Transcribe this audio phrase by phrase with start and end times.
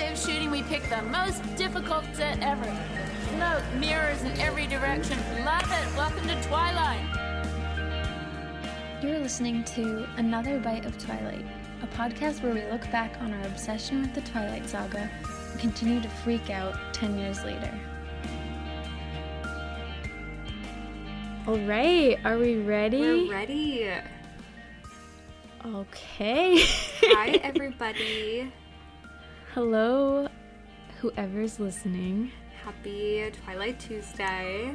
[0.00, 2.64] day of shooting, we picked the most difficult set ever.
[3.34, 5.18] Smoke, mirrors in every direction.
[5.44, 5.94] Love it.
[5.94, 7.04] Welcome to Twilight.
[9.02, 11.44] You're listening to Another Bite of Twilight,
[11.82, 15.10] a podcast where we look back on our obsession with the Twilight Saga
[15.50, 17.78] and continue to freak out 10 years later.
[21.46, 23.00] All right, are we ready?
[23.00, 23.90] We're ready.
[25.66, 26.64] Okay.
[27.02, 28.50] Hi, everybody.
[29.54, 30.28] Hello,
[31.00, 32.30] whoever's listening.
[32.62, 34.72] Happy Twilight Tuesday.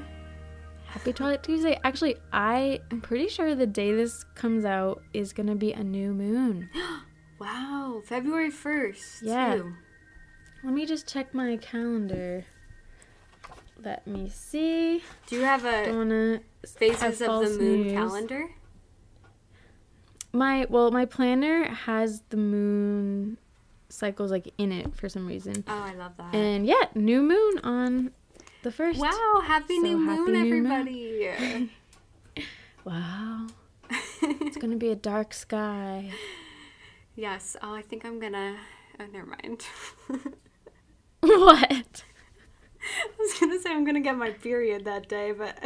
[0.86, 1.80] Happy Twilight Tuesday.
[1.86, 5.84] Actually, I am pretty sure the day this comes out is going to be a
[5.84, 6.70] new moon.
[7.38, 9.24] Wow, February 1st.
[9.24, 9.56] Yeah.
[9.56, 9.74] Too.
[10.64, 12.46] Let me just check my calendar.
[13.84, 15.04] Let me see.
[15.28, 17.92] Do you have a wanna Phases of the Moon news.
[17.92, 18.50] calendar?
[20.32, 23.38] My well, my planner has the moon
[23.96, 25.64] cycles like in it for some reason.
[25.68, 26.34] Oh, I love that.
[26.36, 28.12] And yeah, new moon on
[28.64, 29.00] the first.
[29.00, 30.72] wow, happy So new happy moon, new moon.
[30.72, 31.70] everybody.
[32.86, 33.48] Wow.
[34.22, 36.12] It's gonna be a dark sky.
[37.16, 37.56] yes.
[37.64, 38.58] Oh, I think I'm gonna.
[39.00, 39.66] Oh, never mind.
[41.22, 42.04] what?
[42.82, 45.58] I was gonna say I'm gonna get my period that day, but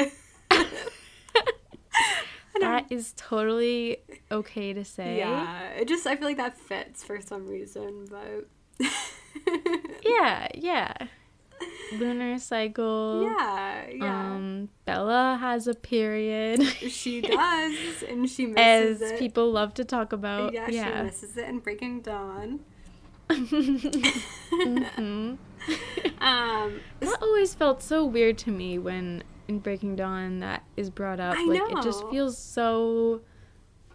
[2.59, 3.97] That is totally
[4.31, 5.19] okay to say.
[5.19, 8.47] yeah, it just I feel like that fits for some reason, but
[10.03, 10.93] Yeah, yeah.
[11.93, 13.23] Lunar cycle.
[13.23, 14.31] yeah, yeah.
[14.33, 16.63] Um, Bella has a period.
[16.63, 19.13] she does, and she As misses it.
[19.13, 20.53] As people love to talk about.
[20.53, 22.59] yeah, she misses it in Breaking Dawn.
[23.29, 25.37] Mhm.
[26.21, 31.19] Um, That always felt so weird to me when in Breaking Dawn that is brought
[31.19, 31.35] up.
[31.37, 33.21] I like it just feels so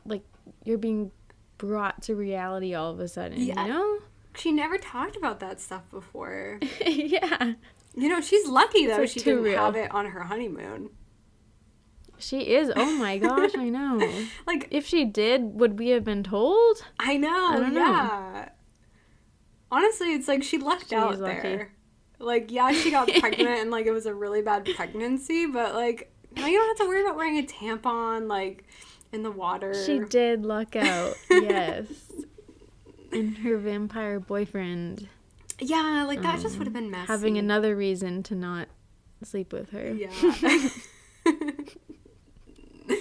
[0.04, 0.22] like
[0.64, 1.12] you're being
[1.56, 3.64] brought to reality all of a sudden, Yeah.
[3.64, 3.98] you know?
[4.36, 6.58] she never talked about that stuff before.
[6.86, 7.52] yeah.
[7.94, 9.56] You know, she's lucky though like, she didn't real.
[9.64, 10.90] have it on her honeymoon.
[12.18, 12.72] She is.
[12.74, 14.00] Oh my gosh, I know.
[14.46, 16.84] Like If she did, would we have been told?
[16.98, 18.48] I know, I don't know.
[19.70, 21.72] Honestly, it's like she lucked She out there.
[22.18, 26.10] Like, yeah, she got pregnant and like it was a really bad pregnancy, but like
[26.36, 28.64] now you don't have to worry about wearing a tampon like
[29.12, 29.74] in the water.
[29.84, 31.14] She did luck out.
[31.30, 31.86] yes.
[33.12, 35.08] And her vampire boyfriend
[35.60, 37.02] Yeah, like that just would have been messy.
[37.02, 38.68] Um, having another reason to not
[39.22, 39.92] sleep with her.
[39.92, 40.10] Yeah.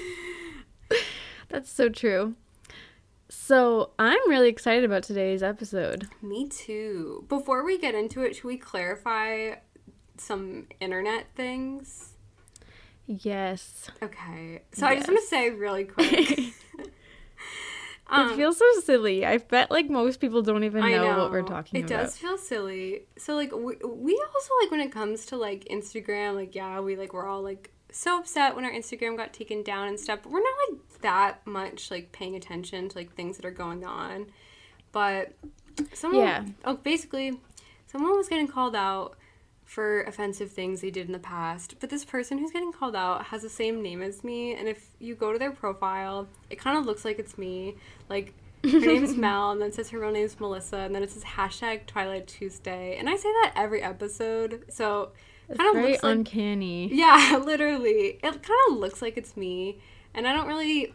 [1.50, 2.36] That's so true.
[3.46, 6.08] So I'm really excited about today's episode.
[6.22, 7.26] Me too.
[7.28, 9.56] Before we get into it, should we clarify
[10.18, 12.14] some internet things?
[13.06, 13.92] Yes.
[14.02, 14.62] Okay.
[14.72, 16.30] So I just want to say really quick.
[16.80, 16.92] it
[18.08, 19.26] Um, feels so silly.
[19.26, 22.00] I bet like most people don't even I know, what we're talking it about.
[22.00, 23.08] It does feel silly.
[23.18, 26.96] So like we, we also like when it comes to like Instagram, like yeah, we
[26.96, 30.20] like we're all like so upset when our Instagram got taken down and stuff.
[30.24, 33.86] But we're not like that much like paying attention to like things that are going
[33.86, 34.28] on.
[34.92, 35.34] But
[35.94, 36.46] someone Yeah.
[36.66, 37.40] oh basically
[37.88, 39.16] someone was getting called out
[39.64, 41.76] for offensive things they did in the past.
[41.80, 44.90] But this person who's getting called out has the same name as me, and if
[45.00, 47.76] you go to their profile, it kind of looks like it's me.
[48.10, 48.34] Like
[48.64, 51.24] her name's Mel, and then it says her real name's Melissa, and then it says
[51.24, 55.12] hashtag Twilight Tuesday, and I say that every episode, so
[55.48, 56.94] kind of very looks like uncanny.
[56.94, 59.80] yeah, literally, it kind of looks like it's me,
[60.14, 60.94] and I don't really.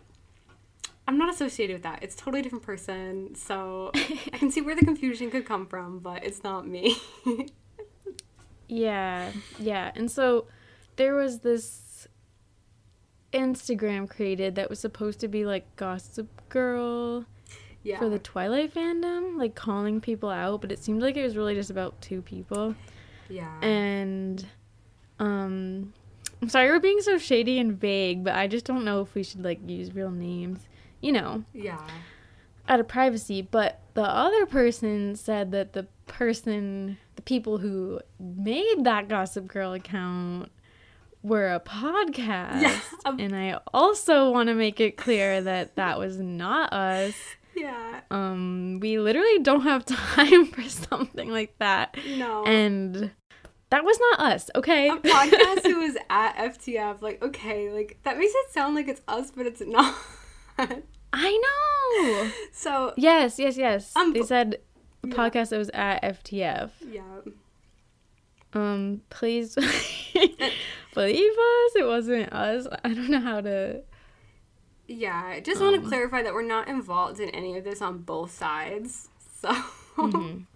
[1.06, 2.02] I'm not associated with that.
[2.02, 6.00] It's a totally different person, so I can see where the confusion could come from,
[6.00, 6.98] but it's not me.
[8.68, 9.90] Yeah, yeah.
[9.96, 10.46] And so
[10.96, 12.06] there was this
[13.32, 17.24] Instagram created that was supposed to be like Gossip Girl
[17.82, 17.98] yeah.
[17.98, 21.54] for the Twilight fandom, like calling people out, but it seemed like it was really
[21.54, 22.74] just about two people.
[23.28, 23.60] Yeah.
[23.60, 24.44] And
[25.18, 25.92] um
[26.40, 29.22] I'm sorry we're being so shady and vague, but I just don't know if we
[29.22, 30.60] should like use real names.
[31.00, 31.80] You know, yeah.
[32.68, 38.82] out of privacy, but the other person said that the person, the people who made
[38.82, 40.50] that Gossip Girl account
[41.22, 42.60] were a podcast.
[42.62, 47.14] Yeah, um, and I also want to make it clear that that was not us.
[47.60, 48.00] Yeah.
[48.10, 51.96] Um, we literally don't have time for something like that.
[52.16, 52.44] No.
[52.44, 53.10] And
[53.70, 54.88] that was not us, okay?
[54.88, 59.30] a podcast was at FTF, like, okay, like, that makes it sound like it's us,
[59.30, 59.94] but it's not.
[61.12, 62.30] I know.
[62.52, 63.94] so, Yes, yes, yes.
[63.96, 64.58] Um, they said
[65.04, 65.14] a yeah.
[65.14, 66.70] podcast that was at FTF.
[66.90, 67.02] yeah.
[68.54, 69.66] Um, please believe
[71.30, 71.76] us.
[71.76, 72.66] It wasn't us.
[72.82, 73.82] I don't know how to.
[74.88, 75.82] Yeah, I just want Um.
[75.82, 79.08] to clarify that we're not involved in any of this on both sides.
[79.40, 79.50] So,
[79.96, 80.46] Mhm.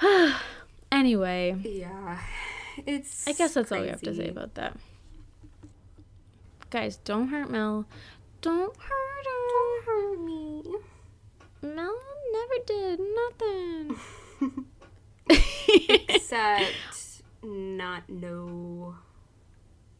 [0.90, 2.18] anyway, Yeah.
[2.86, 4.76] It's I guess that's all we have to say about that.
[6.70, 7.86] Guys, don't hurt Mel.
[8.40, 9.48] Don't hurt her.
[9.50, 10.64] Don't hurt me.
[11.62, 11.96] Mel
[12.32, 14.00] never did nothing.
[16.08, 16.72] Except
[17.42, 18.96] not know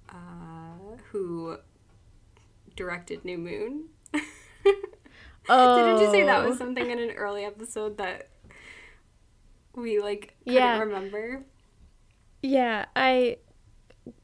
[0.08, 1.58] uh, who
[2.84, 3.84] directed New Moon.
[5.50, 8.30] oh, Didn't you say that was something in an early episode that
[9.74, 10.78] we like couldn't Yeah.
[10.78, 11.44] remember?
[12.42, 13.36] Yeah, I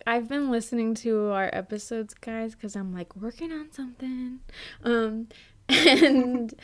[0.07, 4.41] I've been listening to our episodes, guys, because I'm like working on something.
[4.83, 5.29] Um,
[5.69, 6.55] and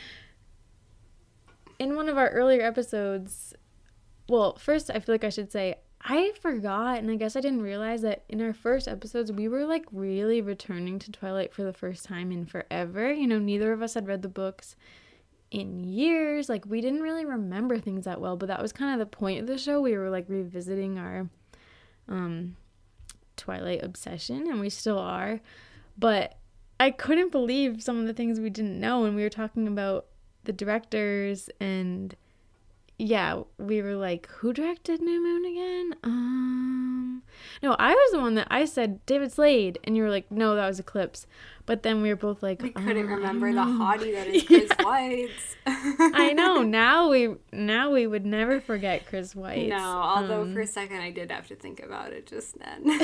[1.77, 3.53] in one of our earlier episodes,
[4.27, 7.61] well, first I feel like I should say I forgot, and I guess I didn't
[7.61, 11.71] realize that in our first episodes we were like really returning to Twilight for the
[11.71, 13.11] first time in forever.
[13.13, 14.75] You know, neither of us had read the books
[15.49, 16.49] in years.
[16.49, 19.39] Like we didn't really remember things that well, but that was kind of the point
[19.39, 19.79] of the show.
[19.79, 21.29] We were like revisiting our
[22.09, 22.57] um
[23.37, 25.39] Twilight obsession and we still are.
[25.97, 26.37] But
[26.79, 30.07] I couldn't believe some of the things we didn't know when we were talking about
[30.43, 32.13] the directors and
[33.03, 35.95] yeah, we were like, who directed New Moon again?
[36.03, 37.23] Um,
[37.61, 40.55] no, I was the one that I said David Slade, and you were like, no,
[40.55, 41.27] that was Eclipse.
[41.65, 44.69] But then we were both like, We couldn't "Oh, remember the hottie that is Chris
[44.69, 45.55] Weitz.
[45.65, 46.61] I know.
[46.63, 49.69] Now we now we would never forget Chris Weitz.
[49.69, 52.99] No, although Um, for a second I did have to think about it just then.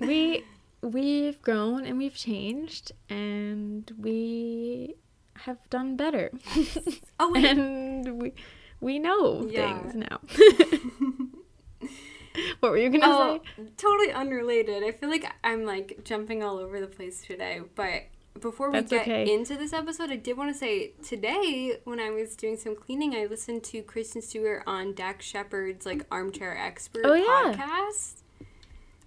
[0.00, 0.44] we
[0.82, 4.94] we've grown and we've changed and we
[5.40, 6.30] have done better.
[7.20, 8.32] oh wait, and we
[8.80, 9.78] we know Yeah.
[9.80, 10.20] things now.
[12.60, 13.62] what were you gonna oh, say?
[13.76, 14.82] totally unrelated.
[14.82, 18.04] I feel like I'm like jumping all over the place today, but
[18.40, 19.32] before we That's get okay.
[19.32, 23.14] into this episode, I did want to say today when I was doing some cleaning,
[23.14, 26.06] I listened to Kristen Stewart on Dax Shepard's like mm.
[26.10, 27.54] Armchair Expert Oh, yeah.
[27.56, 28.22] podcast.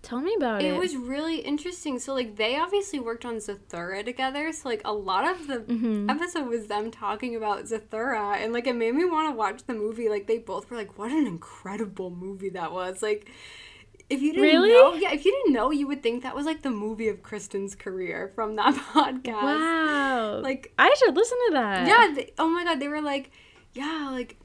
[0.04, 0.74] Tell me about it.
[0.74, 2.00] It was really interesting.
[2.00, 4.52] So like they obviously worked on Zathura together.
[4.54, 6.10] So like a lot of the Mhm.
[6.10, 9.74] episode was them talking about Zathura and like it made me want to watch the
[9.74, 10.08] movie.
[10.08, 13.02] Like they both were like, What an incredible movie that was.
[13.02, 13.30] Like
[14.10, 14.70] if you didn't Really?
[14.72, 17.22] know yeah, if you didn't know, you would think that was like the movie of
[17.22, 19.44] Kristen's career from that podcast.
[19.44, 20.40] Wow.
[20.40, 21.88] Like I should listen to that.
[21.88, 23.32] yeah, they, oh my god, they were like,
[23.74, 24.38] Yeah, like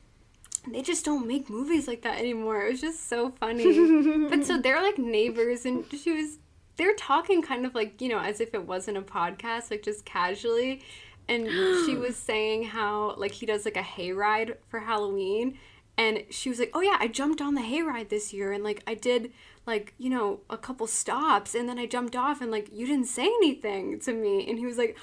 [0.70, 2.67] they just don't make movies like that anymore.
[2.67, 4.29] It was just so funny.
[4.29, 6.38] but so they're like neighbors, and she was,
[6.76, 10.05] they're talking kind of like, you know, as if it wasn't a podcast, like just
[10.05, 10.82] casually.
[11.29, 11.47] And
[11.85, 15.59] she was saying how, like, he does like a hayride for Halloween.
[15.99, 18.82] And she was like, oh yeah, I jumped on the hayride this year, and like,
[18.87, 19.32] I did
[19.67, 23.06] like, you know, a couple stops, and then I jumped off, and like, you didn't
[23.06, 24.49] say anything to me.
[24.49, 24.97] And he was like,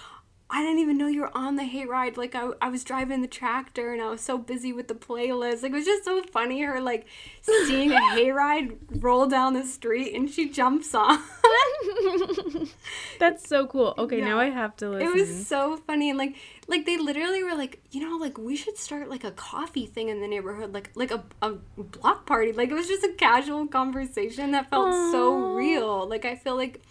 [0.52, 2.18] I didn't even know you were on the hayride.
[2.18, 5.62] Like I, I was driving the tractor and I was so busy with the playlist.
[5.62, 7.06] Like it was just so funny her like
[7.42, 11.20] seeing a hayride roll down the street and she jumps on.
[13.20, 13.94] That's so cool.
[13.98, 15.08] Okay, now I have to listen.
[15.08, 16.36] it was so funny and like
[16.68, 20.10] like they literally were like, you know, like we should start like a coffee thing
[20.10, 22.54] in the neighborhood, like like a, a block party.
[22.54, 26.08] Like it was just a casual conversation that felt so real.
[26.08, 26.82] Like I feel like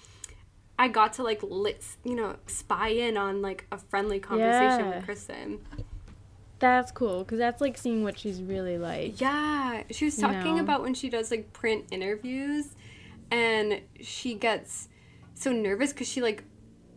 [0.79, 4.97] I got to like lit, you know, spy in on like a friendly conversation Yeah.
[4.97, 5.61] with Kristen.
[6.61, 9.21] That's cool because that's like seeing what she's really like.
[9.21, 10.63] Yeah, she was talking know?
[10.63, 12.75] about when she does like print interviews
[13.31, 14.89] and she gets
[15.35, 16.43] so nervous because she like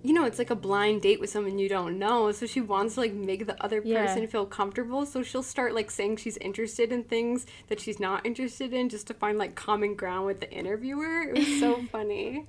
[0.04, 2.96] you know it's like a blind date with someone you don't know so she wants
[2.96, 4.02] to like make the other Yeah.
[4.04, 8.26] person feel comfortable so she'll start like saying she's interested in things that she's not
[8.26, 12.48] interested in just to find like common ground with the interviewer it was so funny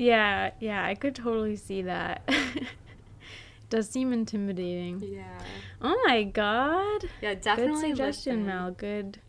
[0.00, 2.26] Yeah, yeah, I could totally see that.
[3.68, 5.00] Does seem intimidating.
[5.00, 5.38] yeah
[5.82, 7.04] Oh my god.
[7.20, 8.46] yeah definitely Good suggestion, listen.
[8.46, 8.70] Mel.
[8.72, 9.20] Good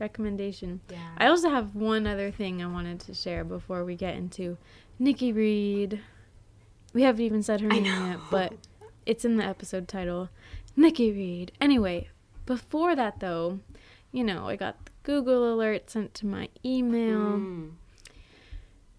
[0.00, 0.80] recommendation.
[0.90, 4.58] yeah I also have one other thing I wanted to share before we get into
[4.98, 6.00] Nikki Reed.
[6.92, 8.52] We haven't even said her name yet, but
[9.06, 10.28] it's in the episode title.
[10.76, 11.52] Nikki Reed.
[11.60, 12.08] Anyway,
[12.46, 13.60] before that though,
[14.12, 17.38] you know, I got the Google alert sent to my email.
[17.38, 17.70] Mm.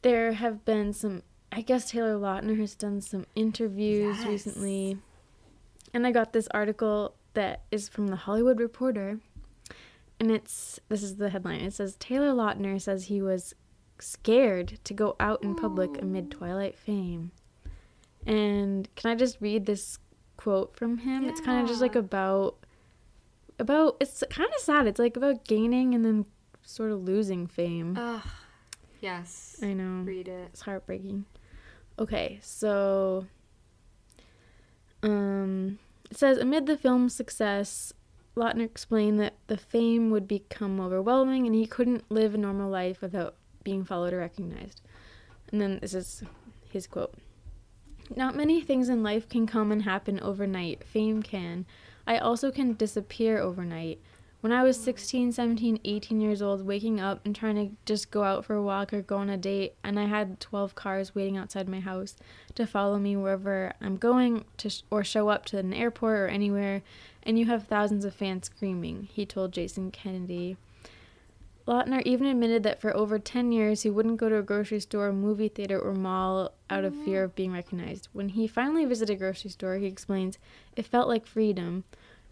[0.01, 4.27] There have been some I guess Taylor Lautner has done some interviews Yes.
[4.27, 4.97] recently.
[5.93, 9.19] And I got this article that is from the Hollywood Reporter.
[10.19, 11.61] And it's this is the headline.
[11.61, 13.53] It says Taylor Lautner says he was
[13.99, 17.31] scared to go out in public amid Twilight fame.
[18.25, 19.97] And can I just read this
[20.35, 21.23] quote from him?
[21.25, 22.57] It's kind of just like about
[23.59, 24.85] about it's kind of sad.
[24.87, 26.25] It's like about gaining and then
[26.63, 27.95] sort of losing fame.
[27.97, 28.21] Ugh.
[29.01, 30.03] Yes I know.
[30.03, 31.25] read it It's heartbreaking.
[31.99, 33.25] Okay, so
[35.03, 37.93] um it says amid the film's success,
[38.35, 43.01] Lautner explained that the fame would become overwhelming and he couldn't live a normal life
[43.01, 44.81] without being followed or recognized.
[45.51, 46.23] And then this is
[46.69, 47.13] his quote
[48.15, 50.83] Not many things in life can come and happen overnight.
[50.83, 51.65] Fame can.
[52.05, 53.99] I also can disappear overnight.
[54.39, 58.23] When I was 16, 17, 18 years old, waking up and trying to just go
[58.23, 61.37] out for a walk or go on a date, and I had 12 cars waiting
[61.37, 62.15] outside my house
[62.53, 66.27] to follow me wherever I'm going to sh- or show up to an airport or
[66.27, 66.83] anywhere,
[67.23, 70.55] and you have thousands of fans screaming, he told Jason Kennedy.
[71.67, 75.11] Lautner even admitted that for over 10 years he wouldn't go to a grocery store,
[75.11, 78.07] movie theater, or mall out of fear of being recognized.
[78.13, 80.37] When he finally visited a grocery store, he explains,
[80.77, 81.83] it felt like freedom.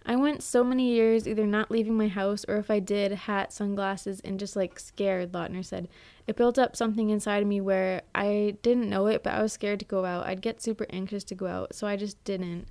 [0.05, 3.51] I went so many years either not leaving my house or if I did, hat,
[3.51, 5.88] sunglasses, and just like scared, Lautner said.
[6.27, 9.53] It built up something inside of me where I didn't know it, but I was
[9.53, 10.27] scared to go out.
[10.27, 12.67] I'd get super anxious to go out, so I just didn't.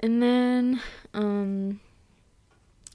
[0.00, 0.80] And then,
[1.12, 1.80] um,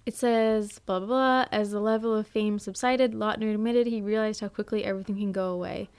[0.06, 1.46] it says, blah, blah, blah.
[1.52, 5.52] As the level of fame subsided, Lautner admitted he realized how quickly everything can go
[5.52, 5.90] away.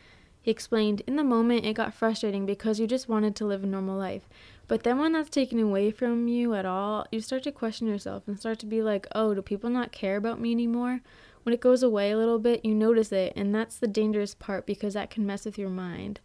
[0.45, 3.67] He explained, In the moment, it got frustrating because you just wanted to live a
[3.67, 4.29] normal life.
[4.69, 8.25] But then when that's taken away from you at all, you start to question yourself
[8.27, 11.01] and start to be like, oh, do people not care about me anymore?
[11.45, 14.67] When it goes away a little bit, you notice it, and that's the dangerous part
[14.67, 16.21] because that can mess with your mind.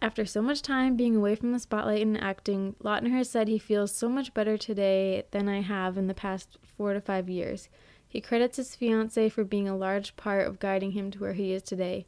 [0.00, 3.58] After so much time being away from the spotlight and acting, Lautner has said he
[3.58, 7.68] feels so much better today than I have in the past four to five years.
[8.08, 11.52] He credits his fiancee for being a large part of guiding him to where he
[11.52, 12.06] is today.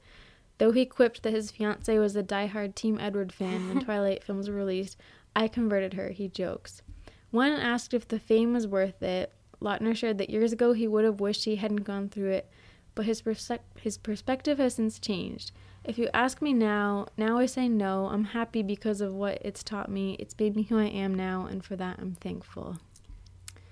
[0.58, 4.48] Though he quipped that his fiancee was a die-hard Team Edward fan when Twilight films
[4.48, 4.96] were released,
[5.34, 6.82] I converted her, he jokes.
[7.30, 11.04] When asked if the fame was worth it, Lautner shared that years ago he would
[11.04, 12.50] have wished he hadn't gone through it,
[12.94, 13.50] but his, perse-
[13.80, 15.52] his perspective has since changed.
[15.84, 18.06] If you ask me now, now I say no.
[18.06, 20.16] I'm happy because of what it's taught me.
[20.18, 22.78] It's made me who I am now, and for that I'm thankful.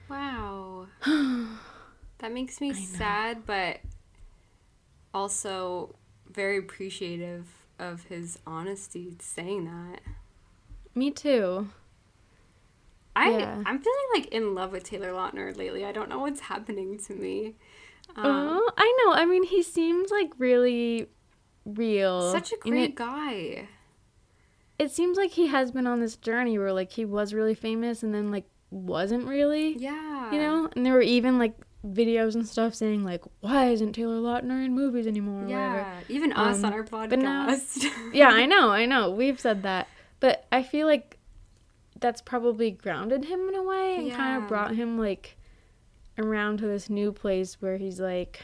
[0.09, 0.87] Wow.
[1.05, 3.81] that makes me sad, but
[5.13, 5.97] also
[6.37, 7.47] very appreciative
[7.79, 10.01] of his honesty saying that.
[10.95, 11.69] Me too.
[13.17, 13.63] I Yeah.
[13.65, 15.85] I'm feeling like in love with Taylor Lautner lately.
[15.85, 17.55] I don't know what's happening to me.
[18.15, 19.13] Um, oh, I know.
[19.15, 21.09] I mean, he seems like really
[21.65, 22.31] real.
[22.31, 23.69] such a great it, guy.
[24.79, 28.03] it seems like he has been on this journey where like he was really famous
[28.03, 29.77] and then like wasn't really.
[29.79, 30.31] Yeah.
[30.33, 31.55] You know, and there were even like
[31.87, 35.45] videos and stuff saying like, why isn't Taylor Lautner in movies anymore?
[35.45, 35.71] Or Yeah.
[35.73, 35.97] whatever.
[36.09, 37.91] Even us Um, on our but now- podcast.
[38.13, 39.11] yeah, I know, I know.
[39.11, 39.89] We've said that.
[40.21, 41.19] But I feel like
[41.99, 45.37] that's probably grounded him in a way and kind of brought him like
[46.19, 48.41] around to this new place where he's like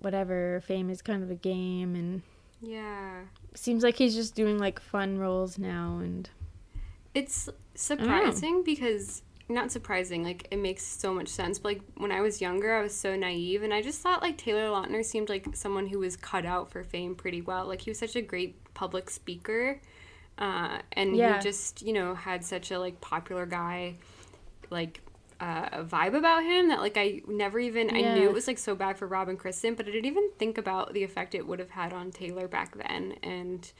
[0.00, 2.22] whatever, fame is kind of a game and
[2.60, 3.22] yeah.
[3.54, 6.30] seems like he's just doing like fun roles now and
[7.14, 11.58] It's surprising because not surprising, like it makes so much sense.
[11.58, 14.36] But like when I was younger, I was so naive, and I just thought like
[14.38, 17.66] Taylor Lautner seemed like someone who was cut out for fame pretty well.
[17.66, 19.80] Like he was such a great public speaker,
[20.38, 21.36] uh, and Yeah.
[21.36, 23.96] he just you know had such a like popular guy,
[24.70, 25.00] like.
[25.38, 28.56] Uh, a vibe about him that like I never even I knew it was like
[28.56, 31.58] so bad for Robin Kristen, but I didn't even think about the effect it would
[31.58, 33.16] have had on Taylor back then.
[33.22, 33.70] And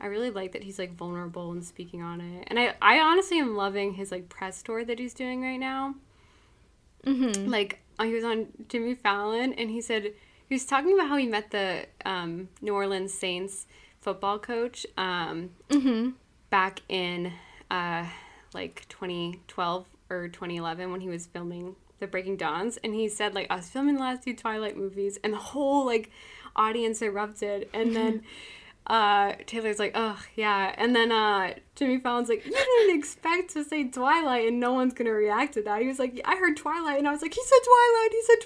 [0.00, 2.44] I really like that he's like vulnerable and speaking on it.
[2.48, 5.94] And I, I honestly am loving his like press tour that he's doing right now.
[7.04, 7.48] mm-hmm.
[7.48, 10.12] Like uh, he was on Jimmy Fallon and he said
[10.48, 13.66] he was talking about how he met the um, New Orleans Saints
[14.00, 16.10] football coach um, Mm-hmm.
[16.50, 17.32] back in
[17.70, 18.06] uh,
[18.54, 23.48] like 2012 or 2011 when he was filming the Breaking Dawns, and he said like
[23.50, 26.10] I was filming the last two Twilight movies, and the whole like
[26.54, 28.22] audience erupted, and then.
[28.88, 33.62] Uh, Taylor's like, oh yeah, and then uh, Jimmy Fallon's like, you didn't expect to
[33.62, 35.82] say Twilight, and no one's gonna react to that.
[35.82, 38.40] He was like, I heard Twilight, and I was like, he said Twilight, he said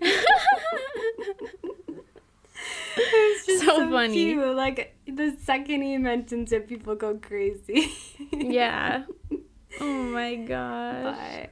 [0.00, 1.38] Twilight.
[3.00, 4.12] It's just So so, funny.
[4.12, 4.56] cute.
[4.56, 7.92] Like the second he mentions it, people go crazy.
[8.32, 9.04] Yeah.
[9.80, 11.46] Oh my gosh.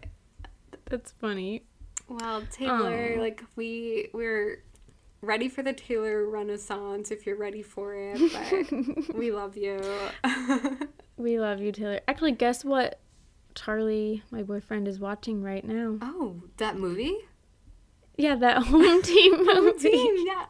[0.70, 1.62] but That's funny.
[2.08, 3.20] well, Taylor, Aw.
[3.20, 4.64] like we we're
[5.22, 8.18] ready for the Taylor Renaissance if you're ready for it.
[9.08, 9.80] But we love you.
[11.18, 12.00] We love you, Taylor.
[12.06, 13.00] Actually, guess what
[13.54, 15.96] Charlie, my boyfriend, is watching right now?
[16.02, 17.16] oh, that movie.
[18.18, 19.88] Yeah, that home team movie.
[19.90, 20.44] Team, yeah.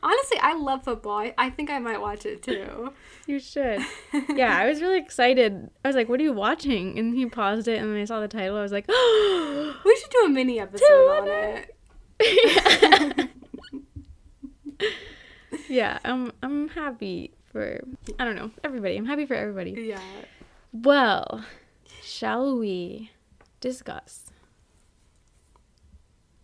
[0.00, 1.18] Honestly, I love football.
[1.18, 2.92] I, I think I might watch it too.
[3.26, 3.80] You should.
[4.28, 5.68] Yeah, I was really excited.
[5.84, 8.20] I was like, "What are you watching?" And he paused it, and then I saw
[8.20, 8.56] the title.
[8.56, 11.74] I was like, "Oh, We should do a mini episode on it.
[15.72, 17.80] Yeah." I'm I'm happy for
[18.18, 18.96] I don't know everybody.
[18.96, 19.72] I'm happy for everybody.
[19.72, 20.00] Yeah.
[20.72, 21.44] Well,
[22.02, 23.10] shall we
[23.60, 24.32] discuss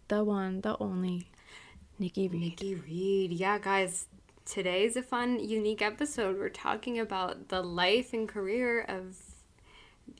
[0.08, 1.28] the one, the only
[1.98, 2.40] Nikki Reed.
[2.40, 3.32] Nikki Reed.
[3.32, 4.06] Yeah, guys,
[4.44, 6.38] today's a fun, unique episode.
[6.38, 9.16] We're talking about the life and career of,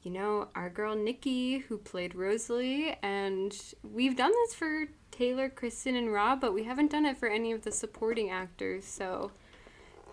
[0.03, 2.97] you know, our girl Nikki, who played Rosalie.
[3.03, 4.87] And we've done this for
[5.19, 8.85] Taylor, Kristen, and Rob, but we haven't done it for any of the supporting actors.
[8.85, 9.33] So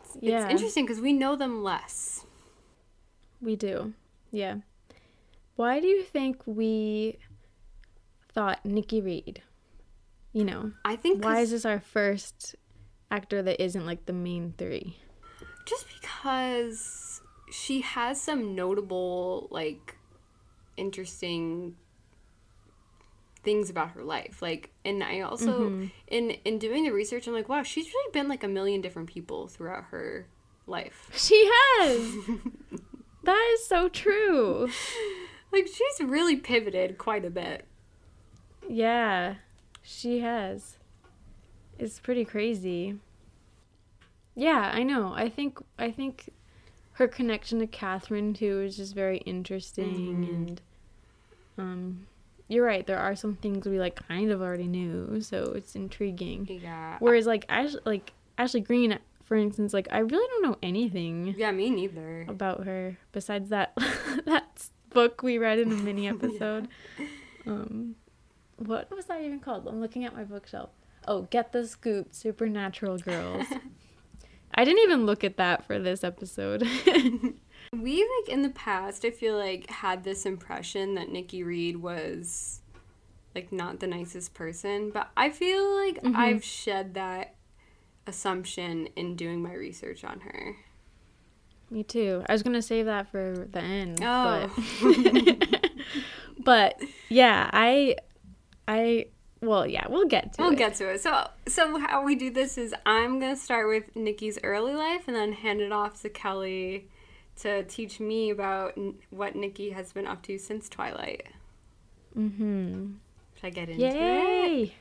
[0.04, 0.42] it's, Yeah.
[0.44, 2.26] it's interesting because we know them less.
[3.40, 3.94] We do.
[4.32, 4.58] Yeah.
[5.56, 7.20] Why do you think we
[8.34, 9.44] thought Nikki Reed?
[10.34, 12.56] You know, I think why is this our first
[13.12, 14.98] actor that isn't like the main three?
[15.66, 17.22] just because
[17.52, 19.96] she has some notable like
[20.78, 21.76] interesting
[23.46, 25.86] things about her life like and i also Mm-hmm.
[26.08, 29.08] in in doing the research i'm like wow she's really been like a million different
[29.08, 30.26] people throughout her
[30.68, 31.46] life She
[31.80, 32.16] has.
[33.24, 34.68] that is so true.
[35.54, 37.66] like she's really pivoted quite a bit
[38.68, 39.36] Yeah,
[39.84, 40.78] she has.
[41.78, 42.96] It's pretty crazy.
[44.34, 45.14] Yeah, I know.
[45.16, 46.30] I think I think
[46.94, 50.62] her connection to Catherine too is just very interesting and
[51.58, 52.08] um
[52.48, 56.48] you're right, there are some things we like kind of already knew, so it's intriguing.
[56.62, 61.34] yeah Whereas like Ash like Ashley Greene for instance, like I really don't know anything
[61.38, 63.74] yeah me neither about her besides that
[64.26, 66.68] that book we read in a mini episode.
[67.46, 67.96] Um,
[68.58, 69.68] what was that even called?
[69.68, 70.70] I'm looking at my bookshelf.
[71.08, 73.46] Oh, Get the Scoop, Supernatural Girls.
[74.56, 76.66] I didn't even look at that for this episode.
[77.82, 82.62] We like in the past i feel like had this impression that nikki reed was
[83.34, 86.16] like not the nicest person but i feel like Mm-hmm.
[86.16, 87.36] i've shed that
[88.08, 90.56] assumption in doing my research on her
[91.72, 92.24] Me too.
[92.30, 94.00] I was gonna save that for the end.
[94.04, 94.50] oh
[94.84, 95.60] But,
[96.44, 97.96] but yeah, I,
[98.68, 99.08] I,
[99.42, 100.44] well, yeah, we'll get to it.
[100.44, 100.58] we'll it.
[100.60, 104.38] get to it so so how we do this is i'm gonna start with nikki's
[104.44, 106.88] early life and then hand it off to kelly
[107.36, 111.26] to teach me about n- what nikki has been up to since twilight
[112.18, 112.92] mm-hmm.
[113.36, 114.74] should i get into it Yay!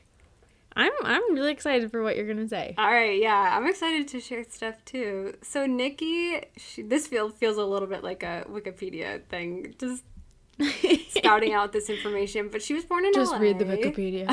[0.77, 2.75] I'm I'm really excited for what you're gonna say.
[2.77, 5.37] All right, yeah, I'm excited to share stuff too.
[5.43, 10.03] So Nikki, she, this feel feels a little bit like a Wikipedia thing, just
[11.11, 12.49] scouting out this information.
[12.49, 13.31] But she was born in New York.
[13.31, 13.47] Just LA.
[13.47, 14.27] read the Wikipedia.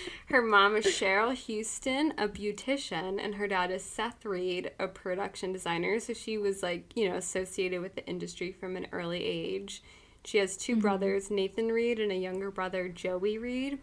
[0.28, 5.52] Her mom is Cheryl Houston, a beautician, and her dad is Seth Reed, a production
[5.54, 5.98] designer.
[6.00, 9.82] So she was like, you know, associated with the industry from an early age.
[10.24, 13.78] She has 2 brothers, Nathan Reed and a younger brother, Joey Reed.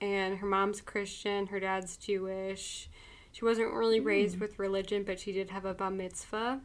[0.00, 2.88] And her mom's Christian, her dad's Jewish.
[3.32, 6.60] She wasn't really raised with religion, but she did have a bar mitzvah.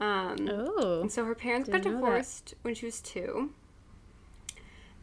[0.00, 1.00] Um, Oh.
[1.02, 3.50] and so her parents got divorced when she was two.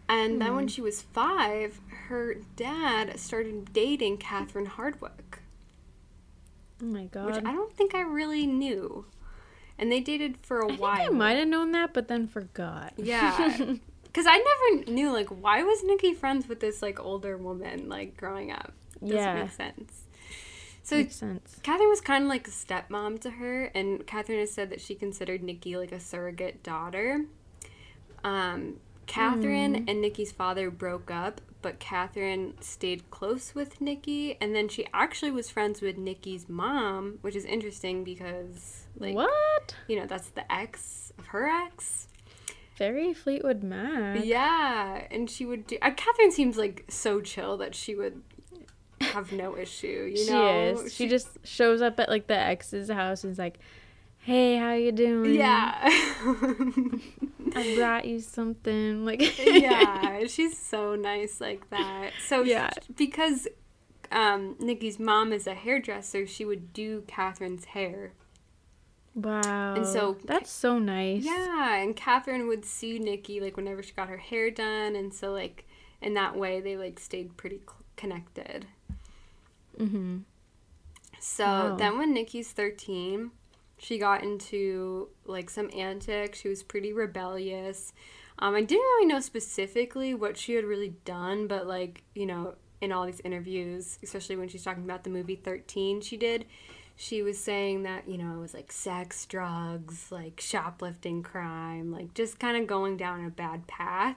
[0.10, 0.56] And then Hmm.
[0.56, 1.80] when she was five,
[2.14, 5.40] her dad started dating Catherine Hardwicke,
[6.82, 7.26] Oh my god.
[7.26, 7.36] which.
[7.46, 9.06] I don't think I really knew.
[9.78, 11.02] And they dated for a I think while.
[11.02, 12.94] I might have known that, but then forgot.
[12.98, 13.58] Yeah.
[14.04, 14.38] Because I
[14.78, 18.72] never knew, like, why was Nikki friends with this, like, older woman, like, growing up?
[19.02, 19.42] It doesn't Yeah.
[19.42, 20.04] make sense.
[20.84, 21.60] So Makes sense.
[21.64, 24.94] Catherine was kind of like a stepmom to her, and Catherine has said that she
[24.94, 27.26] considered Nikki like a surrogate daughter.
[28.24, 28.76] Um,
[29.08, 34.86] Catherine and Nikki's father broke up, but Catherine stayed close with Nikki, and then she
[34.94, 39.76] actually was friends with Nikki's mom, which is interesting because, like, what?
[39.88, 42.08] you know, that's the ex of her ex.
[42.78, 44.24] Very Fleetwood Mac.
[44.24, 45.78] Yeah, and she would do.
[45.82, 48.22] Uh, Catherine seems like so chill that she would
[49.02, 50.12] have no issue.
[50.12, 50.94] You she know, is.
[50.94, 53.60] She, just shows up at like the ex's house and is like,
[54.24, 55.36] "Hey, how you doing?
[55.36, 55.78] yeah.
[57.56, 62.12] I brought you something." Like, yeah, she's so nice like that.
[62.28, 62.70] So Yeah.
[62.72, 63.48] sh- because
[64.12, 68.14] um, Nikki's mom is a hairdresser, she would do Catherine's hair.
[69.16, 69.76] wow.
[69.76, 71.24] And so- that's so nice.
[71.26, 75.32] Yeah, and Catherine would see Nikki like whenever she got her hair done, and so
[75.32, 75.66] like
[76.02, 78.68] in that way they like stayed pretty cl- connected.
[79.80, 80.20] Mm-hmm.
[81.20, 81.76] So Wow.
[81.78, 83.32] then when Nikki's 13,
[83.84, 86.40] she got into like some antics.
[86.40, 87.92] She was pretty rebellious.
[88.40, 92.56] Um, I didn't really know specifically what she had really done, but like, you know,
[92.82, 96.46] in all these interviews, especially when she's talking about the movie 13 she did,
[96.96, 102.14] she was saying that, you know, it was like sex, drugs, like shoplifting, crime, like
[102.14, 104.16] just kind of going down a bad path.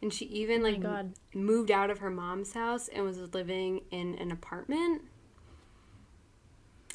[0.00, 1.12] And she even Oh like God.
[1.34, 5.02] moved out of her mom's house and was living in an apartment.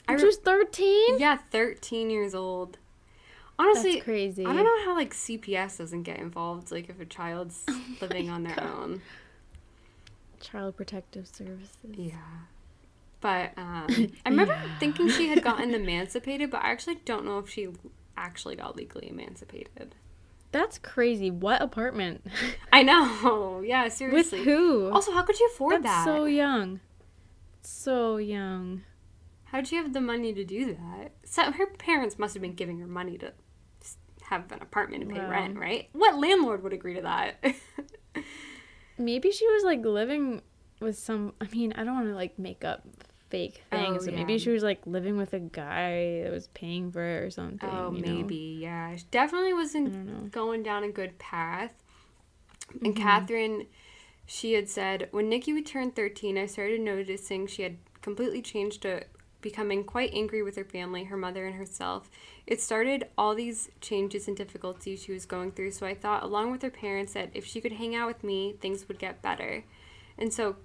[0.08, 1.18] I She was thirteen.
[1.20, 2.78] yeah, 13 years old.
[3.58, 4.46] Honestly, That's crazy.
[4.46, 6.72] I don't know how like CPS doesn't get involved.
[6.72, 7.64] Like if a child's
[8.02, 9.02] living on their own.
[10.40, 11.78] Child Protective Services.
[11.94, 12.16] Yeah.
[13.22, 13.88] But um,
[14.26, 14.78] I remember Yeah.
[14.80, 17.70] thinking she had gotten emancipated, but I actually don't know if she
[18.18, 19.96] actually got legally emancipated.
[20.52, 21.32] That's crazy.
[21.32, 22.26] What apartment?
[22.74, 23.62] I know.
[23.66, 24.40] Yeah, seriously.
[24.40, 24.92] With who?
[24.92, 26.06] Also, how could you afford That's that?
[26.06, 26.80] so young.
[27.62, 28.82] So young.
[29.54, 31.12] How'd she have the money to do that?
[31.24, 33.34] So her parents must have been giving her money to
[34.24, 35.30] have an apartment and pay Wow.
[35.30, 35.90] rent, right?
[35.94, 37.36] What landlord would agree to that?
[38.98, 40.42] Maybe she was like living
[40.80, 41.34] with some.
[41.40, 42.84] I mean, I don't want to like make up
[43.30, 44.04] fake things.
[44.04, 47.24] Oh, but maybe she was like living with a guy that was paying for it
[47.24, 47.70] or something.
[47.70, 48.12] oh, you know?
[48.12, 48.60] maybe.
[48.62, 51.72] Yeah, she definitely wasn't going down a good path.
[52.70, 52.86] Mm-hmm.
[52.86, 53.68] And Catherine,
[54.26, 58.84] she had said, when Nikki would turn 13, I started noticing she had completely changed
[58.84, 59.04] to
[59.44, 62.10] becoming quite angry with her family, her mother, and herself.
[62.48, 66.52] It started all these changes and difficulties she was going through, so I thought, along
[66.52, 69.64] with her parents, that if she could hang out with me, things would get better.
[70.18, 70.56] And so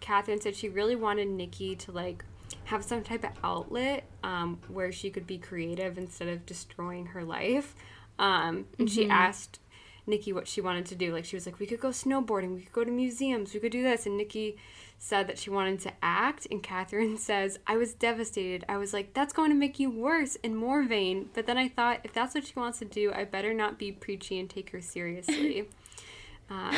[0.00, 2.24] Catherine said she really wanted Nikki to like
[2.64, 7.24] have some type of outlet um, where she could be creative instead of destroying her
[7.24, 7.74] life.
[8.18, 9.60] Um, and she asked
[10.06, 11.12] Nikki what she wanted to do.
[11.12, 13.72] Like she was like, we could go snowboarding, we could go to museums, we could
[13.72, 14.06] do this.
[14.06, 14.56] And Nikki
[14.98, 16.46] said that she wanted to act.
[16.50, 18.64] And Catherine says, I was devastated.
[18.68, 21.30] I was like, that's going to make you worse and more vain.
[21.34, 23.92] But then I thought, if that's what she wants to do, I better not be
[23.92, 25.68] preachy and take her seriously.
[26.50, 26.74] um,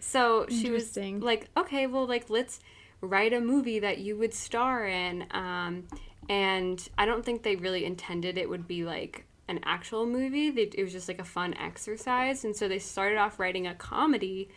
[0.00, 2.60] so she was like, okay, well, like, let's
[3.00, 5.26] write a movie that you would star in.
[5.30, 5.84] Um,
[6.28, 10.50] and I don't think they really intended it would be like an actual movie.
[10.50, 12.44] They, it was just like a fun exercise.
[12.44, 14.48] And so they started off writing a comedy,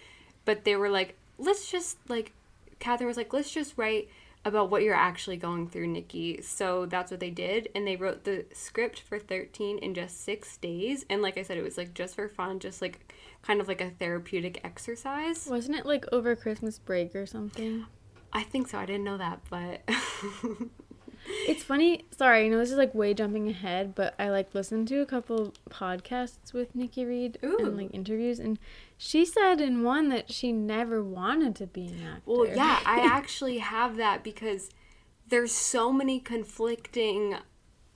[0.46, 2.32] but they were like, let's just, like,
[2.80, 4.10] Catherine was like, let's just write
[4.46, 6.40] about what you're actually going through, Nikki.
[6.42, 7.68] So that's what they did.
[7.74, 11.04] And they wrote the script for 13 in just six days.
[11.10, 13.12] And like I said, it was like just for fun, just like
[13.42, 15.48] kind of like a therapeutic exercise.
[15.50, 17.88] Wasn't it like over Christmas break or something?
[18.32, 18.78] I think so.
[18.78, 19.82] I didn't know that, but
[21.48, 22.06] It's funny.
[22.12, 25.06] Sorry, I know this is like way jumping ahead, but I like listened to a
[25.06, 27.58] couple podcasts with Nikki Reed Ooh.
[27.60, 28.60] and like interviews, and
[28.98, 32.22] she said in one that she never wanted to be an actor.
[32.26, 34.70] Well, yeah, I actually have that because
[35.28, 37.38] there's so many conflicting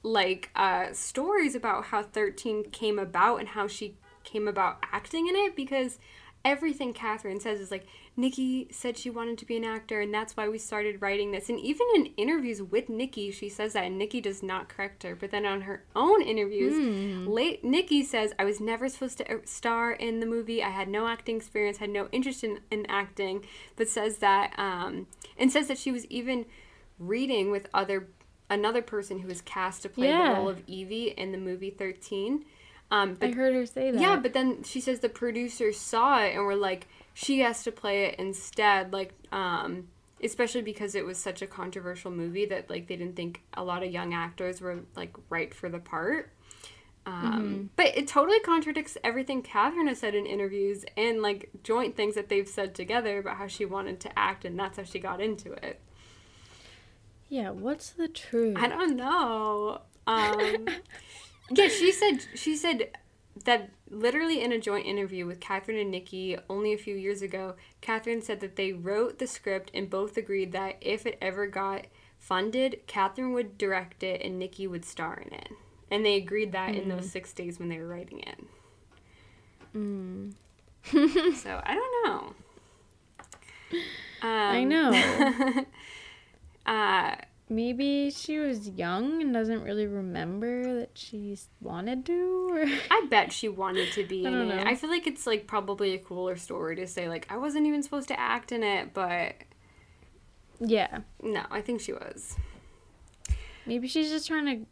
[0.01, 5.35] like uh stories about how 13 came about and how she came about acting in
[5.35, 5.99] it because
[6.45, 10.35] everything Catherine says is like Nikki said she wanted to be an actor and that's
[10.37, 11.49] why we started writing this.
[11.49, 15.15] And even in interviews with Nikki she says that and Nikki does not correct her.
[15.15, 19.37] But then on her own interviews late Nikki says I was never supposed to uh,
[19.45, 20.63] star in the movie.
[20.63, 25.07] I had no acting experience had no interest in, in acting but says that um
[25.37, 26.45] and says that she was even
[26.97, 28.07] reading with other
[28.49, 30.29] another person who was cast to play Yeah.
[30.33, 32.43] the role of Evie in the movie 13
[32.91, 34.01] um but, I heard her say that.
[34.01, 37.71] yeah, but then she says the producers saw it and were like, she has to
[37.71, 39.89] play it instead, like, um,
[40.23, 43.83] especially because it was such a controversial movie that like they didn't think a lot
[43.83, 46.31] of young actors were like right for the part.
[47.05, 52.13] Um, But it totally contradicts everything Catherine has said in interviews and like joint things
[52.15, 55.19] that they've said together about how she wanted to act and that's how she got
[55.21, 55.79] into it.
[57.29, 57.49] yeah.
[57.51, 58.57] What's the truth?
[58.59, 59.81] I don't know.
[60.05, 60.67] Um,
[61.51, 62.89] yeah, she said she said
[63.45, 67.55] that literally in a joint interview with Catherine and Nikki only a few years ago,
[67.81, 71.85] Catherine said that they wrote the script and both agreed that if it ever got
[72.17, 75.49] funded, Catherine would direct it and Nikki would star in it.
[75.91, 78.39] And they agreed that in those six days when they were writing it.
[79.75, 80.33] Mm.
[81.35, 82.33] So I don't know.
[83.71, 83.77] Um,
[84.21, 85.65] I know.
[86.65, 87.15] Uh,
[87.51, 92.49] Maybe she was young and doesn't really remember that she wanted to.
[92.53, 94.63] Or I bet she wanted to be I in don't it.
[94.63, 94.69] know.
[94.69, 97.81] I feel like it's like probably a cooler story to say like I wasn't even
[97.81, 99.33] supposed to act in it, but
[100.59, 102.35] yeah, no, I think she was.
[103.65, 104.65] maybe she's just trying to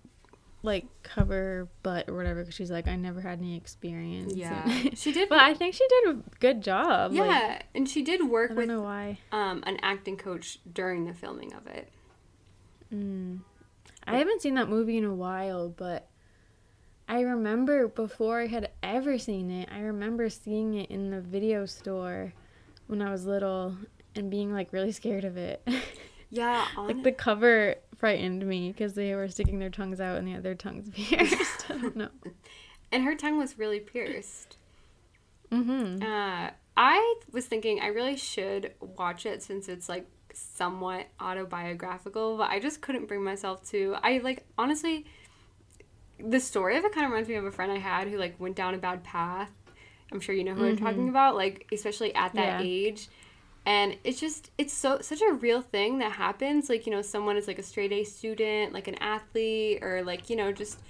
[0.64, 2.42] like cover her butt or whatever.
[2.42, 4.34] Because she's like, I never had any experience.
[4.36, 5.30] Yeah, and- she did.
[5.30, 7.14] but I think she did a good job.
[7.14, 9.18] yeah, like, and she did work I don't with know why.
[9.32, 11.90] um an acting coach during the filming of it.
[12.94, 13.40] Mm.
[14.06, 16.08] I haven't seen that movie in a while, but
[17.10, 21.66] I remember before I had ever seen it, I remember seeing it in the video
[21.66, 22.34] store
[22.88, 23.76] when I was little
[24.16, 25.68] and being like really scared of it.
[26.30, 30.32] Yeah, like the cover frightened me because they were sticking their tongues out and they
[30.32, 31.70] had their tongues pierced.
[31.70, 32.10] I don't know.
[32.92, 34.58] and her tongue was really pierced.
[35.52, 36.04] Mm-hmm.
[36.04, 40.06] Uh, I was thinking I really should watch it since it's like
[40.56, 43.96] somewhat autobiographical, but I just couldn't bring myself to.
[44.04, 45.06] I like honestly,
[46.20, 48.40] the story of it kind of reminds me of a friend I had who like
[48.40, 49.52] went down a bad path.
[50.12, 50.76] I'm sure you know who I'm Mm-hmm.
[50.76, 52.60] talking about, like especially at that Yeah.
[52.60, 53.10] age.
[53.66, 56.70] And it's just it's so such a real thing that happens.
[56.70, 60.30] Like, you know, someone is like a straight A student, like an athlete, or like,
[60.30, 60.82] you know, just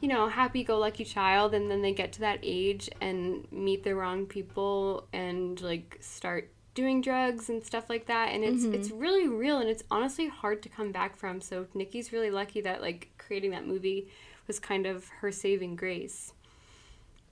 [0.00, 3.82] you know, happy go lucky child and then they get to that age and meet
[3.82, 8.88] the wrong people and like start doing drugs and stuff like that and it's it's
[8.88, 8.98] mm-hmm.
[8.98, 11.40] really real and it's honestly hard to come back from.
[11.40, 14.08] So Nikki's really lucky that like creating that movie
[14.46, 16.32] was kind of her saving grace.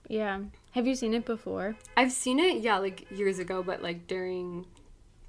[0.08, 0.40] Yeah.
[0.72, 1.76] Have you seen it before?
[1.96, 4.66] I've seen it, yeah, like years ago, but like during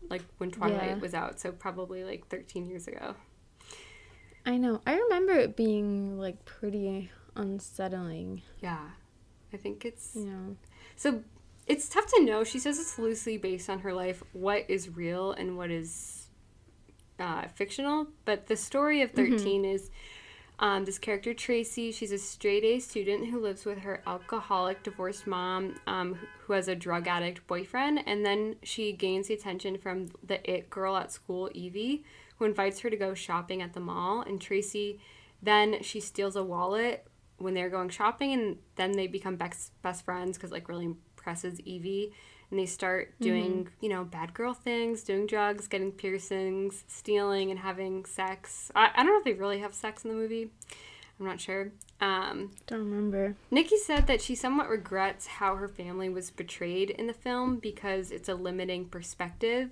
[0.10, 0.98] like when Twilight Yeah.
[0.98, 3.16] was out, so probably like 13 years ago.
[4.46, 4.82] I know.
[4.88, 8.90] I remember it being like pretty unsettling, Yeah.
[9.54, 10.56] I think it's you know.
[10.96, 11.22] So
[11.68, 12.44] it's tough to know.
[12.44, 16.28] She says it's loosely based on her life, what is real and what is
[17.20, 18.08] uh, fictional.
[18.26, 19.90] But the story of 13 is
[20.60, 21.92] um, this character, Tracy.
[21.92, 26.68] She's a straight A student who lives with her alcoholic divorced mom, um, who has
[26.68, 28.00] a drug addict boyfriend.
[28.06, 32.04] And then she gains the attention from the it girl at school, Evie,
[32.38, 34.22] who invites her to go shopping at the mall.
[34.22, 35.00] And Tracy
[35.42, 40.04] then she steals a wallet when they're going shopping and then they become best, best
[40.06, 42.12] friends because like really impresses evie
[42.52, 47.60] and they start doing you know bad girl things doing drugs getting piercings stealing and
[47.60, 48.72] having sex.
[48.76, 50.52] I, I don't know if they really have sex in the movie.
[51.20, 51.72] I'm not sure.
[52.02, 53.36] Um, Don't remember.
[53.50, 58.12] nikki said that she somewhat regrets how her family was portrayed in the film because
[58.12, 59.72] it's a limiting perspective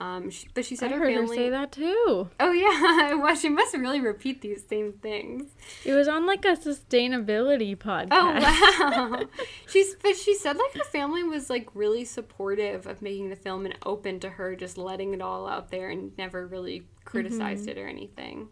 [0.00, 2.30] um, she, but she said I her heard family her say that too.
[2.40, 5.50] oh yeah well she must really repeat these same things
[5.84, 8.08] It was on like a sustainability podcast.
[8.12, 9.24] Oh wow.
[9.68, 13.66] She's but she said like her family was like really supportive of making the film
[13.66, 17.78] and open to her just letting it all out there and never really criticized Mm-hmm.
[17.78, 18.48] it or anything.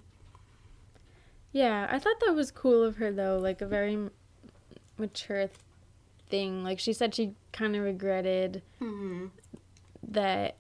[1.53, 3.99] Yeah, I thought that was cool of her though, like a very
[4.99, 5.49] mature
[6.29, 6.63] thing.
[6.63, 9.27] Like she said she kind of regretted Mm-hmm.
[10.11, 10.57] that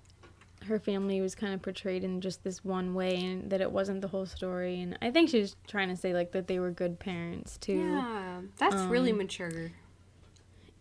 [0.69, 4.01] her family was kind of portrayed in just this one way and that it wasn't
[4.01, 6.71] the whole story and I think she was trying to say like that they were
[6.71, 7.79] good parents too.
[7.79, 8.41] Yeah.
[8.59, 9.73] That's really Um, mature.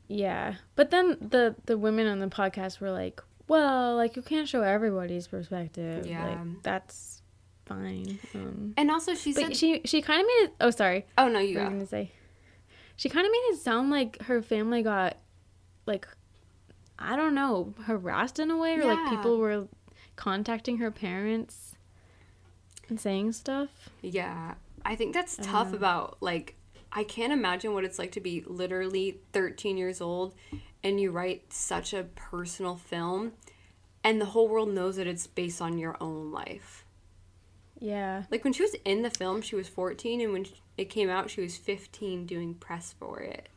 [0.08, 0.56] Yeah.
[0.76, 4.62] But then the the women on the podcast were like, "Well, like you can't show
[4.62, 6.06] everybody's perspective.
[6.06, 6.26] Yeah.
[6.28, 7.22] Like that's
[7.66, 11.06] fine." Um And also she said she she kind of made it Oh, sorry.
[11.18, 11.76] Oh no, you What was I go.
[11.76, 12.12] gonna say?
[12.96, 15.18] She kind of made it sound like her family got,
[15.86, 16.08] like,
[16.98, 19.68] I don't know, harassed in a way, or like people were
[20.18, 21.76] contacting her parents
[22.90, 23.90] and saying stuff.
[24.02, 24.56] Yeah.
[24.86, 25.78] I think that's I tough know.
[25.78, 26.56] about like
[26.92, 30.34] I can't imagine what it's like to be literally 13 years old
[30.84, 33.34] and you write such a personal film
[34.04, 36.86] and the whole world knows that it's based on your own life.
[37.80, 41.10] Yeah, Like when she was in the film, she was 14, and when it came
[41.12, 43.50] out, she was 15 doing press for it.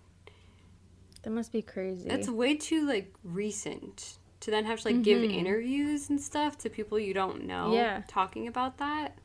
[1.23, 2.07] that must be crazy.
[2.09, 5.35] That's way too like recent to then have to like give Mhm.
[5.35, 7.75] interviews and stuff to people you don't know.
[7.75, 8.03] Yeah.
[8.09, 9.17] talking about that.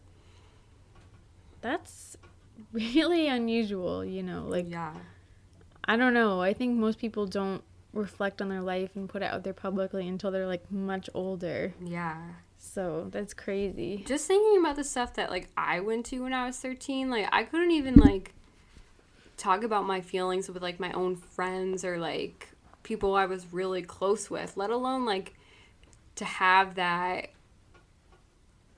[1.62, 2.17] That's
[2.71, 4.45] really unusual, you know.
[4.47, 4.93] Like Yeah,
[5.86, 6.41] I don't know.
[6.41, 10.08] I think most people don't reflect on their life and put it out there publicly
[10.08, 11.73] until they're like much older.
[11.84, 12.17] yeah.
[12.58, 14.04] So that's crazy.
[14.08, 17.28] Just thinking about the stuff that like I went to when I was 13, like
[17.32, 18.34] I couldn't even like
[19.38, 22.49] talk about my feelings with like my own friends or like
[22.86, 25.34] people I was really close with, let alone like
[26.15, 27.32] to have that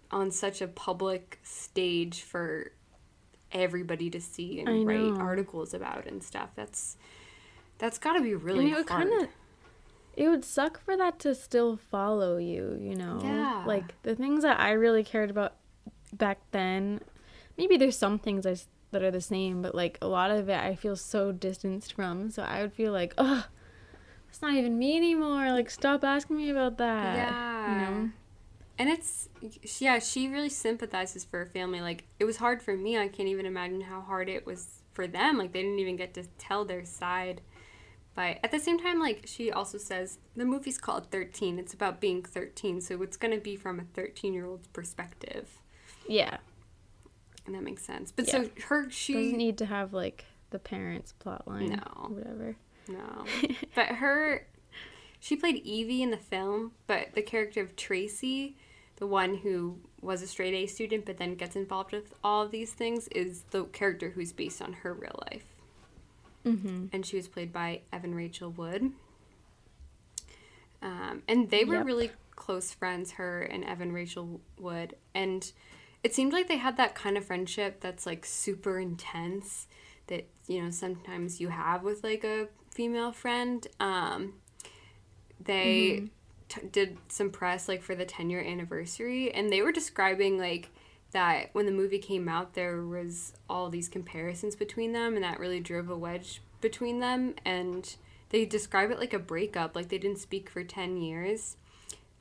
[0.09, 2.71] on such a public stage for
[3.51, 6.49] everybody to see and write articles about and stuff.
[6.55, 6.97] That's
[7.77, 9.07] that's got to be really and it would hard.
[9.09, 9.29] kind of
[10.15, 13.63] it would suck for that to still follow you you know Yeah.
[13.67, 15.53] like the things that i really cared about
[16.11, 17.01] back then
[17.55, 18.55] maybe there's some things I,
[18.89, 22.31] that are the same but like a lot of it i feel so distanced from
[22.31, 23.45] so i would feel like oh
[24.37, 27.71] it's not even me anymore like stop asking me about that Yeah.
[27.73, 28.09] you know
[28.77, 29.29] And it's
[29.81, 31.81] yeah, she really sympathizes for her family.
[31.81, 32.95] Like it was hard for me.
[32.99, 35.39] I can't even imagine how hard it was for them.
[35.39, 37.41] Like they didn't even get to tell their side.
[38.13, 41.57] But at the same time, like she also says the movie's called 13.
[41.57, 45.47] It's about being 13, so it's going to be from a 13-year-old's perspective.
[46.07, 46.37] yeah
[47.47, 48.11] And that makes sense.
[48.11, 48.33] But Yeah.
[48.43, 51.69] so her she doesn't need to have like the parents plotline.
[51.69, 52.09] No.
[52.15, 52.55] whatever
[52.89, 53.25] No.
[53.75, 54.47] but her
[55.19, 58.55] she played Evie in the film, but the character of Tracy,
[58.97, 62.51] the one who was a straight A student but then gets involved with all of
[62.51, 65.45] these things, is the character who's based on her real life.
[66.45, 68.91] mm-hmm And she was played by Evan Rachel Wood.
[70.81, 71.85] Um, and they were Yep.
[71.85, 74.95] really close friends, her and Evan Rachel Wood.
[75.13, 75.51] And
[76.03, 79.67] it seemed like they had that kind of friendship that's like super intense
[80.07, 82.47] that you know sometimes you have with like a
[82.77, 83.65] female friend.
[83.79, 84.35] Um,
[85.43, 86.03] they
[86.47, 90.69] t- did some press like for the 10 year anniversary, and they were describing like
[91.11, 95.39] that when the movie came out, there was all these comparisons between them, and that
[95.39, 97.33] really drove a wedge between them.
[97.43, 97.95] And
[98.29, 101.57] they describe it like a breakup, like they didn't speak for 10 years.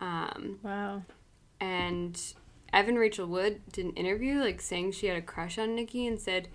[0.01, 1.03] Um, Wow.
[1.61, 2.19] and
[2.73, 6.19] Evan Rachel Wood did an interview like saying she had a crush on Nikki and
[6.21, 6.49] said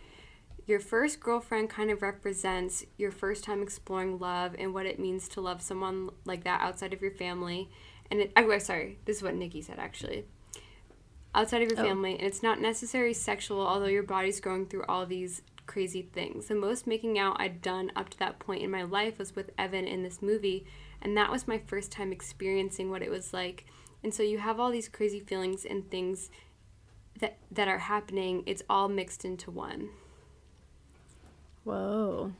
[0.67, 5.27] your first girlfriend kind of represents your first time exploring love and what it means
[5.29, 7.69] to love someone like that outside of your family.
[8.09, 10.25] And it oh sorry this is what Nikki said actually.
[11.33, 11.83] Outside of your Oh.
[11.83, 16.47] family and it's not necessarily sexual although your body's going through all these crazy things.
[16.47, 19.51] The most making out I'd done up to that point in my life was with
[19.57, 20.65] Evan in this movie
[21.01, 23.65] and that was my first time experiencing what it was like.
[24.03, 26.29] And so you have all these crazy feelings and things
[27.19, 28.43] that that are happening.
[28.45, 29.89] It's all mixed into one
[31.63, 32.31] Whoa.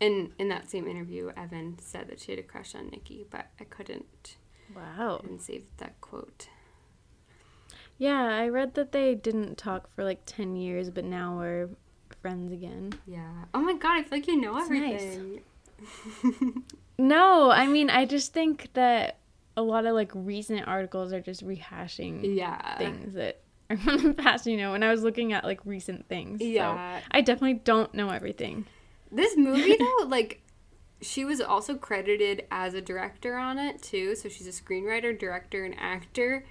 [0.00, 3.46] in in that same interview evan said that she had a crush on nikki but
[3.60, 4.36] i couldn't
[4.74, 5.18] Wow.
[5.20, 6.48] couldn't save that quote
[7.98, 11.70] Yeah, I read that they didn't talk for like 10 years, but now we're
[12.20, 12.92] friends again.
[13.06, 15.16] yeah oh my god i feel like you know It's nice.
[15.16, 15.42] everything
[16.98, 19.18] No, I mean, I just think that
[19.56, 23.40] a lot of like recent articles are just rehashing yeah things that
[23.84, 26.40] from the past, you know, when I was looking at like recent things.
[26.40, 27.00] So Yeah.
[27.10, 28.66] I definitely don't know everything.
[29.10, 30.42] This movie though, like
[31.02, 34.14] she was also credited as a director on it too.
[34.14, 36.44] So she's a screenwriter, director, and actor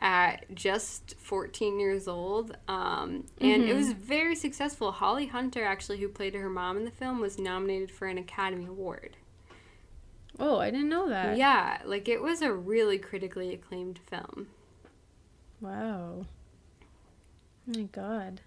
[0.00, 2.56] at just 14 years old.
[2.68, 4.92] Um, and it was very successful.
[4.92, 8.66] Holly Hunter, actually, who played her mom in the film, was nominated for an Academy
[8.66, 9.16] Award.
[10.38, 11.36] Oh, I didn't know that.
[11.36, 14.46] Yeah, like it was a really critically acclaimed film.
[15.60, 16.26] Wow.
[17.68, 18.40] Oh my god.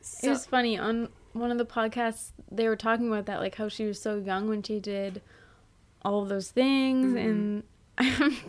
[0.00, 3.54] So, it was funny on one of the podcasts they were talking about that like
[3.56, 5.20] how she was so young when she did
[6.02, 7.18] all of those things mm-hmm.
[7.18, 7.62] and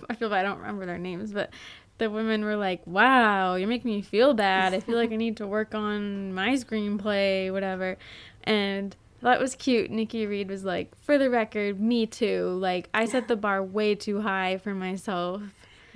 [0.09, 1.51] I feel bad I don't remember their names but
[1.97, 4.73] the women were like wow you're making me feel bad.
[4.73, 7.97] I feel like I need to work on my screenplay whatever.
[8.43, 9.91] And that was cute.
[9.91, 12.57] Nikki Reed was like for the record me too.
[12.61, 15.41] Like I set the bar way too high for myself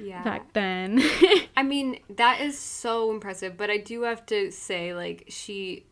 [0.04, 0.24] yeah.
[0.24, 1.02] back then
[1.58, 5.86] I mean, that is so impressive, but I do have to say, like, she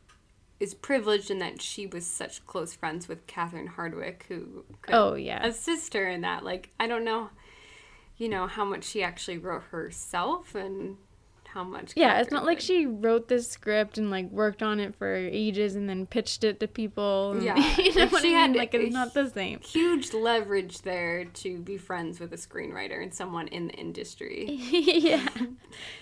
[0.60, 5.46] is privileged in that she was such close friends with Catherine Hardwicke, who oh yeah
[5.46, 6.44] assist her in that.
[6.44, 7.30] Like, I don't know,
[8.18, 10.98] you know, how much she actually wrote herself and
[11.54, 11.94] how much.
[11.96, 15.76] Yeah, it's not like she wrote this script and like worked on it for ages
[15.76, 17.32] and then pitched it to people.
[17.34, 18.56] and- Yeah, you know like, what she I had?
[18.56, 19.60] Like it's not the same.
[19.62, 24.46] Huge leverage there to be friends with a screenwriter and someone in the industry.
[24.72, 25.28] yeah,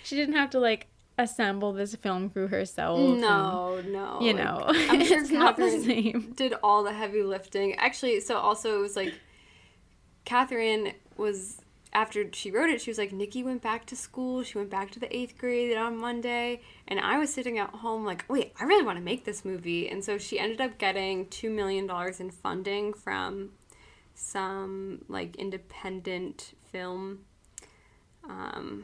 [0.04, 2.98] she didn't have to like assemble this film crew herself.
[3.00, 4.20] and, No, no.
[4.22, 6.34] you like, know, I'm sure it's not the Catherine same.
[6.36, 7.76] did all the heavy lifting.
[7.76, 9.14] Actually, so also it was like
[10.26, 11.59] Catherine was
[11.92, 14.44] after she wrote it, she was like, Nikki went back to school.
[14.44, 16.62] She went back to the eighth grade on Monday.
[16.88, 19.90] And I was sitting at home like, wait, I really want to make this movie.
[19.90, 23.52] And so she ended up getting $2 million in funding from
[24.14, 27.20] some like independent film
[28.24, 28.84] um,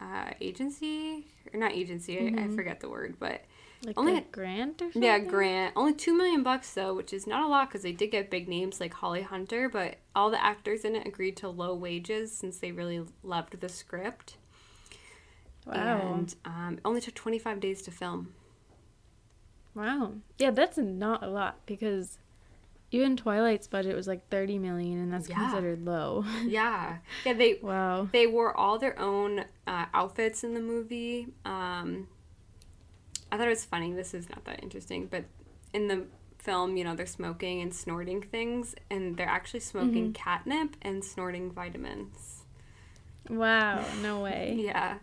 [0.00, 1.26] uh, agency.
[1.52, 3.42] Or not agency, I, I forget the word, but
[3.84, 5.02] Like Only a grant or something.
[5.02, 5.72] yeah, grant.
[5.74, 8.48] Only two million bucks though, which is not a lot because they did get big
[8.48, 12.58] names like Holly Hunter, but all the actors in it agreed to low wages since
[12.58, 14.36] they really loved the script.
[15.66, 16.14] Wow.
[16.14, 18.32] And um, only took twenty five days to film.
[19.74, 20.12] Wow.
[20.38, 22.18] Yeah, that's not a lot because
[22.90, 25.36] even Twilight's budget was like 30 million and that's Yeah.
[25.36, 26.24] considered low.
[26.44, 27.32] Yeah, yeah.
[27.32, 28.08] They wow.
[28.12, 31.28] they wore all their own uh, outfits in the movie.
[31.46, 32.08] Um,
[33.32, 33.92] I thought it was funny.
[33.92, 35.24] This is not that interesting, but
[35.72, 36.04] in the
[36.38, 41.50] film, you know, they're smoking and snorting things, and they're actually smoking catnip and snorting
[41.50, 42.44] vitamins.
[43.28, 44.56] Wow, no way.
[44.64, 44.98] Yeah.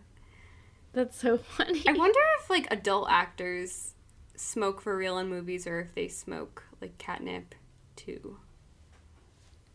[0.93, 1.84] That's so funny.
[1.88, 3.93] I wonder if like adult actors
[4.36, 7.53] smoke for real in movies or if they smoke like catnip
[7.95, 8.38] too.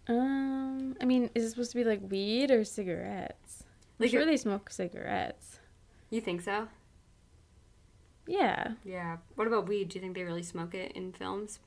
[0.09, 3.63] Um, I mean, is it supposed to be like weed or cigarettes?
[3.99, 5.61] I'm Like sure they smoke cigarettes.
[6.11, 6.69] You think so?
[8.27, 9.19] Yeah, Yeah.
[9.35, 9.91] What about weed?
[9.91, 11.59] Do you think they really smoke it in films?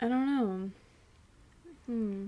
[0.00, 0.70] I don't know.
[1.86, 2.26] Hmm.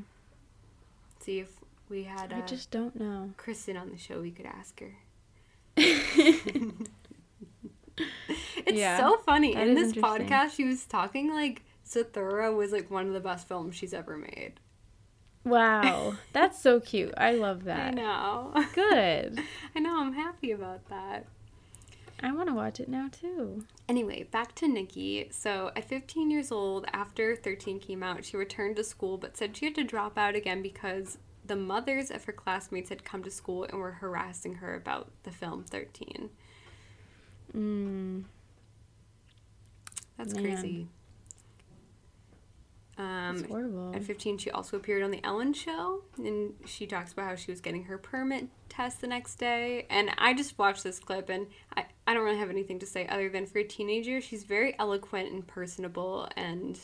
[1.21, 1.49] See if
[1.89, 3.31] we had I uh, just don't know.
[3.37, 4.95] Kristen on the show, we could ask her.
[5.77, 6.91] it's
[8.67, 9.55] Yeah, so funny.
[9.55, 13.77] In this podcast, she was talking like Zathura was like one of the best films
[13.77, 14.55] she's ever made.
[15.45, 17.15] Wow, that's so cute.
[17.17, 17.89] I love that.
[17.89, 18.65] I know.
[18.75, 19.41] Good.
[19.77, 20.01] I know.
[20.01, 21.27] I'm happy about that.
[22.21, 23.65] I want to watch it now too.
[23.89, 25.29] Anyway, back to Nikki.
[25.31, 29.57] So, at 15 years old, after 13 came out, she returned to school but said
[29.57, 33.31] she had to drop out again because the mothers of her classmates had come to
[33.31, 36.31] school and were harassing her about the film 13.
[37.57, 38.25] Mm.
[40.17, 40.43] That's Man.
[40.45, 40.89] crazy.
[42.99, 43.95] Um, horrible.
[43.95, 47.53] at 15, she also appeared on The Ellen Show, and she talks about how she
[47.53, 49.87] was getting her permit test the next day.
[49.89, 51.47] And I just watched this clip, and
[51.77, 54.75] I, I don't really have anything to say other than for a teenager, she's very
[54.79, 56.79] eloquent and personable and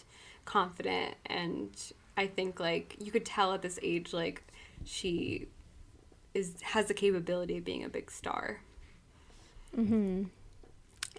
[0.44, 1.14] confident.
[1.24, 1.70] And
[2.14, 4.42] I think, like, you could tell at this age, like,
[4.84, 5.48] she
[6.34, 8.60] is has the capability of being a big star.
[9.74, 10.24] Mm-hmm.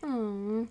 [0.03, 0.67] Aww.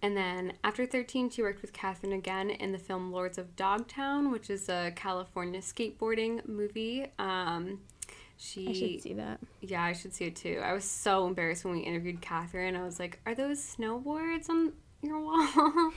[0.00, 4.32] And then after 13, she worked with Catherine again in the film Lords of Dogtown,
[4.32, 7.08] which is a California skateboarding movie.
[7.18, 7.80] Um,
[8.42, 9.38] she, I should see that.
[9.60, 10.60] yeah, I should see it too.
[10.62, 12.74] I was so embarrassed when we interviewed Catherine.
[12.74, 15.92] I was like, "Are those snowboards on your wall?"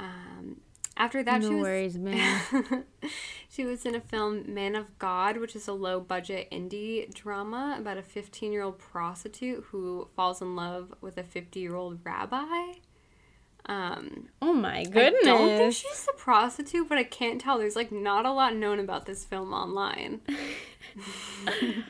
[0.00, 0.60] um,
[0.96, 2.84] after that, no she was worries, man.
[3.48, 7.76] she was in a film Man of God, which is a low budget indie drama
[7.78, 11.98] about a 15 year old prostitute who falls in love with a 50 year old
[12.02, 12.72] rabbi.
[13.68, 15.24] Um, oh my I goodness.
[15.24, 17.58] don't think she's a prostitute, but I can't tell.
[17.58, 20.22] There's like not a lot known about this film online.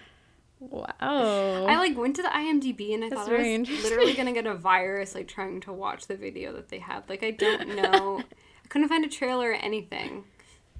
[0.61, 0.87] wow.
[1.01, 4.47] I like went to the IMDb and I That's thought I was literally gonna get
[4.47, 7.09] a virus like trying to watch the video that they have.
[7.09, 8.23] Like I don't know.
[8.65, 10.25] I couldn't find a trailer or anything.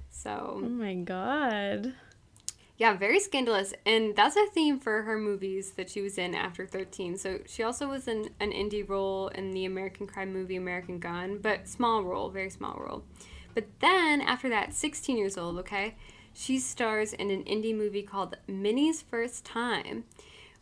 [0.09, 1.93] So oh my god.
[2.79, 3.73] Yeah, very scandalous.
[3.85, 7.17] And that's a theme for her movies that she was in after 13.
[7.17, 11.39] So she also was in an indie role in the American crime movie American Gun,
[11.39, 13.03] but small role, very small role.
[13.53, 15.95] But then after that, 16 years old, okay,
[16.33, 20.05] she stars in an indie movie called Minnie's First Time,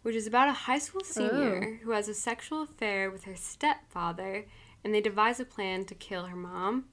[0.01, 1.07] which is about a high school oh.
[1.07, 4.45] senior who has a sexual affair with her stepfather,
[4.83, 6.85] and they devise a plan to kill her mom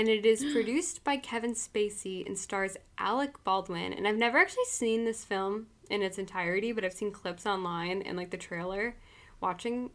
[0.00, 3.92] and it is produced by Kevin Spacey and stars Alec Baldwin.
[3.92, 8.00] And I've never actually seen this film in its entirety, but I've seen clips online
[8.00, 8.96] and like the trailer,
[9.42, 9.90] watching,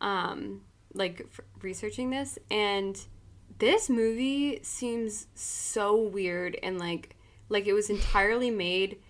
[0.00, 0.62] um,
[0.94, 2.98] like f- researching this, and
[3.58, 7.14] this movie seems so weird and like
[7.50, 9.00] like it was entirely made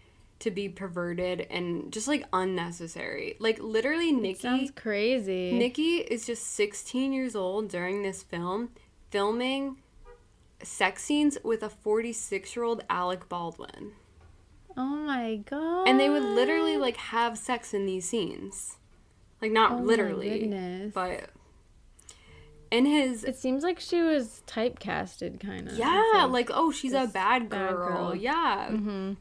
[0.41, 3.37] to be perverted and just like unnecessary.
[3.39, 4.41] Like literally, Nikki.
[4.41, 5.53] Sounds crazy.
[5.53, 8.71] Nikki is just 16 years old during this film,
[9.13, 9.77] filming
[10.63, 13.93] sex scenes with a 46 year old Alec Baldwin.
[14.77, 15.89] oh my god.
[15.89, 18.79] And they would literally like have sex in these scenes.
[19.41, 21.31] Like, not Oh literally, but
[22.71, 23.25] in his.
[23.25, 25.77] It seems like she was typecasted, kind of.
[25.77, 27.89] Yeah, like, oh, she's a bad bad girl.
[28.11, 28.15] girl.
[28.15, 28.69] Yeah.
[28.71, 29.13] hmm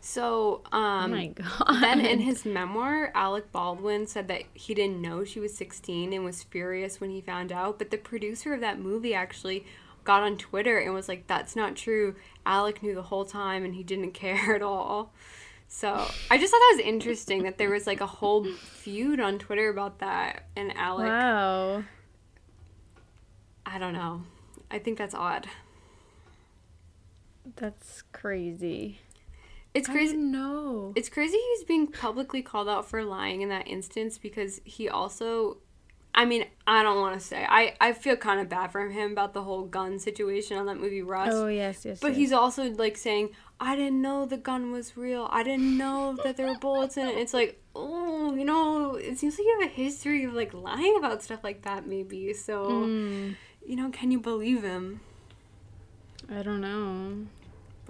[0.00, 1.80] So, Oh um, my god.
[1.82, 6.24] then in his memoir, Alec Baldwin said that he didn't know she was 16 and
[6.24, 7.78] was furious when he found out.
[7.78, 9.64] But the producer of that movie actually
[10.04, 12.16] got on Twitter and was like, that's not true.
[12.46, 15.12] Alec knew the whole time and he didn't care at all.
[15.68, 15.88] So
[16.30, 19.68] I just thought that was interesting that there was like a whole feud on Twitter
[19.68, 20.46] about that.
[20.56, 21.84] And Alec, wow.
[23.64, 24.24] I don't know.
[24.70, 25.46] I think that's odd.
[27.56, 29.00] That's crazy.
[29.72, 30.16] It's crazy.
[30.16, 30.92] didn't.
[30.96, 35.58] It's crazy he's being publicly called out for lying in that instance because he also
[36.14, 37.46] I mean, I don't want to say.
[37.48, 40.76] I, I feel kind of bad for him about the whole gun situation on that
[40.76, 41.32] movie Rust.
[41.32, 42.00] Oh yes, yes.
[42.00, 42.16] but yes.
[42.16, 43.30] he's also like saying,
[43.60, 45.28] I didn't know the gun was real.
[45.30, 47.16] I didn't know that there were bullets in it.
[47.16, 50.96] It's like, oh, you know, it seems like you have a history of like lying
[50.98, 52.32] about stuff like that, maybe.
[52.32, 53.36] So, Mm,
[53.66, 55.00] you know, can you believe him?
[56.28, 57.26] I don't know.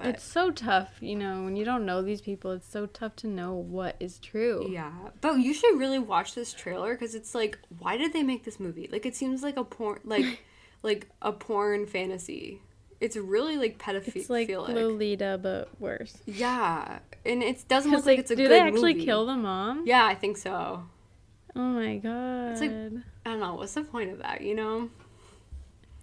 [0.03, 2.53] But It's so tough, you know, when you don't know these people.
[2.53, 4.69] It's so tough to know what is true.
[4.71, 8.45] Yeah, but you should really watch this trailer because it's like, why did they make
[8.45, 8.89] this movie?
[8.91, 10.43] Like, it seems like a porn, like,
[10.83, 12.61] like a porn fantasy.
[13.01, 14.17] It's really like pedophilic.
[14.17, 16.19] It's like Lolita, but worse.
[16.27, 18.55] yeah, and it doesn't look like like, it's a good movie.
[18.55, 19.05] do they actually movie.
[19.07, 19.85] kill the mom?
[19.87, 20.85] Yeah, I think so.
[21.57, 22.53] Oh my god.
[22.53, 22.71] It's like-
[23.25, 23.55] I don't know.
[23.55, 24.41] What's the point of that?
[24.43, 24.91] You know?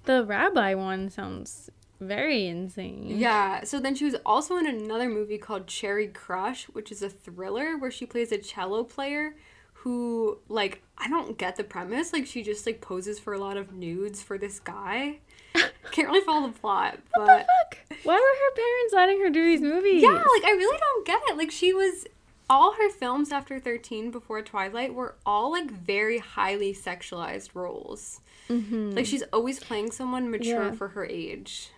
[0.06, 1.70] the rabbi one sounds
[2.00, 3.18] very insane.
[3.18, 3.64] Yeah.
[3.64, 7.78] So then she was also in another movie called Cherry Crush, which is a thriller
[7.78, 9.36] where she plays a cello player
[9.82, 12.14] who like I don't get the premise.
[12.14, 15.20] Like she just like poses for a lot of nudes for this guy.
[15.91, 17.48] Can't really follow the plot, but What
[17.80, 17.98] the fuck?
[18.04, 20.04] Why were her parents letting her do these movies?
[20.04, 21.38] yeah, like I really don't get it.
[21.38, 22.06] Like she was
[22.50, 28.22] all her films after 13 before Twilight were all like very highly sexualized roles.
[28.50, 28.95] Mhm.
[28.95, 30.72] Like she's always playing someone mature Yeah.
[30.72, 31.72] for her age.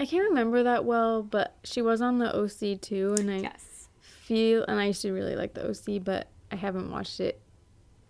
[0.00, 3.88] I can't remember that well, but she was on the OC too, and I Yes.
[4.00, 7.40] feel, and I used to really like the OC, but I haven't watched it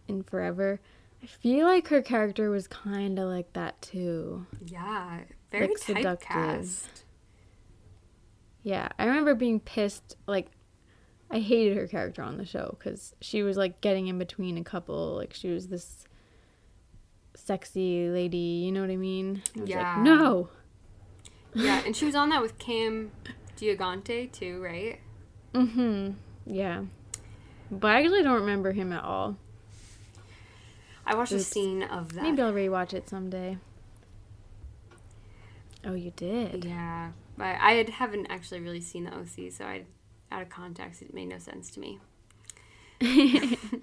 [0.07, 0.81] in forever.
[1.23, 4.47] I feel like her character was kind of like that too.
[4.65, 5.21] Yeah,
[5.51, 6.29] very Like, seductive.
[6.29, 7.03] typecast.
[8.63, 10.17] Yeah, I remember being pissed.
[10.27, 10.47] Like,
[11.31, 14.65] I hated her character on the show because she was like getting in between a
[14.65, 15.17] couple.
[15.17, 16.05] Like, she was this
[17.35, 18.37] sexy lady.
[18.65, 19.43] You know what I mean?
[19.61, 19.79] I Yeah.
[19.97, 20.49] Like, no.
[21.55, 23.11] Yeah, and she was on that with Cam
[23.57, 25.01] Gigandet too, right?
[25.55, 26.13] Mm-hmm.
[26.47, 26.85] Yeah.
[27.71, 29.37] But I actually don't remember him at all.
[31.07, 32.23] I watched a scene of that.
[32.23, 33.59] Maybe I'll rewatch it someday.
[35.85, 36.65] Oh, you did.
[36.65, 39.85] Yeah, but I had, haven't actually really seen the OC, so I,
[40.31, 41.99] out of context, it made no sense to me.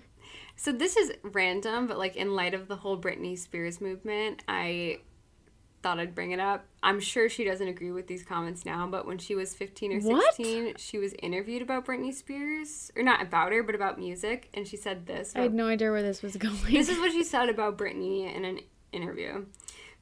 [0.60, 5.02] So this is random, but like in light of the whole Britney Spears movement, I
[5.84, 6.66] thought I'd bring it up.
[6.82, 10.00] I'm sure she doesn't agree with these comments now, but when she was 15 or
[10.02, 10.36] What?
[10.36, 14.68] 16, she was interviewed about Britney Spears, or not about her, but about music, and
[14.68, 15.34] she said this.
[15.36, 16.58] I had no idea where this was going.
[16.72, 18.60] this is what she said about Britney in an
[18.92, 19.46] interview.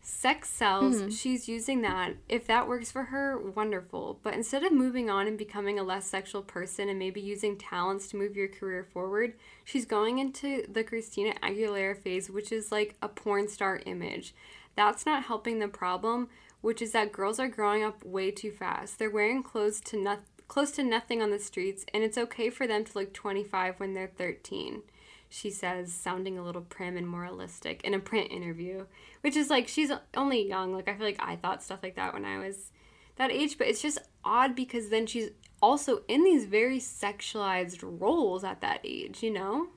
[0.07, 0.97] Sex sells.
[0.97, 1.09] Mm-hmm.
[1.09, 2.13] She's using that.
[2.30, 4.19] If that works for her, wonderful.
[4.21, 8.07] But instead of moving on and becoming a less sexual person and maybe using talents
[8.09, 12.95] to move your career forward, she's going into the Christina Aguilera phase, which is like
[13.01, 14.36] a porn star image.
[14.76, 16.30] That's not helping the problem,
[16.61, 18.99] which is that girls are growing up way too fast.
[18.99, 22.67] They're wearing clothes to noth- close to nothing on the streets, and it's okay for
[22.67, 24.84] them to look 25 when they're 13
[25.30, 28.86] she says, sounding a little prim and moralistic in a print interview,
[29.21, 30.73] which is like she's only young.
[30.73, 32.71] Like, I feel like I thought stuff like that when I was
[33.17, 38.43] that age, but it's just odd because then she's also in these very sexualized roles
[38.43, 39.67] at that age, you know?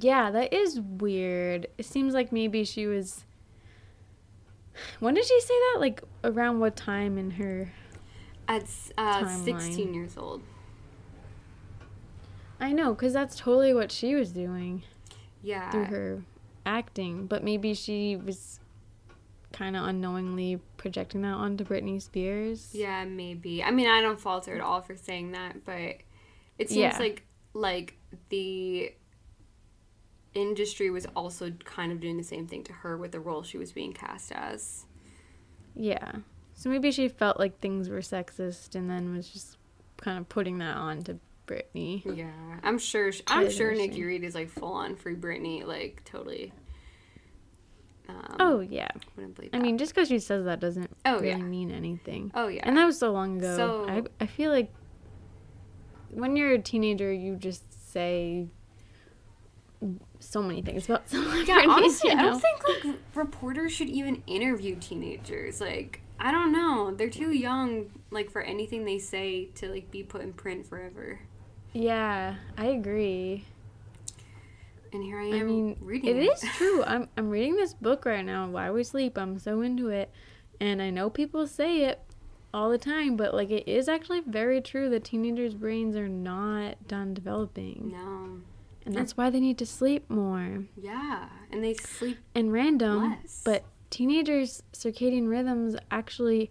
[0.00, 1.68] Yeah, that is weird.
[1.78, 3.24] It seems like maybe she was.
[5.00, 5.76] When did she say that?
[5.80, 7.72] Like around what time in her?
[8.48, 8.68] At
[8.98, 10.42] uh, 16 years old.
[12.60, 14.82] I know, because that's totally what she was doing
[15.42, 15.70] Yeah.
[15.70, 16.22] through her
[16.64, 17.26] acting.
[17.26, 18.60] But maybe she was
[19.52, 22.70] kind of unknowingly projecting that onto Britney Spears.
[22.72, 23.62] Yeah, maybe.
[23.62, 25.96] I mean, I don't fault her at all for saying that, but
[26.58, 26.98] it seems Yeah.
[26.98, 27.24] like
[27.56, 27.96] like
[28.30, 28.92] the
[30.34, 33.58] industry was also kind of doing the same thing to her with the role she
[33.58, 34.86] was being cast as.
[35.74, 36.12] Yeah.
[36.54, 39.56] So maybe she felt like things were sexist and then was just
[39.96, 42.02] kind of putting that on to Britney.
[42.16, 42.30] Yeah,
[42.62, 43.12] I'm sure.
[43.26, 43.74] I'm sure.
[43.74, 46.52] Nikki Reed is like full on free Britney, like totally.
[48.08, 48.88] Um, Oh, yeah.
[49.16, 49.58] wouldn't believe that.
[49.58, 51.36] I mean, just because she says that doesn't Oh, really yeah.
[51.38, 52.30] mean anything.
[52.34, 53.56] oh yeah, And that was so long ago.
[53.56, 54.72] So- I, I feel like
[56.10, 58.48] when you're a teenager, you just say
[60.24, 61.48] so many things about celebrities.
[61.48, 61.64] yeah.
[61.68, 65.60] Honestly, you I don't think like reporters should even interview teenagers.
[65.60, 70.02] Like, I don't know, they're too young, like for anything they say to like be
[70.02, 71.20] put in print forever.
[71.72, 73.44] Yeah, I agree.
[74.92, 76.32] And here I am I mean, reading it it.
[76.32, 76.84] is true.
[76.84, 79.18] I'm I'm reading this book right now, Why We Sleep.
[79.18, 80.10] I'm so into it,
[80.60, 82.00] and I know people say it
[82.52, 86.86] all the time, but like it is actually very true that teenagers' brains are not
[86.86, 88.40] done developing, no.
[88.84, 90.64] And that's why they need to sleep more.
[90.76, 92.18] Yeah, and they sleep.
[92.34, 93.42] and random, Less.
[93.44, 96.50] but teenagers' circadian rhythms actually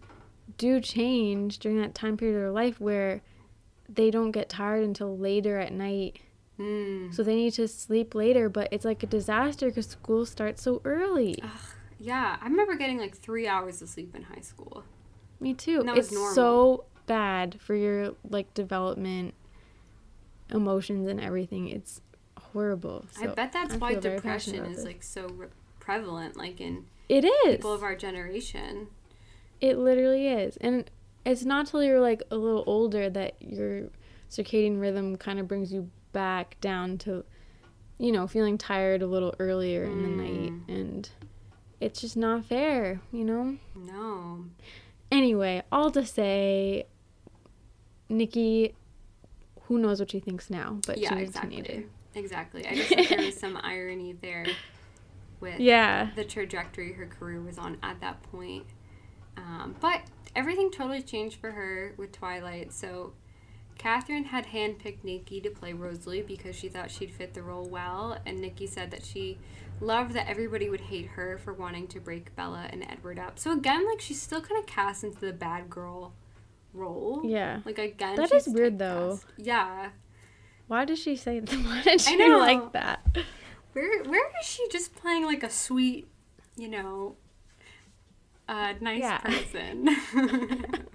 [0.57, 3.21] do change during that time period of their life where
[3.89, 6.19] they don't get tired until later at night.
[6.59, 7.13] Mm.
[7.13, 10.81] So they need to sleep later, but it's like a disaster because school starts so
[10.85, 11.43] early.
[11.99, 14.83] Yeah, I remember getting like three hours of sleep in high school.
[15.39, 15.79] Me too.
[15.79, 16.35] And that was it's normal.
[16.35, 19.33] so bad for your like development,
[20.49, 21.67] emotions, and everything.
[21.69, 22.01] It's
[22.53, 23.05] horrible.
[23.21, 25.47] I bet that's I why depression is like so re-
[25.79, 27.57] prevalent, like in it is.
[27.57, 28.87] people of our generation.
[29.59, 30.57] It literally is.
[30.57, 30.89] And
[31.25, 33.89] it's not till you're like a little older that your
[34.29, 37.23] circadian rhythm kind of brings you back down to,
[37.97, 40.51] you know, feeling tired a little earlier in the night.
[40.51, 40.69] Mm.
[40.69, 41.09] And
[41.79, 43.57] it's just not fair, you know?
[43.75, 44.45] No.
[45.11, 46.85] Anyway, all to say,
[48.09, 48.75] Nikki,
[49.63, 51.59] who knows what she thinks now, but yeah, she was exactly.
[51.59, 51.87] a teenager.
[52.15, 52.65] Exactly.
[52.67, 54.45] I just think there was some irony there
[55.39, 56.09] with Yeah.
[56.15, 58.65] the trajectory her career was on at that point.
[59.37, 60.01] Um, but
[60.35, 62.71] everything totally changed for her with Twilight.
[62.71, 63.13] So
[63.77, 68.17] Catherine had handpicked Nikki to play Rosalie because she thought she'd fit the role well,
[68.25, 69.39] and Nikki said that she
[69.81, 73.39] loved that everybody would hate her for wanting to break Bella and Edward up.
[73.39, 76.13] So again, like she's still kind of cast into the bad girl
[76.73, 77.21] role.
[77.25, 77.61] Yeah.
[77.65, 79.19] Like again, That is weird, though.
[79.37, 79.89] Yeah.
[80.77, 81.53] Why did she say that?
[81.53, 82.39] Why did she know.
[82.39, 82.99] like that?
[83.73, 86.07] Where where is she just playing like a sweet,
[86.55, 87.15] you know,
[88.49, 89.19] uh, nice Yeah.
[89.19, 89.89] person?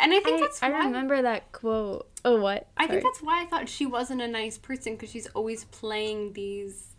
[0.00, 2.08] And I think I, that's I why remember that quote.
[2.24, 2.66] Oh, what?
[2.76, 6.32] I think that's why I thought she wasn't a nice person because she's always playing
[6.32, 6.96] these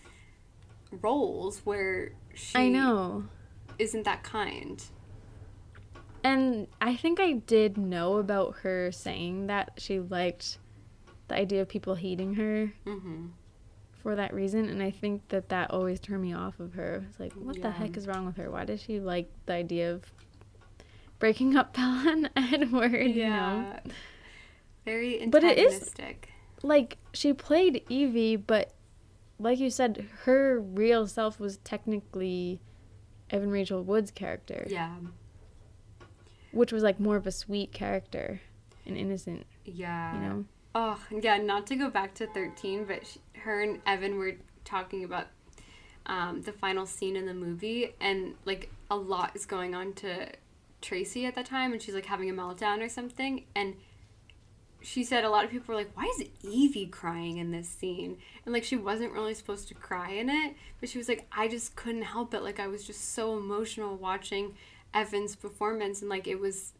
[1.01, 3.25] roles where she I know.
[3.79, 4.81] isn't that kind.
[6.23, 10.59] And I think I did know about her saying that she liked
[11.33, 13.27] the idea of people hating her Mm-hmm.
[14.01, 14.69] for that reason.
[14.69, 17.03] And I think that that always turned me off of her.
[17.09, 17.63] It's like, what Yeah.
[17.63, 18.49] the heck is wrong with her?
[18.51, 20.11] Why does she like the idea of
[21.19, 22.93] breaking up Bella and Edward?
[23.11, 23.79] You know?
[24.85, 26.29] Very But it is- antagonistic.
[26.65, 28.73] Like, she played Evie, but
[29.37, 32.61] like you said, her real self was technically
[33.29, 34.95] Evan Rachel Wood's character, Yeah.
[36.51, 38.39] which was like more of a sweet character
[38.85, 40.13] and innocent, Yeah.
[40.13, 40.45] you know?
[40.75, 45.03] Oh, yeah, not to go back to 13, but sh her and Evan were talking
[45.03, 45.27] about
[46.05, 50.29] um, the final scene in the movie, and like a lot is going on to
[50.81, 53.45] Tracy at that time, and she's like having a meltdown or something.
[53.55, 53.75] And
[54.81, 58.17] she said a lot of people were like, Why is Evie crying in this scene?
[58.45, 61.47] And like she wasn't really supposed to cry in it, but she was like, I
[61.47, 62.41] just couldn't help it.
[62.41, 64.55] Like I was just so emotional watching
[64.93, 66.73] Evan's performance, and like it was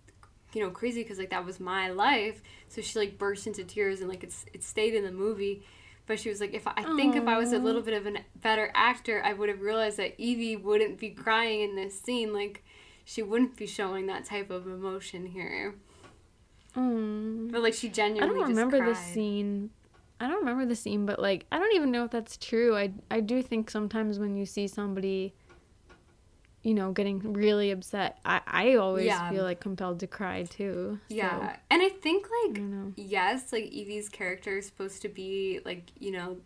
[0.55, 3.99] you know crazy because like that was my life so she like burst into tears
[4.01, 5.63] and like it's it stayed in the movie
[6.05, 8.05] but she was like if i, I think if i was a little bit of
[8.07, 12.33] a better actor i would have realized that evie wouldn't be crying in this scene
[12.33, 12.63] like
[13.05, 15.75] she wouldn't be showing that type of emotion here
[16.75, 17.51] Mm.
[17.51, 19.69] but like she genuinely I don't remember the scene.
[20.19, 22.75] I don't remember the scene, but like I don't even know if that's true.
[22.75, 25.35] I I do think sometimes when you see somebody
[26.63, 29.29] you know, getting really upset, I I always Yeah.
[29.29, 30.99] feel like compelled to cry too.
[31.09, 35.59] so, yeah and i think like don't yes, like Evie's character is supposed to be
[35.65, 36.37] like, you know,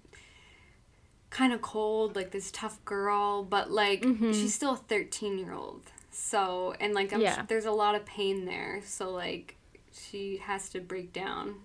[1.30, 4.34] kind of cold, like this tough girl, but like Mhm.
[4.34, 5.84] she's still a 13 year old.
[6.12, 7.44] So, and like, I'm Yeah.
[7.48, 8.82] there's a lot of pain there.
[8.84, 9.56] So, like,
[9.92, 11.62] she has to break down.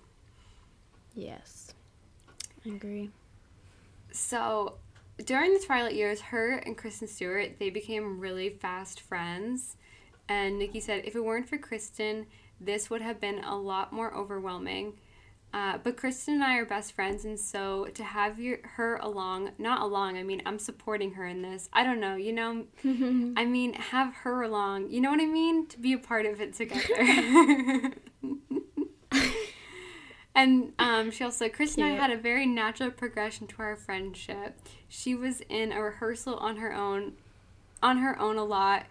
[1.15, 1.73] Yes.
[2.67, 3.11] I agree.
[4.13, 4.77] So,
[5.25, 9.77] during the Twilight years, her and Kristen Stewart, they became really fast friends.
[10.29, 12.27] And Nikki said, if it weren't for Kristen,
[12.61, 14.95] this would have been a lot more overwhelming.
[15.55, 19.51] Uh, but Kristen and I are best friends, and so to have your, her along,
[19.59, 21.69] not along, I mean, I'm supporting her in this.
[21.75, 22.65] I don't know, you know,
[23.37, 25.67] I mean, have her along, you know what I mean?
[25.67, 27.93] To be a part of it together.
[30.35, 34.59] and um, she also, Kristen and I had a very natural progression to our friendship.
[34.89, 37.15] She was in a rehearsal on her own,
[37.83, 38.87] on her own a lot,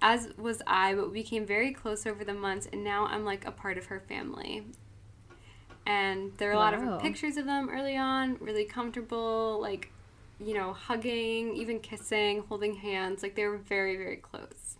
[0.00, 3.46] as was I, but we became very close over the months, and now I'm like
[3.46, 4.64] a part of her family.
[5.86, 6.94] And there are a lot Wow.
[6.96, 9.90] of pictures of them early on, really comfortable, like,
[10.40, 13.22] you know, hugging, even kissing, holding hands.
[13.22, 14.76] Like, they were very, very close.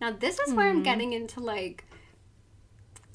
[0.00, 0.82] Now, this is where I'm Hmm.
[0.82, 1.84] getting into like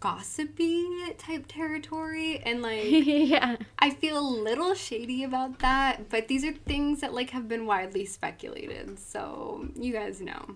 [0.05, 0.87] gossipy
[1.17, 3.55] type territory, and like, yeah.
[3.79, 7.65] I feel a little shady about that, but these are things that like have been
[7.65, 10.55] widely speculated, so you guys know.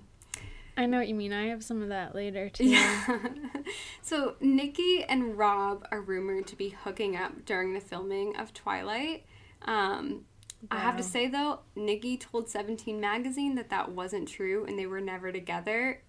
[0.77, 1.33] I know what you mean.
[1.33, 2.65] I have some of that later too.
[2.65, 3.19] Yeah.
[4.01, 9.25] so Nikki and Rob are rumored to be hooking up during the filming of Twilight.
[9.63, 10.25] Um,
[10.71, 14.85] I have to say though, Nikki told Seventeen magazine that that wasn't true and they
[14.85, 16.01] were never together.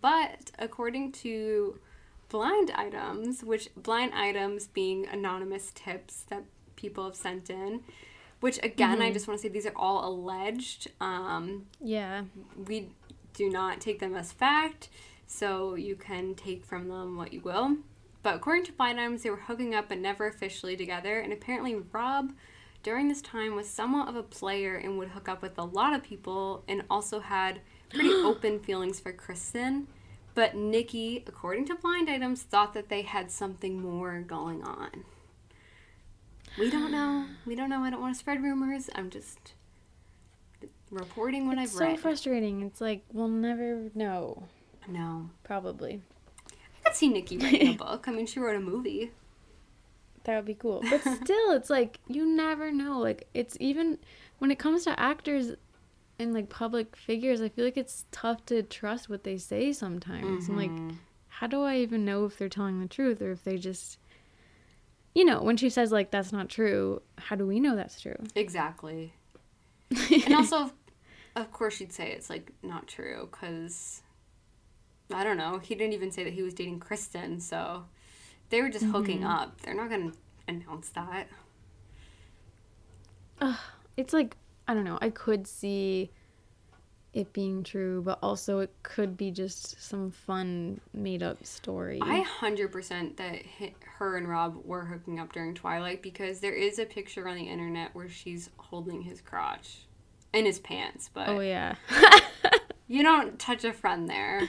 [0.00, 1.80] But according to
[2.28, 6.44] blind items, which blind items being anonymous tips that
[6.76, 7.82] people have sent in,
[8.40, 10.90] which again, I just want to say these are all alleged.
[11.00, 12.24] Um, Yeah.
[12.66, 12.90] we
[13.32, 14.88] do not take them as fact,
[15.26, 17.78] so you can take from them what you will.
[18.22, 21.18] But according to blind items, they were hooking up but never officially together.
[21.20, 22.32] And apparently, Rob,
[22.82, 25.94] during this time, was somewhat of a player and would hook up with a lot
[25.94, 27.60] of people and also had
[27.90, 29.88] pretty open feelings for Kristen.
[30.34, 35.04] But Nikki, according to blind items, thought that they had something more going on.
[36.58, 37.26] We don't know.
[37.46, 37.80] We don't know.
[37.82, 38.88] I don't want to spread rumors.
[38.94, 39.54] I'm just
[40.90, 41.86] reporting what It's I've read.
[41.86, 42.00] so read.
[42.00, 42.62] frustrating.
[42.62, 44.44] It's like we'll never know.
[44.88, 45.30] No.
[45.44, 46.02] Probably.
[46.50, 48.06] I could see Nikki writing a book.
[48.08, 49.12] I mean, she wrote a movie.
[50.24, 50.82] That would be cool.
[50.88, 52.98] But still, it's like you never know.
[52.98, 53.98] Like it's even
[54.38, 55.52] when it comes to actors
[56.18, 60.48] and like public figures, I feel like it's tough to trust what they say sometimes.
[60.48, 60.96] I'm like, mm-hmm.
[61.28, 63.98] how do I even know if they're telling the truth or if they just
[65.14, 68.16] you know, when she says like that's not true, how do we know that's true?
[68.34, 69.14] Exactly.
[70.10, 70.72] and also,
[71.36, 74.02] of course, she'd say it's like not true because
[75.12, 75.58] I don't know.
[75.58, 77.84] He didn't even say that he was dating Kristen, so
[78.50, 79.28] they were just hooking mm-hmm.
[79.28, 79.60] up.
[79.60, 80.12] They're not gonna
[80.48, 81.28] announce that.
[83.96, 84.36] it's like
[84.66, 84.98] I don't know.
[85.00, 86.10] I could see
[87.12, 92.00] it being true, but also it could be just some fun made up story.
[92.02, 93.42] I hundred percent that
[93.98, 97.44] her and Rob were hooking up during Twilight because there is a picture on the
[97.48, 99.86] internet where she's holding his crotch
[100.32, 101.76] in his pants, but oh yeah.
[102.88, 104.48] you don't touch a friend there.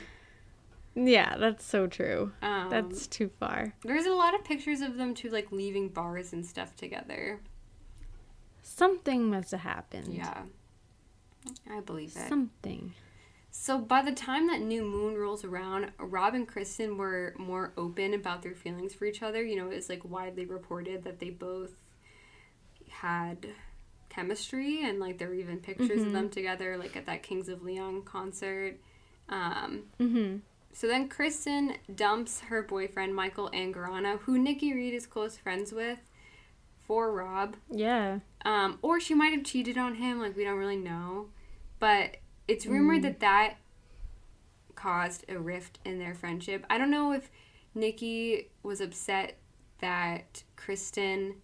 [0.95, 2.31] yeah, that's so true.
[2.41, 3.73] Um, That's too far.
[3.83, 7.39] there's a lot of pictures of them too, like leaving bars and stuff together.
[8.67, 10.13] Something must have happened.
[10.13, 10.41] Yeah,
[11.69, 12.27] I believe it.
[12.27, 12.93] Something.
[13.51, 18.13] So by the time that new moon rolls around, Rob and Kristen were more open
[18.15, 19.43] about their feelings for each other.
[19.43, 21.73] You know, it's like widely reported that they both
[22.89, 23.47] had
[24.09, 27.61] chemistry and like there were even pictures of them together like at that Kings of
[27.63, 28.77] Leon concert.
[29.29, 30.37] Um, Mm-hmm.
[30.73, 35.99] so then Kristen dumps her boyfriend Michael Angarano, who Nikki Reed is close friends with,
[36.87, 37.55] for Rob.
[37.71, 38.19] Yeah.
[38.45, 41.29] Um, or she might have cheated on him, like we don't really know.
[41.79, 42.17] But
[42.47, 43.55] it's rumored that that
[44.75, 46.63] caused a rift in their friendship.
[46.69, 47.31] I don't know if
[47.73, 49.37] Nikki was upset
[49.79, 51.35] that Kristen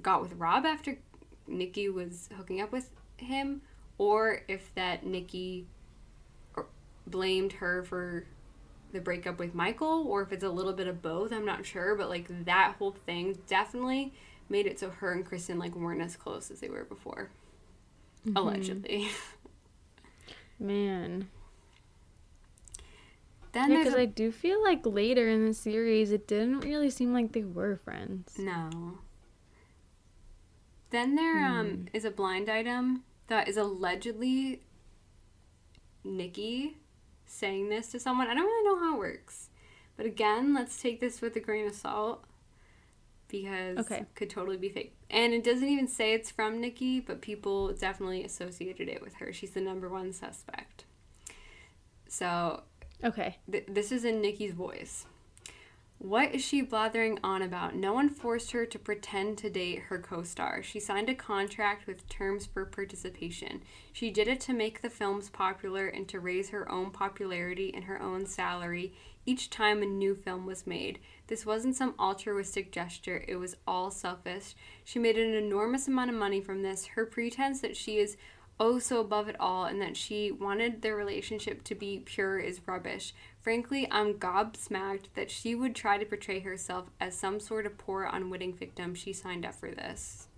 [0.00, 0.98] got with Rob after
[1.46, 3.62] Nikki was hooking up with him,
[3.98, 5.66] or if that Nikki
[7.06, 8.24] blamed her for
[8.92, 11.32] the breakup with Michael, or if it's a little bit of both.
[11.32, 14.12] I'm not sure, but like that whole thing definitely
[14.48, 17.30] made it so her and Kristen like weren't as close as they were before.
[18.36, 19.08] Allegedly.
[20.58, 21.28] Man.
[23.52, 26.88] Then Yeah, because a- I do feel like later in the series, it didn't really
[26.90, 28.38] seem like they were friends.
[28.38, 28.98] No.
[30.90, 31.84] Then there um Hmm.
[31.92, 34.62] is a blind item that is allegedly
[36.04, 36.78] Nikki
[37.26, 38.28] saying this to someone.
[38.28, 39.48] I don't really know how it works.
[39.96, 42.24] But again, let's take this with a grain of salt
[43.32, 44.00] because Okay.
[44.02, 44.94] it could totally be fake.
[45.10, 49.32] And it doesn't even say it's from Nikki, but people definitely associated it with her.
[49.32, 50.84] She's the number one suspect.
[52.06, 52.62] So
[53.02, 53.38] Okay.
[53.50, 55.06] Th- this is in Nikki's voice.
[55.98, 57.74] What is she blathering on about?
[57.76, 60.62] No one forced her to pretend to date her co star.
[60.62, 63.62] She signed a contract with terms for participation.
[63.92, 67.84] She did it to make the films popular and to raise her own popularity and
[67.84, 68.92] her own salary
[69.24, 70.98] each time a new film was made.
[71.26, 74.54] This wasn't some altruistic gesture, it was all selfish.
[74.84, 76.86] She made an enormous amount of money from this.
[76.86, 78.16] Her pretense that she is
[78.60, 82.60] oh so above it all and that she wanted their relationship to be pure is
[82.66, 83.14] rubbish.
[83.40, 88.04] Frankly, I'm gobsmacked that she would try to portray herself as some sort of poor,
[88.04, 88.94] unwitting victim.
[88.94, 90.28] She signed up for this.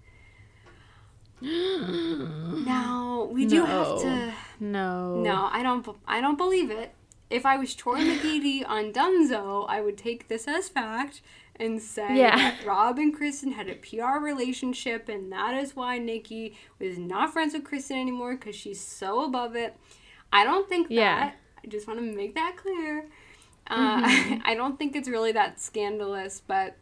[1.42, 4.32] now, we do have to.
[4.60, 5.20] No.
[5.20, 5.86] No, I don't.
[6.06, 6.94] I don't believe it.
[7.34, 11.20] If I was Troy McGeady on Dunzo, I would take this as fact
[11.56, 12.36] and say Yeah.
[12.36, 17.32] that Rob and Kristen had a PR relationship, and that is why Nikki was not
[17.32, 19.76] friends with Kristen anymore because she's so above it.
[20.32, 21.16] I don't think Yeah.
[21.26, 21.36] that.
[21.64, 23.08] I just want to make that clear.
[23.66, 24.02] Uh,
[24.44, 26.76] I don't think it's really that scandalous, but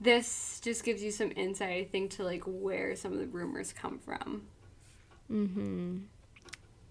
[0.00, 3.72] this just gives you some insight, I think, to like where some of the rumors
[3.72, 4.42] come from.
[5.30, 5.98] Mm-hmm.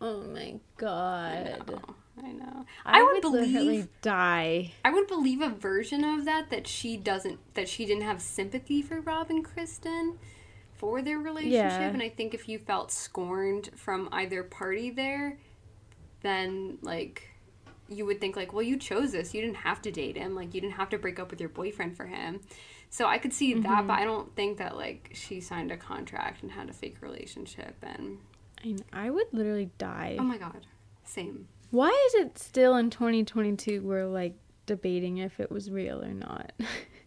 [0.01, 1.81] Oh my god.
[2.17, 2.65] I know.
[2.85, 4.73] I, would would believe literally die.
[4.83, 8.81] I would believe a version of that that she doesn't that she didn't have sympathy
[8.81, 10.17] for Rob and Kristen
[10.81, 11.87] for their relationship Yeah.
[11.89, 15.37] and I think if you felt scorned from either party there
[16.21, 17.29] then like
[17.87, 20.55] you would think like well you chose this you didn't have to date him like
[20.55, 22.39] you didn't have to break up with your boyfriend for him
[22.89, 23.87] so I could see that mm-hmm.
[23.87, 27.75] but I don't think that like she signed a contract and had a fake relationship
[27.83, 28.17] and
[28.65, 30.17] I, I would literally die.
[30.19, 30.65] oh my god
[31.03, 36.13] same Why is it still in 2022 we're like debating if it was real or
[36.13, 36.51] not?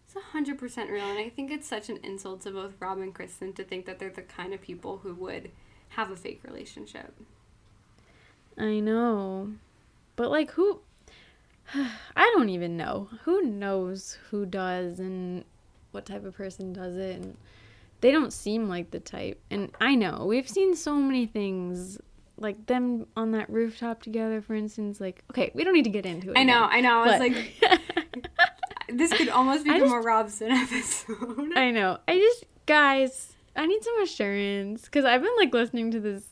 [0.07, 3.13] It's hundred percent real, and I think it's such an insult to both Rob and
[3.13, 5.51] Kristen to think that they're the kind of people who would
[5.89, 7.13] have a fake relationship.
[8.57, 9.51] I know.
[10.15, 10.79] But like who
[11.73, 13.09] I don't even know.
[13.23, 15.43] Who knows who does and
[15.91, 17.37] what type of person does it and
[18.01, 19.41] they don't seem like the type.
[19.49, 20.25] And I know.
[20.27, 21.97] We've seen so many things
[22.37, 26.05] like them on that rooftop together for instance like okay, we don't need to get
[26.05, 26.37] into it.
[26.37, 27.01] I know, again, I know.
[27.01, 28.29] I was like,
[28.89, 31.57] this could almost become just- a Robsten episode.
[31.57, 31.97] I know.
[32.07, 36.23] I just, guys, I need some assurance because I've been like listening to this,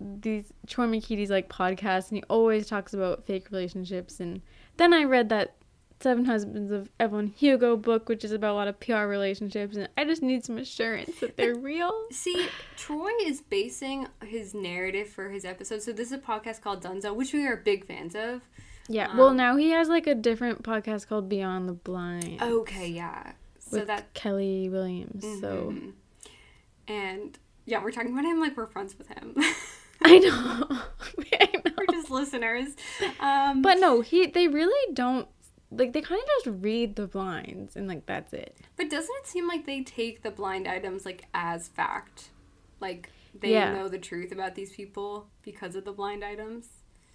[0.00, 4.20] these Troy McKeedy's like podcast, and he always talks about fake relationships.
[4.20, 4.42] And
[4.76, 5.54] then I read that
[6.02, 9.88] Seven Husbands of Evelyn Hugo book, which is about a lot of PR relationships, and
[9.96, 11.92] I just need some assurance that they're real.
[12.10, 15.82] See, Troy is basing his narrative for his episode.
[15.82, 18.42] So this is a podcast called Dunzo, which we are big fans of.
[18.88, 19.16] Yeah.
[19.16, 23.32] Well, Um, now he has like a different podcast called Beyond the Blind Okay, yeah.
[23.60, 25.22] So with that Kelly Williams.
[25.40, 25.92] So Mhm.
[26.88, 29.36] and yeah, we're talking about him like we're friends with him.
[30.04, 30.78] I know.
[31.40, 31.72] I know.
[31.78, 32.74] We're just listeners.
[33.20, 35.28] Um, But no, he they really don't
[35.74, 38.56] like they kind of just read the blinds and like that's it.
[38.76, 42.30] but doesn't it seem like they take the blind items like as fact?
[42.80, 43.72] Like they Yeah.
[43.72, 46.68] know the truth about these people because of the blind items.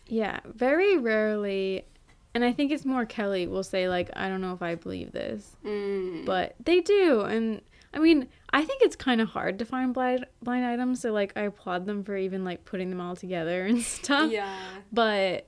[0.07, 1.85] Yeah, very rarely
[2.33, 5.11] and I think it's more Kelly will say like I don't know if I believe
[5.11, 5.55] this.
[5.65, 6.25] Mm.
[6.25, 7.61] But they do and
[7.93, 11.33] I mean, I think it's kind of hard to find blind blind items, so like
[11.35, 14.31] I applaud them for even like putting them all together and stuff.
[14.31, 14.55] Yeah.
[14.91, 15.47] but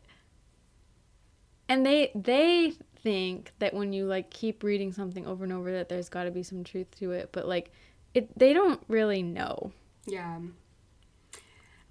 [1.68, 2.74] and they they
[3.04, 6.32] think that when you like keep reading something over and over that there's got to
[6.32, 7.72] be some truth to it but like
[8.14, 9.72] it they don't really know
[10.06, 10.40] Yeah.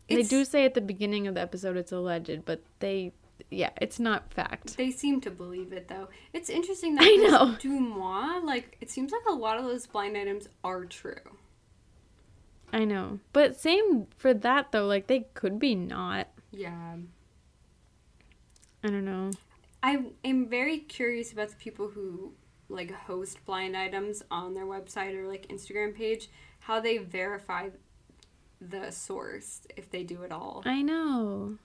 [0.08, 3.12] they do say at the beginning of the episode it's alleged but they
[3.50, 6.08] yeah it's not fact They seem to believe it though.
[6.32, 7.54] It's interesting that I know.
[7.60, 11.36] Dumois, like it seems like a lot of those blind items are true.
[12.72, 16.96] i know but same for that though like they could be not Yeah.
[18.84, 19.30] i don't know
[19.82, 22.32] I am very curious about the people who
[22.68, 26.28] like host blind items on their website or like Instagram page,
[26.60, 27.68] how they verify
[28.60, 30.62] the source if they do it all.
[30.66, 31.56] i know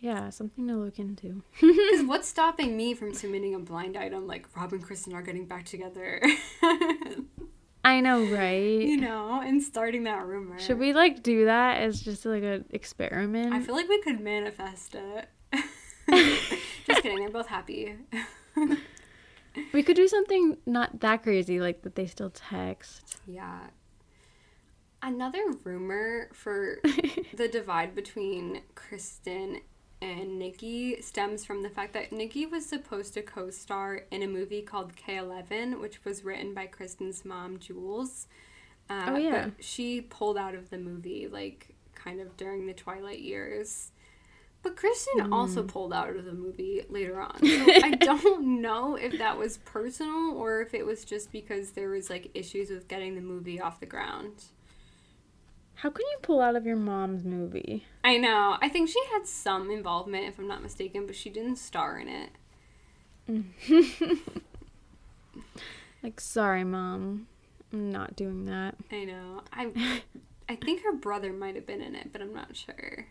[0.00, 4.46] yeah something to look into Because what's stopping me from submitting a blind item like
[4.56, 6.22] Rob and Kristen are getting back together?
[7.84, 10.58] i know right you know, and starting that rumor.
[10.58, 14.20] should we like do that as just like an experiment I feel like we could
[14.20, 15.28] manifest it.
[16.86, 17.94] Just kidding, they're both happy.
[19.72, 23.18] We could do something not that crazy, like that they still text.
[23.26, 23.60] Yeah.
[25.02, 26.80] Another rumor for
[27.36, 29.60] the divide between Kristen
[30.02, 34.26] and Nikki stems from the fact that Nikki was supposed to co star in a
[34.26, 38.26] movie called K11, which was written by Kristen's mom, Jules.
[38.90, 39.46] Uh, Oh, yeah.
[39.56, 43.92] But she pulled out of the movie, like, kind of during the Twilight years.
[44.64, 45.68] But Kristen also Hmm.
[45.68, 47.38] pulled out of the movie later on.
[47.38, 51.90] So I don't know if that was personal or if it was just because there
[51.90, 54.44] was like issues with getting the movie off the ground.
[55.76, 57.84] How can you pull out of your mom's movie?
[58.02, 58.56] I know.
[58.62, 62.08] I think she had some involvement if I'm not mistaken, but she didn't star in
[62.08, 62.30] it.
[66.02, 67.28] Like, sorry, mom,
[67.72, 68.74] I'm not doing that.
[68.92, 69.40] I know.
[69.52, 70.02] I
[70.48, 73.06] I think her brother might have been in it, but I'm not sure.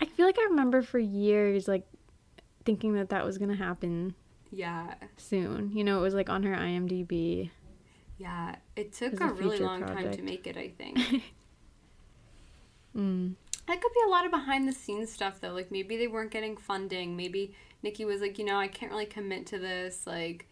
[0.00, 1.86] I feel like I remember for years, like,
[2.64, 4.14] thinking that that was gonna happen
[4.50, 4.94] Yeah.
[5.16, 5.70] soon.
[5.76, 7.50] You know, it was like on her IMDb.
[8.18, 8.56] Yeah.
[8.76, 10.98] It took a, a really long time to make it, I think.
[12.96, 13.34] Mm.
[13.66, 15.52] That could be a lot of behind the scenes stuff though.
[15.52, 17.16] Like maybe they weren't getting funding.
[17.16, 20.06] Maybe Nikki was like, you know, I can't really commit to this.
[20.06, 20.48] Like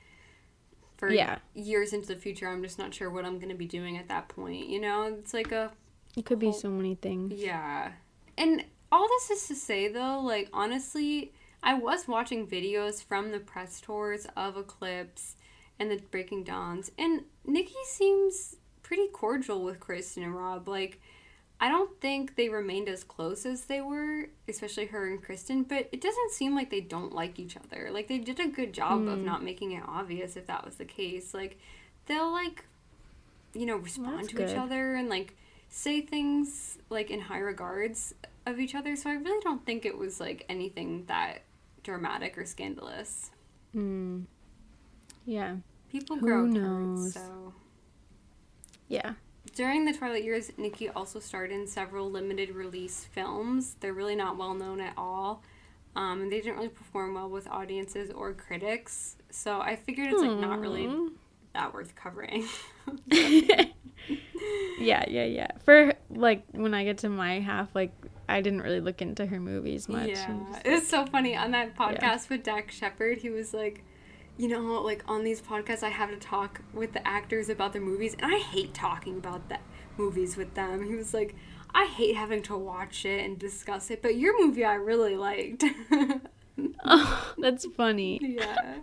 [0.97, 1.39] for Yeah.
[1.55, 4.29] years into the future, I'm just not sure what I'm gonna be doing at that
[4.29, 4.67] point.
[4.67, 5.71] You know, it's like a
[6.17, 7.35] It could be so many things.
[7.41, 7.93] yeah.
[8.37, 11.33] And all this is to say though, like honestly,
[11.63, 15.37] I was watching videos from the press tours of Eclipse
[15.79, 20.69] and the Breaking Dawns, and Nikki seems pretty cordial with Kristen and Rob.
[20.69, 21.01] Like,
[21.61, 25.89] I don't think they remained as close as they were, especially her and Kristen, but
[25.93, 27.89] it doesn't seem like they don't like each other.
[27.91, 29.25] Like, they did a good job of hmm.
[29.25, 31.33] not making it obvious if that was the case.
[31.33, 31.59] Like,
[32.07, 32.65] they'll, like,
[33.55, 34.51] you know, respond that's to good.
[34.51, 35.37] each other and, like,
[35.71, 38.15] say things, like, in high regards
[38.47, 38.97] of each other.
[38.97, 41.43] So I really don't think it was, like, anything that
[41.83, 43.31] dramatic or scandalous.
[43.75, 44.25] Mm.
[45.25, 45.57] Yeah.
[45.91, 47.17] People Who grow knows?
[47.17, 47.55] apart, so.
[48.89, 49.13] Yeah.
[49.55, 53.77] During the Twilight years, Nikki also starred in several limited release films.
[53.81, 55.43] They're really not well known at all.
[55.95, 59.17] Um, and they didn't really perform well with audiences or critics.
[59.31, 60.91] So I figured it's like not really
[61.53, 62.49] that worth covering.
[63.07, 63.65] yeah,
[64.79, 65.49] yeah, yeah.
[65.65, 67.93] For like when I get to my half, like
[68.29, 70.11] I didn't really look into her movies much.
[70.11, 73.19] Yeah, I'm it was so funny on that podcast with Dax Shepard.
[73.19, 73.85] He was like,
[74.39, 77.83] you know, like on these podcasts, I have to talk with the actors about their
[77.83, 79.63] movies, and I hate talking about that
[79.99, 80.87] movies with them.
[80.87, 81.35] He was like,
[81.75, 85.65] I hate having to watch it and discuss it, but your movie I really liked.
[86.85, 88.19] oh, that's funny.
[88.39, 88.77] yeah.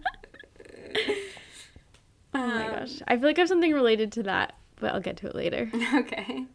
[2.33, 3.01] Oh my Um, gosh.
[3.07, 5.71] I feel like I have something related to that, but I'll get to it later.
[5.95, 6.45] Okay.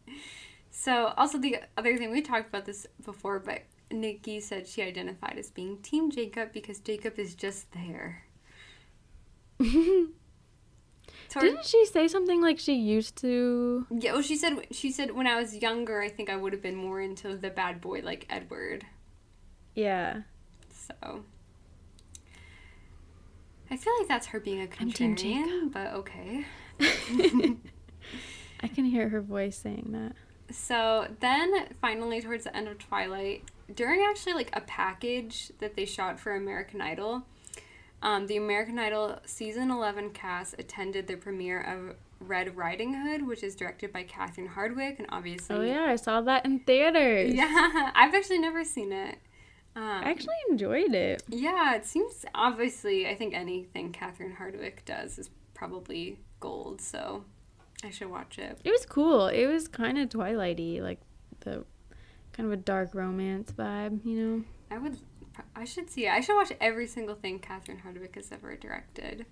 [0.76, 3.62] So, also the other thing we talked about this before, but
[3.92, 8.24] Nikki said she identified as being Team Jacob because Jacob is just there.
[9.60, 10.10] Didn't
[11.64, 13.86] she say something like she used to?
[13.88, 16.60] Yeah, well, she said she said when I was younger, I think I would have
[16.60, 18.84] been more into the bad boy like Edward.
[19.76, 20.22] Yeah.
[20.72, 21.24] So
[23.70, 26.44] I feel like that's her being a I'm Team contrarian, but okay.
[28.60, 30.16] I can hear her voice saying that.
[30.50, 35.84] So then, finally, towards the end of Twilight, during actually like a package that they
[35.86, 37.22] shot for American Idol,
[38.02, 43.42] um, the American Idol season 11 cast attended the premiere of Red Riding Hood, which
[43.42, 45.56] is directed by Catherine Hardwicke, and obviously.
[45.56, 47.32] Oh yeah, I saw that in theaters.
[47.34, 49.18] Yeah, I've actually never seen it.
[49.76, 51.22] Um, I actually enjoyed it.
[51.28, 53.08] yeah, it seems obviously.
[53.08, 57.24] I think anything Catherine Hardwicke does is probably gold, so
[57.82, 58.58] I should watch it.
[58.64, 59.26] It was cool.
[59.26, 61.00] It was kind of Twilighty, like
[61.40, 61.64] the
[62.32, 64.44] kind of a dark romance vibe, you know.
[64.70, 64.98] I would.
[65.56, 66.10] I should see it.
[66.10, 69.26] I should watch every single thing Catherine Hardwicke has ever directed.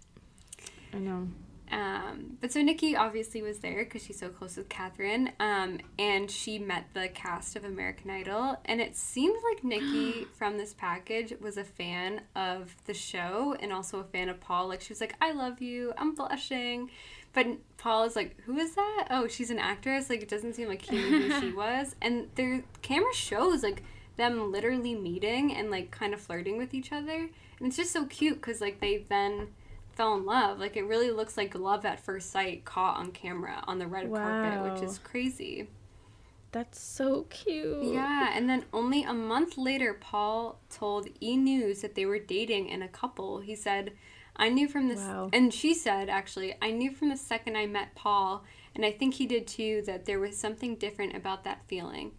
[0.93, 1.29] I know.
[1.73, 6.31] Um, but so Nikki obviously was there because she's so close with Catherine, um, and
[6.31, 11.33] she met the cast of American Idol, and it seemed like Nikki from this package
[11.41, 14.69] was a fan of the show and also a fan of Paul.
[14.69, 16.91] Like she was like, "I love you," I'm blushing,
[17.33, 17.47] but
[17.79, 20.11] Paul is like, "Who is that?" Oh, she's an actress.
[20.11, 23.83] Like it doesn't seem like he knew who she was, and their camera shows like
[24.17, 27.29] them literally meeting and like kind of flirting with each other,
[27.59, 29.49] and it's just so cute because like they then
[29.95, 30.59] fell in love.
[30.59, 34.13] Like it really looks like love at first sight caught on camera on the red
[34.13, 35.69] carpet, which is crazy.
[36.53, 37.83] That's so cute.
[37.83, 42.71] Yeah, and then only a month later, Paul told E News that they were dating
[42.71, 43.41] and a couple.
[43.41, 43.93] He said,
[44.37, 45.31] I knew from this, Wow.
[45.33, 49.15] and she said, actually, I knew from the second I met Paul, and I think
[49.15, 52.13] he did too, that there was something different about that feeling.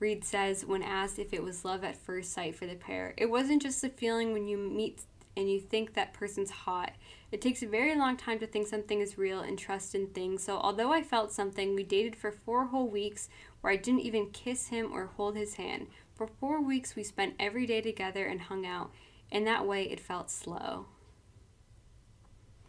[0.00, 3.30] Reed says, when asked if it was love at first sight for the pair, it
[3.30, 5.02] wasn't just a feeling when you meet
[5.36, 6.92] and you think that person's hot.
[7.30, 10.42] It takes a very long time to think something is real and trust in things.
[10.42, 13.28] So, although I felt something, we dated for four whole weeks
[13.60, 15.86] where I didn't even kiss him or hold his hand.
[16.14, 18.90] For four weeks, we spent every day together and hung out.
[19.30, 20.86] In that way, it felt slow.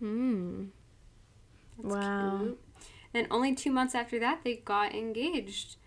[0.02, 0.66] Hmm.
[1.78, 2.40] That's Wow.
[2.42, 2.60] cute.
[3.14, 5.78] Then, only two months after that, they got engaged.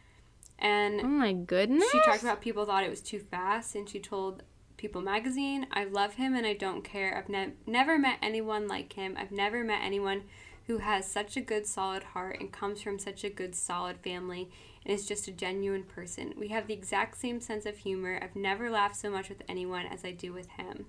[0.59, 1.91] And Oh my goodness.
[1.91, 4.43] She talked about people thought it was too fast, and she told
[4.77, 7.17] People magazine, I love him and I don't care.
[7.17, 9.17] I've ne- never met anyone like him.
[9.19, 10.25] I've never met anyone
[10.67, 14.51] who has such a good, solid heart and comes from such a good, solid family
[14.85, 16.35] and is just a genuine person.
[16.37, 18.19] We have the exact same sense of humor.
[18.21, 20.87] I've never laughed so much with anyone as I do with him.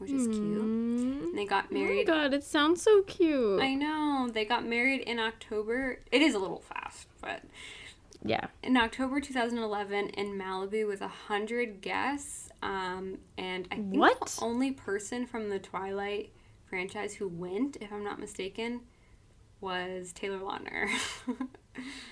[0.00, 0.38] Which is cute.
[0.38, 1.22] Mm.
[1.22, 2.06] And they got Oh my married.
[2.06, 3.60] god, it sounds so cute.
[3.60, 4.28] I know.
[4.32, 6.00] They got married in October.
[6.10, 7.42] It is a little fast, but
[8.24, 8.46] yeah.
[8.62, 12.48] in October 2011 in Malibu with a hundred guests.
[12.62, 14.26] Um, and I think What?
[14.26, 16.30] the only person from the Twilight
[16.66, 18.80] franchise who went, if I'm not mistaken,
[19.60, 20.88] was Taylor Lautner.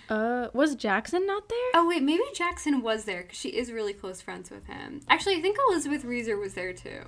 [0.09, 1.59] Uh, was Jackson not there?
[1.75, 5.01] oh wait, maybe Jackson was there because she is really close friends with him.
[5.09, 7.01] Actually, I think Elizabeth Reaser was there too.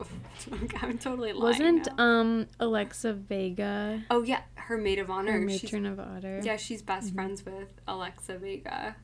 [0.82, 1.42] I'm totally lying.
[1.42, 2.04] Wasn't now.
[2.04, 5.32] um Alexa Vega oh yeah, her maid of honor.
[5.32, 6.40] her She's, matron of honor?
[6.42, 7.14] yeah, she's best Mm-hmm.
[7.16, 8.96] friends with Alexa Vega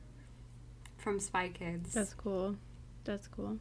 [0.97, 1.93] from Spy Kids.
[1.93, 2.57] That's cool.
[3.05, 3.57] That's cool.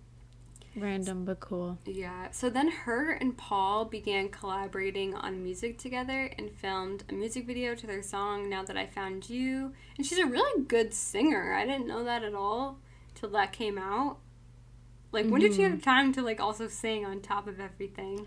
[0.76, 1.78] Random but cool.
[1.86, 2.30] Yeah.
[2.32, 7.74] So then her and Paul began collaborating on music together and filmed a music video
[7.74, 9.72] to their song Now That I Found You.
[9.96, 11.54] And she's a really good singer.
[11.54, 12.78] I didn't know that at all
[13.14, 14.18] till that came out.
[15.12, 15.70] Like when did she Mm-hmm.
[15.72, 18.26] have time to like also sing on top of everything?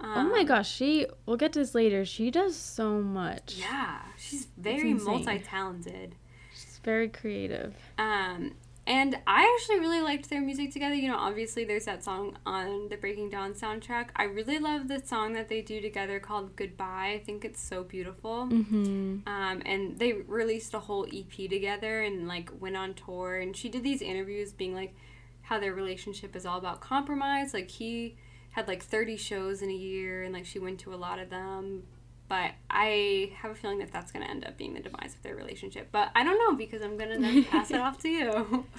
[0.00, 2.04] oh my Um, gosh, she we'll get to this later.
[2.04, 3.56] She does so much.
[3.58, 6.14] Yeah, she's very multi-talented.
[6.52, 7.74] She's very creative.
[7.98, 8.52] Um,
[8.86, 10.94] and I actually really liked their music together.
[10.94, 14.08] You know, obviously there's that song on the Breaking Dawn soundtrack.
[14.16, 17.12] I really love the song that they do together called Goodbye.
[17.14, 18.48] I think it's so beautiful.
[18.50, 19.28] Mm-hmm.
[19.28, 23.36] Um, and they released a whole EP together and like went on tour.
[23.36, 24.94] And she did these interviews being like
[25.42, 27.52] how their relationship is all about compromise.
[27.52, 28.16] Like he
[28.52, 31.30] had like 30 shows in a year and like she went to a lot of
[31.30, 31.84] them.
[32.30, 35.22] But I have a feeling that that's going to end up being the demise of
[35.24, 35.88] their relationship.
[35.90, 38.66] But I don't know because I'm going to then pass it off to you.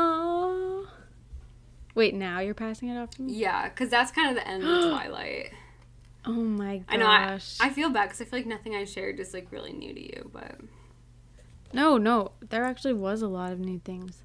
[0.00, 0.86] Oh.
[1.96, 3.32] Wait, now you're passing it off to me?
[3.32, 5.50] yeah, because that's kind of the end of Twilight.
[6.24, 6.86] Oh my gosh.
[6.88, 7.06] I know.
[7.06, 9.92] I, I feel bad because I feel like nothing I shared is like really new
[9.92, 10.30] to you.
[10.32, 10.60] But
[11.72, 14.22] No, no, there actually was a lot of new things.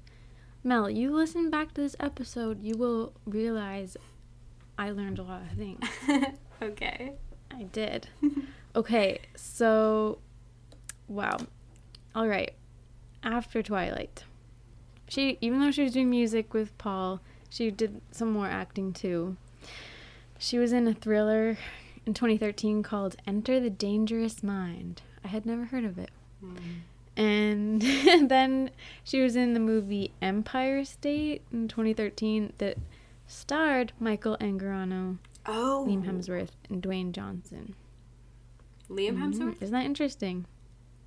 [0.62, 3.96] Mel, you listen back to this episode, you will realize
[4.78, 5.84] I learned a lot of things.
[6.62, 7.14] okay.
[7.54, 8.08] I did.
[8.76, 10.18] Okay, so
[11.06, 11.36] wow.
[12.12, 12.54] All right.
[13.22, 14.24] After Twilight.
[15.08, 19.36] She even though she was doing music with Paul, she did some more acting too.
[20.38, 21.56] She was in a thriller
[22.04, 25.02] in 2013 called Enter the Dangerous Mind.
[25.24, 26.10] I had never heard of it.
[26.40, 26.56] Hmm.
[27.16, 27.80] And
[28.28, 28.70] then
[29.04, 32.76] she was in the movie Empire State in 2013 that
[33.28, 35.84] starred Michael Angarano, Oh.
[35.88, 37.74] Liam Hemsworth, and Dwayne Johnson.
[38.88, 39.56] Liam Hemsworth?
[39.58, 40.46] Mm, Isn't that interesting?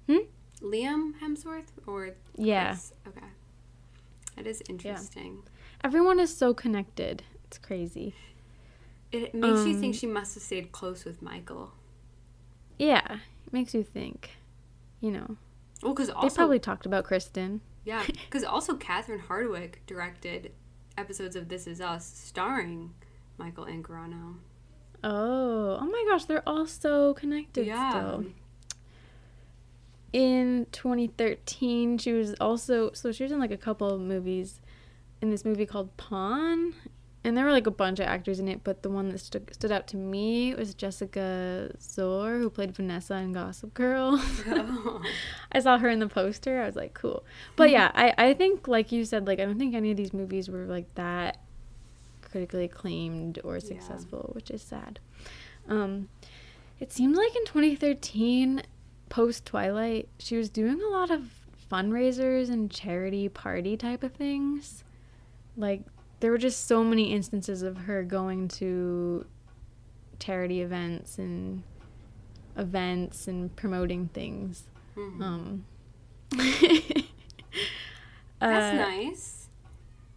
[0.08, 0.18] Hmm?
[0.62, 2.70] Liam Hemsworth or Yeah.
[2.72, 2.94] Chris?
[3.08, 3.26] Okay.
[4.36, 5.44] That is interesting.
[5.84, 7.24] Everyone is so connected.
[7.46, 8.16] It's crazy.
[9.12, 11.72] It makes you Um, think she must have stayed close with Michael.
[12.78, 14.32] Yeah, it makes you think.
[15.00, 15.38] You know,
[15.84, 17.62] Well, because also they probably talked about Kristen.
[17.86, 20.52] yeah, because also Catherine Hardwicke directed
[20.98, 22.94] episodes of This Is Us starring
[23.38, 24.36] Michael Angarano.
[25.04, 27.90] Oh, oh my gosh, they're all so connected Yeah.
[27.92, 28.26] still.
[30.14, 34.62] In 2013, she was also so she was in like a couple of movies.
[35.22, 36.74] In this movie called Pawn,
[37.24, 39.54] and there were like a bunch of actors in it, but the one that stood
[39.54, 44.18] stood out to me was Jessica Szohr, who played Vanessa in Gossip Girl.
[45.52, 46.62] I saw her in the poster.
[46.62, 47.26] I was like, cool.
[47.56, 50.14] But yeah, I, I think, like you said, like, I don't think any of these
[50.14, 51.42] movies were like that
[52.30, 55.00] critically acclaimed or successful, which is sad.
[55.68, 56.10] Um,
[56.80, 58.62] it seems like in 2013,
[59.10, 61.32] post Twilight, she was doing a lot of
[61.72, 64.84] fundraisers and charity party type of things.
[65.56, 65.82] Like,
[66.20, 69.26] there were just so many instances of her going to
[70.20, 71.64] charity events and
[72.56, 74.64] events and promoting things.
[74.96, 75.22] Mhm.
[75.22, 75.66] Um,
[78.40, 79.37] That's uh, nice.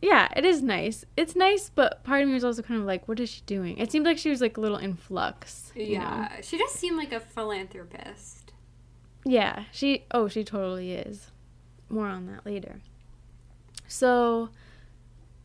[0.02, 1.04] Yeah, it is nice.
[1.16, 3.76] It's nice, but part of me was also kind of like, what is she doing?
[3.78, 5.72] It seemed like she was like a little in flux.
[5.74, 6.04] you know?
[6.04, 8.52] Yeah, she does seem like a philanthropist.
[9.24, 11.30] Yeah, she, oh, she totally is.
[11.90, 12.80] More on that later.
[13.86, 14.48] So,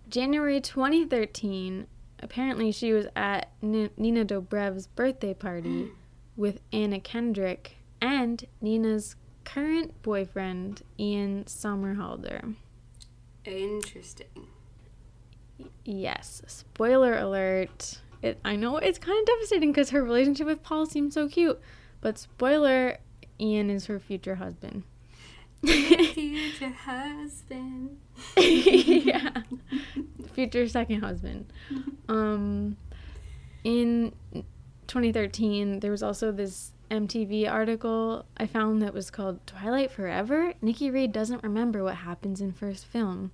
[0.08, 1.88] January 2013,
[2.20, 5.92] apparently she was at N- Nina Dobrev's birthday party mm.
[6.38, 12.56] with Anna Kendrick and Nina's current boyfriend, Ian Somerhalder.
[13.46, 14.48] Interesting.
[15.84, 16.42] Yes.
[16.48, 18.02] Spoiler alert.
[18.22, 21.60] It, I know it's kind of devastating because her relationship with Paul seems so cute,
[22.02, 22.98] but spoiler,
[23.40, 24.84] Ian is her future husband.
[25.66, 27.98] Future husband.
[28.38, 29.30] yeah.
[30.34, 31.52] Future second husband.
[32.08, 32.78] Um
[33.64, 34.14] in
[34.88, 40.54] 2013, there was also this MTV article I found that was called Twilight Forever.
[40.62, 43.32] Nikki Reed doesn't remember what happens in first film.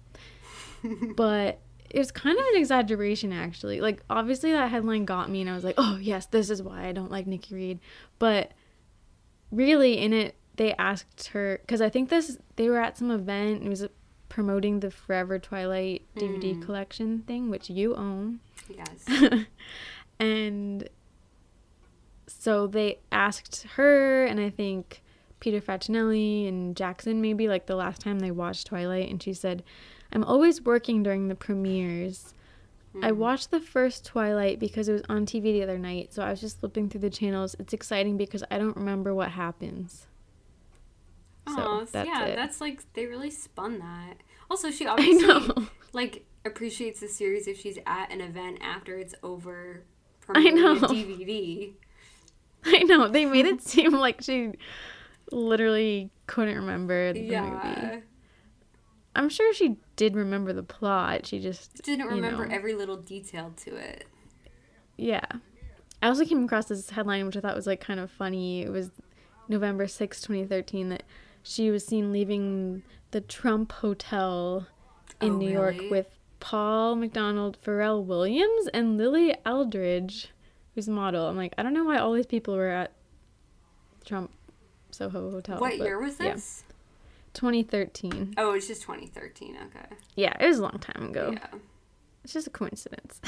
[1.15, 3.81] but it was kind of an exaggeration actually.
[3.81, 6.87] Like obviously that headline got me and I was like, "Oh, yes, this is why
[6.87, 7.79] I don't like Nikki Reed."
[8.19, 8.51] But
[9.51, 13.57] really in it they asked her cuz I think this they were at some event
[13.59, 13.85] and it was
[14.29, 16.61] promoting the Forever Twilight DVD Mm.
[16.65, 18.39] collection thing which you own.
[18.73, 19.05] Yes.
[20.19, 20.87] and
[22.41, 25.03] so they asked her and I think
[25.39, 29.61] Peter Facinelli and Jackson maybe like the last time they watched Twilight and she said,
[30.11, 32.33] "I'm always working during the premieres.
[32.99, 33.19] I hmm.
[33.19, 36.41] watched the first Twilight because it was on TV the other night, so I was
[36.41, 37.55] just flipping through the channels.
[37.59, 40.07] It's exciting because I don't remember what happens."
[41.47, 42.35] So that's yeah, it.
[42.35, 44.15] that's like they really spun that.
[44.49, 49.13] Also, she I obviously like appreciates the series if she's at an event after it's
[49.21, 49.83] over
[50.29, 50.75] I promoting know.
[50.87, 51.73] DVD.
[52.65, 53.07] I know.
[53.07, 54.53] They made it seem like she
[55.31, 57.41] literally couldn't remember the Yeah.
[57.93, 58.03] movie.
[59.15, 61.25] I'm sure she did remember the plot.
[61.25, 62.55] She just Didn't you remember know.
[62.55, 64.05] every little detail to it.
[64.97, 65.25] Yeah.
[66.01, 68.61] I also came across this headline which I thought was like kind of funny.
[68.61, 68.91] It was
[69.49, 71.03] November 6, 2013 that
[71.43, 74.67] she was seen leaving the Trump Hotel
[75.19, 75.75] in Oh, New really?
[75.77, 76.07] York with
[76.39, 80.29] Paul McDonald, Pharrell Williams, and Lily Aldridge,
[80.75, 81.27] who's a model.
[81.27, 82.91] I'm like, I don't know why all these people were at
[84.05, 84.31] Trump
[84.91, 85.59] Soho Hotel.
[85.59, 86.33] what but year was yeah.
[86.33, 86.63] this?
[87.33, 88.35] 2013.
[88.37, 89.57] Oh, it's just 2013.
[89.67, 89.95] Okay.
[90.15, 91.31] Yeah, it was a long time ago.
[91.33, 91.59] Yeah.
[92.23, 93.19] It's just a coincidence.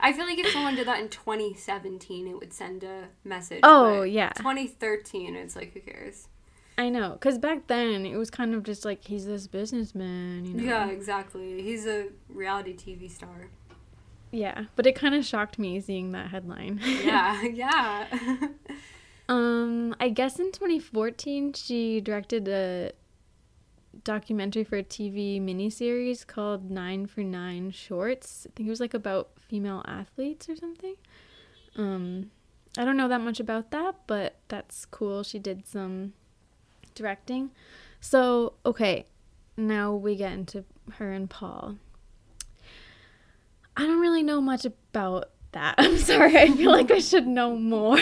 [0.00, 3.60] I feel like if someone did that in 2017, it would send a message.
[3.62, 4.30] Oh, yeah.
[4.36, 6.28] 2013, it's like, who cares?
[6.76, 10.54] I know, because back then it was kind of just like he's this businessman, you
[10.54, 10.62] know.
[10.62, 11.62] Yeah, exactly.
[11.62, 13.48] He's a reality TV star.
[14.34, 16.80] Yeah, but it kind of shocked me seeing that headline.
[16.82, 18.08] Yeah, yeah.
[19.28, 22.90] um, I guess in 2014 she directed a
[24.02, 28.44] documentary for a TV miniseries called Nine for Nine Shorts.
[28.48, 30.96] I think it was like about female athletes or something.
[31.76, 32.32] Um,
[32.76, 35.22] I don't know that much about that, but that's cool.
[35.22, 36.12] She did some
[36.96, 37.52] directing.
[38.00, 39.04] So, okay,
[39.56, 41.76] now we get into her and Paul.
[43.76, 45.74] I don't really know much about that.
[45.78, 46.36] I'm sorry.
[46.36, 47.98] I feel like I should know more.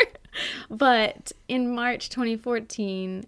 [0.70, 3.24] but in March 2014,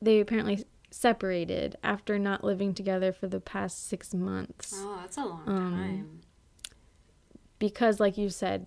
[0.00, 4.74] they apparently separated after not living together for the past six months.
[4.76, 6.20] oh, that's a long Um, time.
[7.58, 8.66] Because, like you said,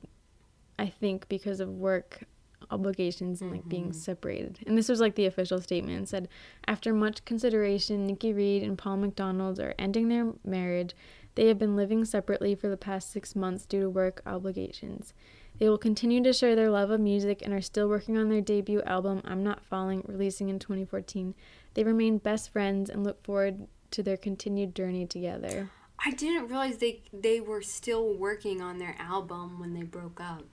[0.80, 2.23] I think because of work
[2.72, 4.57] obligations and like being separated.
[4.65, 6.27] And this was like the official statement It said
[6.68, 10.95] after much consideration, Nikki Reed and Paul McDonald are ending their marriage.
[11.36, 15.14] They have been living separately for the past 6 months due to work obligations.
[15.60, 18.41] They will continue to share their love of music and are still working on their
[18.41, 21.34] debut album I'm Not Falling, releasing in 2014.
[21.74, 25.70] They remain best friends and look forward to their continued journey together.
[26.03, 30.44] I didn't realize they they were still working on their album when they broke up.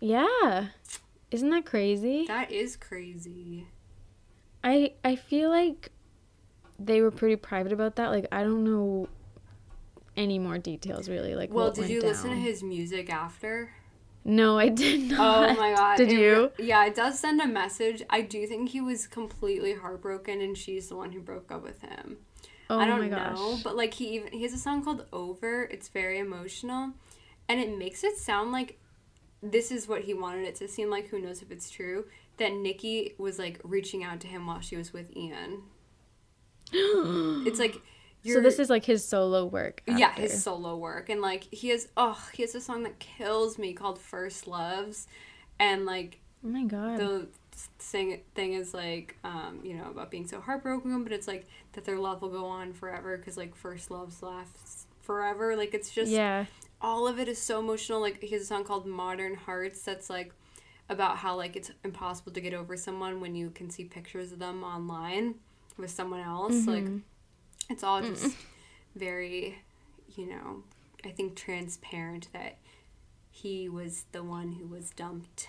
[0.00, 0.68] Yeah.
[1.30, 2.26] Isn't that crazy?
[2.26, 3.66] That is crazy.
[4.62, 5.90] I I feel like
[6.78, 8.08] they were pretty private about that.
[8.08, 9.08] Like I don't know
[10.18, 11.34] any more details really.
[11.34, 13.70] Like Well, did you listen to his music after?
[14.24, 15.50] No, I did oh not.
[15.50, 15.96] Oh my god.
[15.96, 16.52] Did It you?
[16.58, 18.02] yeah, it does send a message.
[18.10, 21.80] I do think he was completely heartbroken and she's the one who broke up with
[21.80, 22.18] him.
[22.68, 25.62] Oh I don't my know, but like he even he has a song called Over.
[25.64, 26.92] It's very emotional
[27.48, 28.78] and it makes it sound like
[29.42, 31.08] this is what he wanted it to seem like.
[31.08, 32.04] Who knows if it's true?
[32.36, 35.62] That Nikki was like reaching out to him while she was with Ian.
[36.72, 37.80] it's like
[38.24, 39.82] so this is like his solo work.
[39.86, 41.08] yeah, his solo work.
[41.08, 45.06] And like he has oh, he has a song that kills me called First Loves.
[45.58, 46.98] And like Oh my god.
[46.98, 47.28] the
[47.78, 51.84] sing thing is like um, you know, about being so heartbroken, but it's like that
[51.84, 55.56] their love will go on forever because like first loves lasts forever.
[55.56, 56.46] Like it's just yeah.
[56.80, 58.00] all of it is so emotional.
[58.00, 60.32] Like he has a song called Modern Hearts that's like
[60.88, 64.38] about how like it's impossible to get over someone when you can see pictures of
[64.38, 65.34] them online
[65.76, 66.66] with someone else.
[66.66, 66.86] Like
[67.68, 68.36] it's all just
[68.96, 69.58] very,
[70.16, 70.62] you know,
[71.04, 72.56] I think transparent that
[73.30, 75.48] he was the one who was dumped.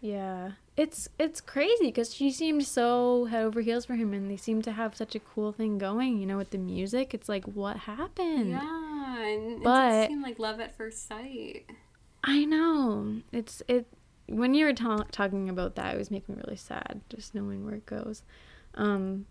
[0.00, 0.52] Yeah.
[0.76, 4.62] It's it's crazy because she seemed so head over heels for him and they seemed
[4.64, 7.12] to have such a cool thing going, you know, with the music.
[7.14, 8.50] It's like what happened?
[8.50, 11.66] Yeah, and it But- does seem like love at first sight.
[12.22, 13.22] I know.
[13.32, 13.86] It's it
[14.28, 17.64] when you were ta- talking about that, it was making me really sad just knowing
[17.64, 18.22] where it goes.
[18.74, 19.26] Um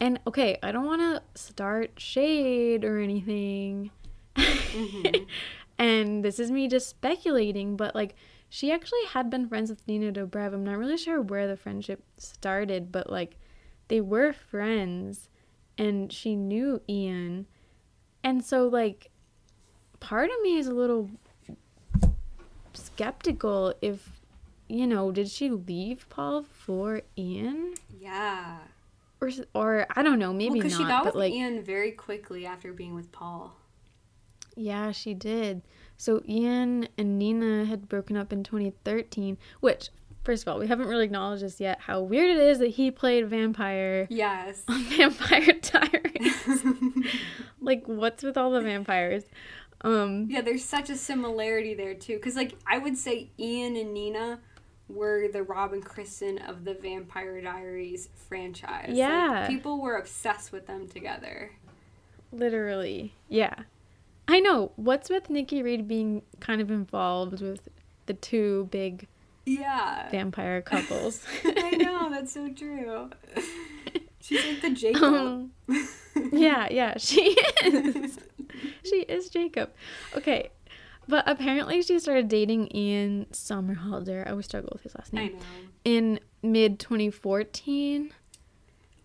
[0.00, 3.90] and okay, I don't want to start shade or anything.
[4.34, 5.24] Mm-hmm.
[5.78, 8.14] and this is me just speculating, but like
[8.48, 10.54] she actually had been friends with Nina Dobrev.
[10.54, 13.36] I'm not really sure where the friendship started, but like
[13.88, 15.28] they were friends
[15.76, 17.46] and she knew Ian.
[18.24, 19.10] And so like
[20.00, 21.10] part of me is a little
[22.72, 24.20] skeptical if
[24.68, 27.74] you know, did she leave Paul for Ian?
[27.98, 28.58] Yeah.
[29.20, 30.78] Or or I don't know, maybe because not.
[30.78, 33.54] she got with like Ian very quickly after being with Paul.
[34.56, 35.62] Yeah, she did.
[35.96, 39.90] So Ian and Nina had broken up in 2013, which,
[40.24, 41.80] first of all, we haven't really acknowledged this yet.
[41.82, 44.62] How weird it is that he played vampire Yes.
[44.68, 46.64] on Vampire Diaries.
[47.60, 49.24] like, what's with all the vampires?
[49.82, 52.18] Um, Yeah, there's such a similarity there too.
[52.18, 54.40] Cause like I would say Ian and Nina
[54.94, 58.88] were the Robin Kristen of the Vampire Diaries franchise.
[58.88, 59.46] Like, Yeah.
[59.46, 61.52] people were obsessed with them together.
[62.32, 63.54] literally, yeah.
[64.28, 64.70] I know.
[64.76, 67.68] What's with Nikki Reed being kind of involved with
[68.06, 69.08] the two big
[69.46, 70.08] Yeah.
[70.10, 71.24] vampire couples?
[71.44, 73.10] I know, that's so true.
[74.20, 75.02] She's like the Jacob.
[75.02, 75.52] Um,
[76.32, 78.18] yeah, yeah, she is.
[78.84, 79.70] she is Jacob.
[80.14, 80.50] Okay,
[81.10, 84.26] but apparently she started dating Ian Somerhalder.
[84.26, 85.32] I always struggle with his last I name.
[85.34, 85.40] know.
[85.84, 88.12] In mid 2014.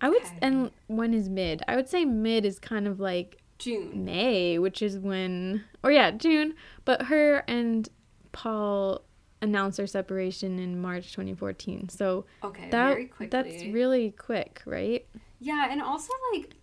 [0.01, 0.37] I would, Okay.
[0.41, 1.63] and when is mid?
[1.67, 4.03] I would say mid is kind of like June.
[4.05, 6.53] May, which is when, or yeah, June.
[6.83, 7.87] But her and
[8.33, 9.01] Paul
[9.41, 11.87] announced their separation in March 2014.
[11.89, 13.27] So Okay, that very quickly.
[13.27, 15.05] that's really quick, right?
[15.39, 16.53] Yeah, and also like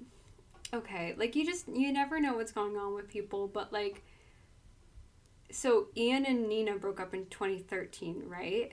[0.74, 4.02] okay, like you just you never know what's going on with people, but like
[5.52, 8.72] so Ian and Nina broke up in 2013, right?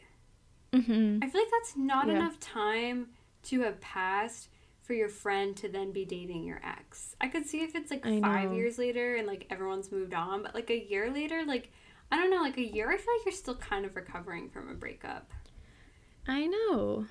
[0.74, 1.20] Mm-hmm.
[1.24, 2.16] I feel like that's not Yeah.
[2.16, 3.08] enough time
[3.44, 4.50] to have passed
[4.82, 7.16] for your friend to then be dating your ex.
[7.22, 8.56] I could see if it's like I 5 know.
[8.56, 11.72] years later and like everyone's moved on, but like a year later, like
[12.12, 14.68] I don't know, like a year I feel like you're still kind of recovering from
[14.70, 15.32] a breakup.
[16.28, 17.06] I know.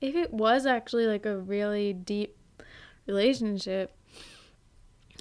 [0.00, 2.36] If it was actually like a really deep
[3.06, 3.96] relationship,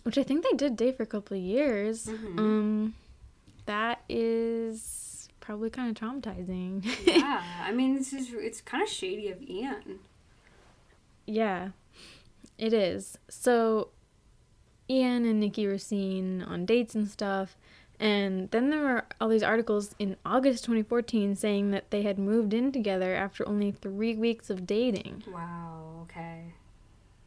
[0.03, 2.39] which I think they did date for a couple of years, Mhm.
[2.39, 2.95] um,
[3.65, 6.85] that is probably kind of traumatizing.
[7.05, 9.99] yeah, I mean, this is it's kind of shady of Ian.
[11.25, 11.69] yeah,
[12.57, 13.17] it is.
[13.29, 13.89] So,
[14.89, 17.57] Ian and Nikki were seen on dates and stuff.
[17.99, 22.51] And then there were all these articles in August 2014 saying that they had moved
[22.51, 25.23] in together after only three weeks of dating.
[25.31, 26.07] Wow.
[26.09, 26.53] Okay.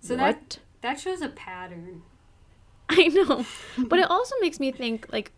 [0.01, 2.02] So that that shows a pattern.
[2.89, 3.47] I know.
[3.78, 5.31] but it also makes me think like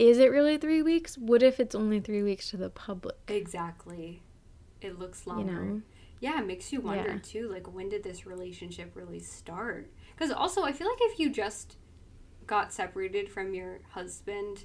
[0.00, 1.18] is it really three weeks?
[1.18, 3.16] What if it's only three weeks to the public?
[3.28, 4.22] Exactly.
[4.80, 5.52] It looks You longer.
[5.52, 5.82] know?
[6.20, 7.18] Yeah, it makes you wonder Yeah.
[7.22, 9.90] too, like when did this relationship really start?
[10.14, 11.76] Because also, I feel like if you just
[12.46, 14.64] got separated from your husband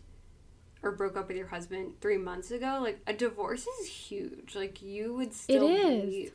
[0.81, 4.55] or broke up with your husband three months ago, like a divorce is huge.
[4.55, 6.31] Like you would still be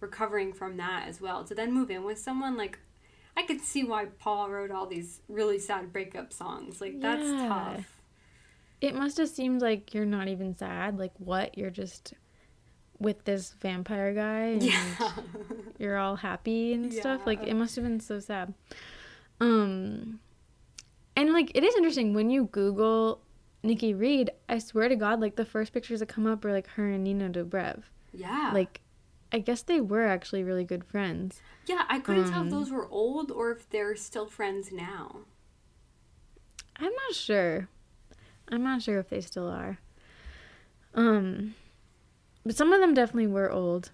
[0.00, 1.44] recovering from that as well.
[1.44, 2.78] To then move in with someone, like
[3.36, 6.80] I could see why Paul wrote all these really sad breakup songs.
[6.80, 7.48] Like that's Yeah.
[7.48, 7.97] tough.
[8.80, 10.98] It must have seemed like you're not even sad.
[10.98, 11.56] Like, what?
[11.58, 12.14] You're just
[13.00, 15.12] with this vampire guy and Yeah.
[15.78, 17.22] you're all happy and stuff.
[17.26, 18.54] Like, it must have been so sad.
[19.40, 20.20] Um,
[21.16, 23.20] and like, it is interesting when you Google
[23.62, 24.30] Nikki Reed.
[24.48, 27.04] I swear to God, like the first pictures that come up are like her and
[27.04, 27.82] Nina Dobrev.
[28.12, 28.50] yeah.
[28.54, 28.80] Like,
[29.30, 31.42] I guess they were actually really good friends.
[31.66, 35.18] Yeah, I couldn't tell if Um, those were old or if they're still friends now.
[36.76, 37.68] I'm not sure.
[38.50, 39.78] I'm not sure if they still are.
[40.94, 41.54] Um,
[42.44, 43.90] but some of them definitely were old.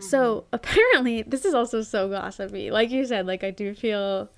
[0.00, 2.70] So apparently, this is also so gossipy.
[2.70, 4.30] Like you said, like I do feel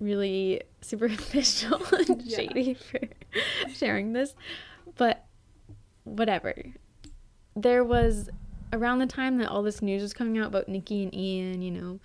[0.00, 2.36] really superficial and Yeah.
[2.36, 3.00] shady for
[3.72, 4.34] sharing this,
[4.96, 5.24] but
[6.04, 6.54] whatever.
[7.56, 8.28] There was
[8.72, 11.70] around the time that all this news was coming out about Nikki and Ian, you
[11.70, 12.00] know,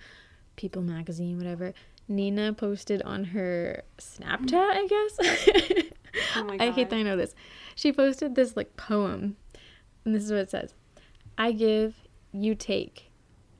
[0.56, 1.74] People Magazine, whatever.
[2.08, 5.84] Nina posted on her Snapchat, I guess.
[6.36, 7.34] Oh my I hate that I know this.
[7.74, 9.36] She posted this like poem,
[10.04, 10.74] and this is what it says:
[11.38, 11.94] "I give,
[12.32, 13.10] you take,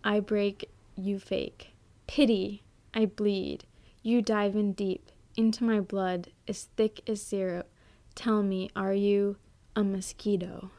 [0.04, 1.74] I break, you fake.
[2.06, 2.62] Pity,
[2.94, 3.64] I bleed.
[4.02, 7.70] You dive in deep into my blood, as thick as syrup.
[8.14, 9.36] Tell me, are you
[9.76, 10.70] a mosquito?"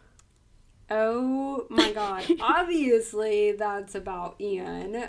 [0.90, 2.26] Oh my god.
[2.42, 5.08] Obviously, that's about Ian.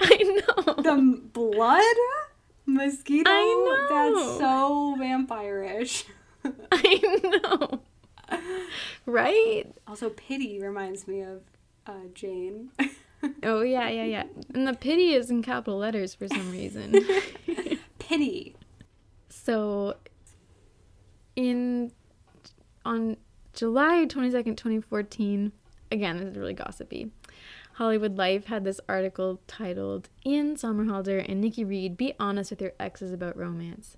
[0.00, 0.74] I know.
[0.74, 1.82] The blood
[2.66, 3.30] mosquito?
[3.30, 4.14] I know.
[4.14, 6.04] That's so vampire-ish.
[6.72, 7.20] I
[7.50, 7.80] know.
[9.06, 9.66] Right?
[9.86, 11.42] Also, pity reminds me of
[11.86, 12.70] uh, Jane.
[13.42, 14.24] Oh yeah, yeah, yeah.
[14.54, 16.94] And the pity is in capital letters for some reason.
[17.98, 18.56] pity.
[19.28, 19.96] So,
[21.36, 21.92] in
[22.84, 23.18] on
[23.52, 25.52] July twenty second, twenty fourteen,
[25.92, 27.10] again, this is really gossipy.
[27.80, 32.74] Hollywood Life had this article titled "Ian Somerhalder and Nikki Reed Be Honest with Your
[32.78, 33.96] Exes About Romance."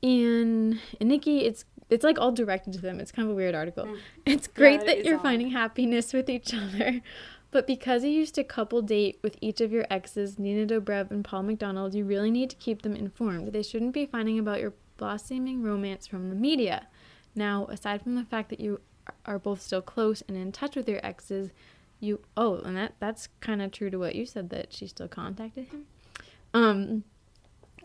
[0.00, 3.00] Ian and Nikki, it's it's like all directed to them.
[3.00, 3.86] It's kind of a weird article.
[3.86, 3.98] Mm.
[4.26, 5.22] It's great it that you're odd.
[5.22, 7.00] finding happiness with each other.
[7.50, 11.22] But because you used to couple date with each of your exes, Nina Dobrev and
[11.22, 13.52] Paul McDonald, you really need to keep them informed.
[13.52, 16.86] They shouldn't be finding about your blossoming romance from the media.
[17.34, 18.80] Now, aside from the fact that you
[19.26, 21.50] are both still close and in touch with your exes,
[22.02, 25.08] you oh, and that that's kind of true to what you said that she still
[25.08, 25.86] contacted him.
[26.52, 27.04] Um,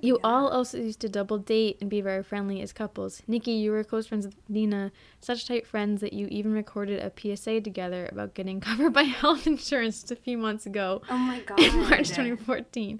[0.02, 3.22] you all also used to double date and be very friendly as couples.
[3.28, 4.92] Nikki, you were close friends with Nina,
[5.22, 9.48] such tight friends that you even recorded a PSA together about getting covered by health
[9.48, 11.60] insurance just a few months ago Oh my god.
[11.60, 13.00] in March 2014,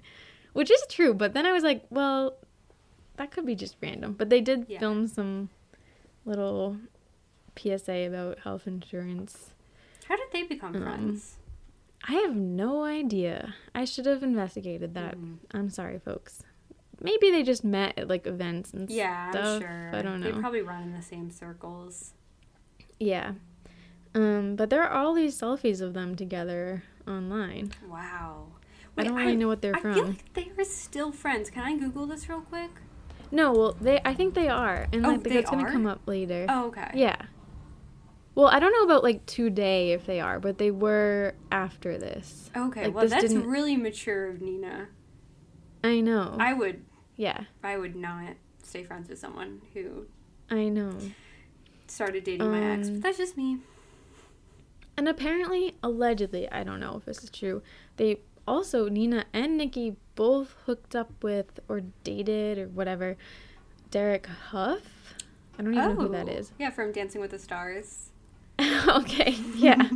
[0.54, 1.14] which is true.
[1.14, 2.36] But then I was like, well,
[3.16, 4.14] that could be just random.
[4.14, 4.78] But they did Yeah.
[4.80, 5.50] film some
[6.24, 6.78] little
[7.56, 9.50] PSA about health insurance.
[10.08, 11.36] How did they become Um, friends?
[12.06, 13.54] I have no idea.
[13.74, 15.16] I should have investigated that.
[15.16, 15.38] Mhm.
[15.52, 16.42] I'm sorry, folks.
[17.00, 19.44] Maybe they just met at like events and Yeah, stuff.
[19.56, 19.90] I'm sure.
[19.94, 20.32] I don't know.
[20.32, 22.14] They probably run in the same circles.
[22.98, 23.32] Yeah.
[24.14, 27.72] Um, but there are all these selfies of them together online.
[27.86, 28.46] Wow.
[28.96, 29.94] I don't really know what they're I from.
[29.94, 31.50] feel like they are still friends.
[31.50, 32.70] Can I Google this real quick?
[33.30, 36.46] No, well, they I think they are, and Oh, like that's gonna come up later.
[36.48, 36.90] Oh, okay.
[36.94, 37.16] Yeah.
[38.38, 42.48] Well, I don't know about like today if they are, but they were after this.
[42.56, 42.84] Okay.
[42.84, 44.86] Like, well, this that's didn't- really mature of Nina.
[45.82, 46.36] I know.
[46.38, 46.84] I would.
[47.16, 50.06] yeah, I would not stay friends with someone who
[50.52, 50.92] I know.
[51.88, 52.86] started dating my ex.
[52.86, 53.58] Um, But that's just me.
[54.96, 57.60] And apparently, allegedly, I don't know if this is true.
[57.96, 63.16] They also Nina and Nikki both hooked up with or dated or whatever
[63.90, 65.16] Derek Hough.
[65.58, 66.42] I don't even know who that Oh.
[66.56, 68.10] Yeah, from Dancing with the Stars.
[68.88, 69.88] okay, yeah.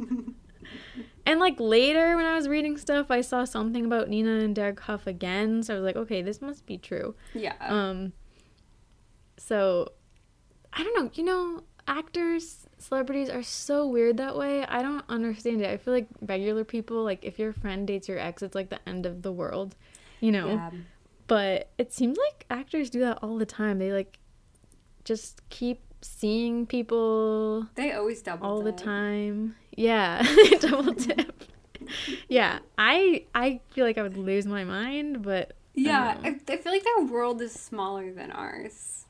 [1.25, 4.81] And like later when I was reading stuff, I saw something about Nina and Derek
[4.81, 7.15] Hough again, so I was like, okay, this must be true.
[7.35, 7.55] Yeah.
[7.61, 8.13] Um
[9.37, 9.93] so
[10.73, 14.65] I don't know, you know, actors, celebrities are so weird that way.
[14.65, 15.71] I don't understand it.
[15.71, 18.87] I feel like regular people, like if your friend dates your ex, it's like the
[18.89, 19.77] end of the world,
[20.21, 20.49] you know.
[20.49, 20.71] yeah.
[21.27, 23.79] But it seems like actors do that all the time.
[23.79, 24.19] They like
[25.05, 29.57] just keep seeing people They always double all the time.
[29.77, 30.23] Yeah,
[30.61, 31.45] double dip.
[32.29, 36.57] yeah, I I feel like I would lose my mind, but Yeah, I I, I
[36.59, 39.07] feel like their world is smaller than ours.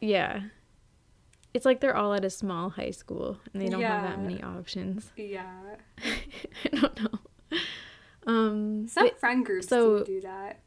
[0.00, 0.40] yeah.
[1.52, 4.40] It's like they're all at a small high school and they don't have that many
[4.40, 5.10] options.
[5.16, 5.50] Yeah.
[6.72, 7.18] I don't know.
[8.26, 10.60] Um Some but- friend groups so- do that.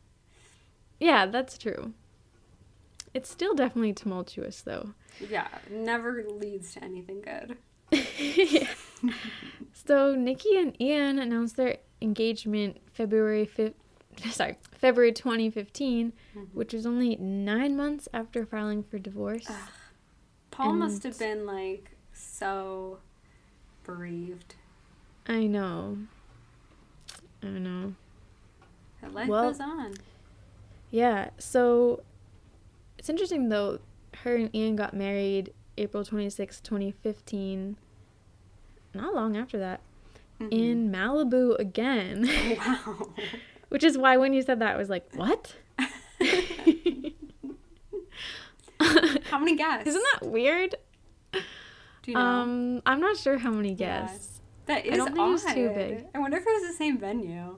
[1.00, 1.94] yeah, that's true.
[3.14, 4.94] It's still definitely tumultuous though.
[5.20, 5.48] Yeah.
[5.70, 7.58] Never leads to anything good.
[8.18, 8.68] Yeah.
[9.74, 13.74] so Nikki and Ian announced their engagement February 5th,
[14.32, 16.40] sorry, February 2015, mm-hmm.
[16.58, 19.50] which was only 9 months after filing for divorce.
[20.52, 23.00] Paul must have been like so
[23.84, 24.56] bereaved.
[25.28, 25.98] I know.
[27.42, 27.96] I know.
[29.12, 29.96] Life Well- goes on.
[30.92, 32.04] Yeah, so
[33.00, 33.80] it's interesting though.
[34.24, 37.78] Her and Ian got married April 26, 2015.
[38.94, 39.82] Not long after that.
[40.52, 42.30] In Malibu again.
[42.58, 43.10] Wow.
[43.70, 45.56] Which is why when you said that, I was like, what?
[49.26, 49.88] How many guests?
[49.88, 50.76] Isn't that weird?
[51.32, 51.42] Do
[52.12, 52.20] you know?
[52.22, 54.02] Um, I'm not sure how many Yeah.
[54.02, 54.42] guests.
[54.68, 56.06] that is don't think it was too big.
[56.14, 57.58] I wonder if it was the same venue.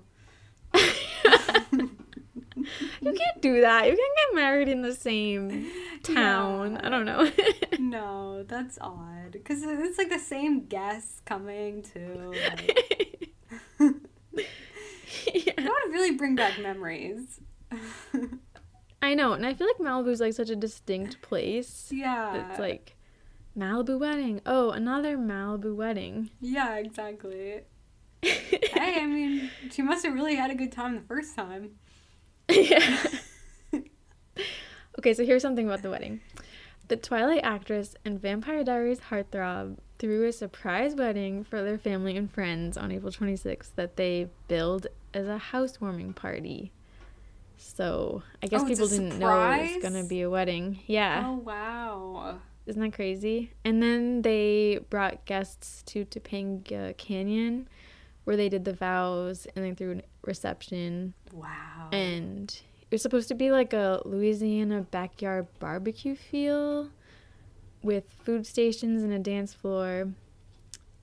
[3.01, 3.85] You can't do that.
[3.85, 5.71] You can't get married in the same
[6.03, 6.73] town.
[6.73, 6.81] Yeah.
[6.83, 7.31] I don't know.
[7.79, 9.31] No, that's odd.
[9.31, 12.33] Because it's like the same guests coming too.
[12.33, 13.31] Like,
[15.33, 15.53] yeah.
[15.57, 17.39] that would really bring back memories.
[19.01, 21.89] I know, and I feel like Malibu's like such a distinct place.
[21.91, 22.49] yeah.
[22.49, 22.95] It's like
[23.57, 24.41] Malibu wedding.
[24.45, 26.31] Oh, another Malibu wedding.
[26.41, 27.61] Yeah, exactly.
[28.21, 31.71] hey, I mean, she must have really had a good time the first time.
[32.49, 33.05] Yeah.
[34.99, 36.22] okay, so here's something about the wedding.
[36.88, 42.31] The Twilight actress and Vampire Diaries heartthrob threw a surprise wedding for their family and
[42.31, 46.72] friends on April 26th that they billed as a housewarming party.
[47.57, 50.80] So I guess Oh, people didn't know it was gonna be a wedding.
[50.85, 51.23] Yeah.
[51.26, 52.39] Oh, wow.
[52.65, 53.51] Isn't that crazy?
[53.63, 57.67] And then they brought guests to Topanga Canyon
[58.26, 61.14] where they did the vows and they threw a reception.
[61.34, 61.89] Wow.
[61.91, 62.49] And
[62.81, 66.89] it was supposed to be like a Louisiana backyard barbecue feel
[67.84, 70.10] with food stations and a dance floor.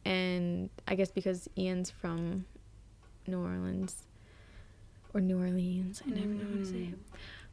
[0.05, 2.45] And I guess because Ian's from
[3.27, 4.03] New Orleans
[5.15, 6.99] or New Orleans, I never know how to say it.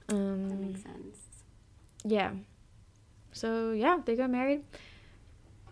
[0.07, 1.17] that Um, makes sense.
[2.03, 2.31] yeah.
[3.33, 4.63] So yeah, they got married.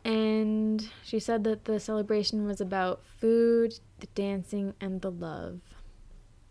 [0.07, 5.59] And she said that the celebration was about food, the dancing, and the love.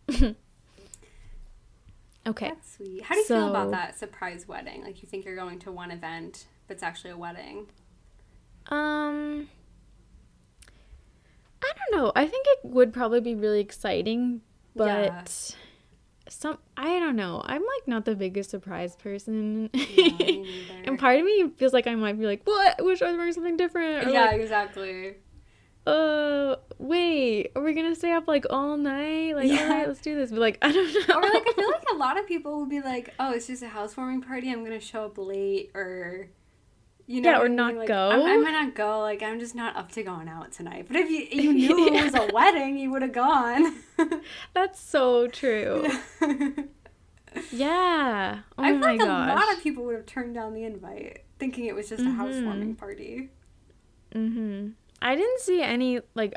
[0.10, 0.36] okay.
[2.26, 3.02] That's sweet.
[3.02, 4.84] How do you feel about that surprise wedding?
[4.84, 7.66] Like, you think you're going to one event, but it's actually a wedding?
[8.68, 9.48] Um
[11.62, 12.12] I don't know.
[12.14, 14.42] I think it would probably be really exciting,
[14.74, 15.24] but Yeah.
[16.28, 17.42] Some I don't know.
[17.44, 19.70] I'm like not the biggest surprise person.
[19.72, 20.44] Yeah,
[20.84, 22.76] and part of me feels like I might be like, "What?
[22.78, 25.16] I wish I was wearing something different." Or yeah, like, exactly.
[25.86, 29.62] uh wait are we gonna stay up like all night like Yeah.
[29.62, 31.84] all right let's do this but like i don't know Or, like, I feel like
[31.92, 34.50] a lot of people will be like, oh, it's just a housewarming party.
[34.50, 36.28] I'm going to show up late, or,
[37.06, 37.56] you know, Yeah, or what I mean?
[37.56, 38.10] not Like, go.
[38.10, 39.00] I, might not go.
[39.00, 40.86] Like, I'm just not up to going out tonight.
[40.88, 43.76] But if you, you knew it was a wedding, you would have gone.
[44.54, 45.86] that's so true
[47.52, 50.64] yeah oh I feel like gosh a lot of people would have turned down the
[50.64, 52.78] invite, thinking it was just a housewarming Mhm.
[52.78, 53.30] party.
[54.14, 54.68] mm-hmm
[55.02, 56.32] i didn't see any like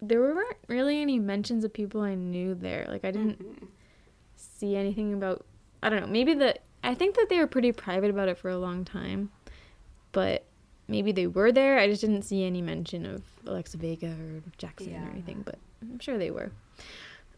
[0.00, 3.66] there weren't really any mentions of people i knew there like i didn't Mhm.
[4.36, 5.44] see anything about
[5.82, 8.50] i don't know maybe the i think that they were pretty private about it for
[8.50, 9.30] a long time
[10.14, 10.44] but
[10.88, 11.78] maybe they were there.
[11.78, 15.06] I just didn't see any mention of alexa vega or jackson Yeah.
[15.06, 16.50] or anything but i'm sure they were.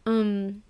[0.05, 0.63] Um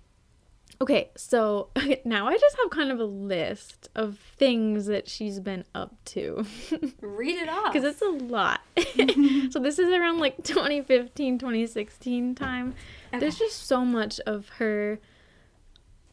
[0.80, 1.68] okay so
[2.04, 6.44] now i just have kind of a list of things that she's been up to.
[7.00, 7.72] Read it off.
[7.72, 8.60] because it's a lot.
[9.52, 12.74] So this is around like 2015 2016 time.
[13.18, 14.98] There's just so much of her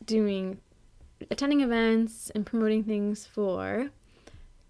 [0.06, 0.60] doing
[1.32, 3.90] attending events and promoting things for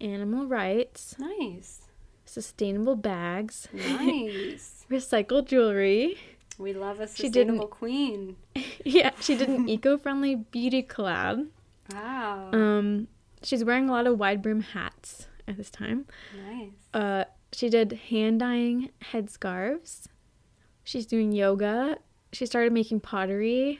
[0.01, 1.81] animal rights nice.
[2.25, 4.85] sustainable bags Nice.
[4.91, 6.17] recycled jewelry
[6.57, 8.37] we love a sustainable queen.
[8.85, 11.47] yeah she did an eco-friendly beauty collab
[11.91, 12.49] Wow.
[12.53, 13.07] um
[13.43, 16.05] she's wearing a lot of wide brim hats at this time
[16.47, 16.71] nice.
[16.93, 20.07] Uh, she did hand dyeing headscarves.
[20.83, 21.97] She's doing yoga.
[22.33, 23.79] She started making pottery.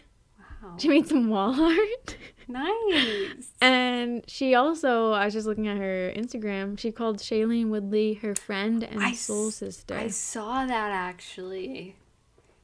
[0.65, 0.75] Wow.
[0.77, 2.17] She made some wall art.
[2.47, 3.51] Nice.
[3.61, 8.35] and she also, I was just looking at her Instagram, she called Shailene Woodley her
[8.35, 9.95] friend and I soul sister.
[9.95, 11.95] I saw that actually.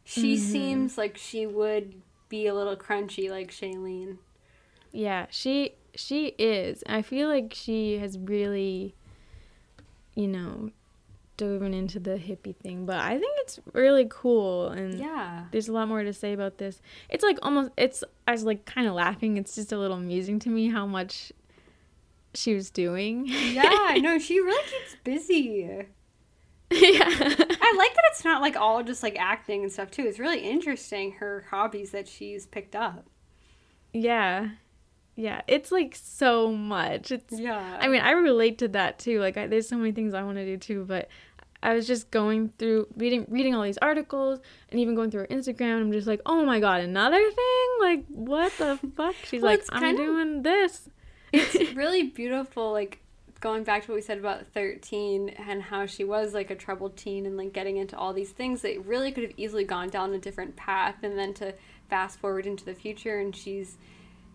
[0.03, 0.51] She Mm-hmm.
[0.51, 4.17] seems like she would be a little crunchy like Shailene.
[4.91, 6.83] Yeah, she she is.
[6.87, 8.95] I feel like she has really,
[10.15, 10.71] you know,
[11.41, 12.85] dove into the hippie thing.
[12.85, 15.45] But I think it's really cool, and Yeah.
[15.51, 16.81] there's a lot more to say about this.
[17.09, 17.71] It's like almost.
[17.77, 19.37] It's I was like kind of laughing.
[19.37, 21.31] It's just a little amusing to me how much
[22.33, 23.25] she was doing.
[23.27, 25.85] Yeah, no, she really keeps busy.
[26.71, 27.03] yeah.
[27.09, 30.03] I like that it's not like all just like acting and stuff too.
[30.03, 33.05] It's really interesting her hobbies that she's picked up.
[33.93, 34.51] Yeah.
[35.17, 35.41] Yeah.
[35.47, 37.11] It's like so much.
[37.11, 37.77] It's Yeah.
[37.81, 39.19] I mean, I relate to that too.
[39.19, 41.09] Like I, there's so many things I want to do too, but
[41.63, 44.39] I was just going through reading reading all these articles
[44.69, 45.81] and even going through her Instagram.
[45.81, 47.67] I'm just like, "Oh my god, another thing?
[47.79, 50.89] Like what the fuck?" She's Well, like, "I'm kind of- doing this."
[51.33, 52.99] it's really beautiful like
[53.39, 56.95] going back to what we said about 13 and how she was like a troubled
[56.97, 60.13] teen and like getting into all these things that really could have easily gone down
[60.13, 61.53] a different path and then to
[61.89, 63.77] fast forward into the future and she's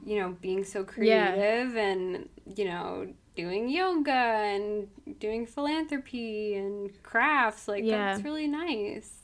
[0.04, 1.30] you know being so Yeah.
[1.32, 4.88] creative and you know doing yoga and
[5.20, 8.12] doing philanthropy and crafts like Yeah.
[8.14, 9.22] that's really nice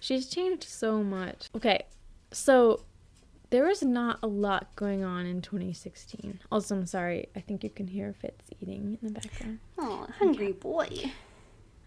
[0.00, 1.48] She's changed so much.
[1.56, 1.84] Okay.
[2.30, 2.84] So
[3.50, 6.38] there was not a lot going on in 2016.
[6.52, 7.28] Also, I'm sorry.
[7.34, 9.58] I think you can hear Fitz eating in the background.
[9.78, 11.10] oh hungry boy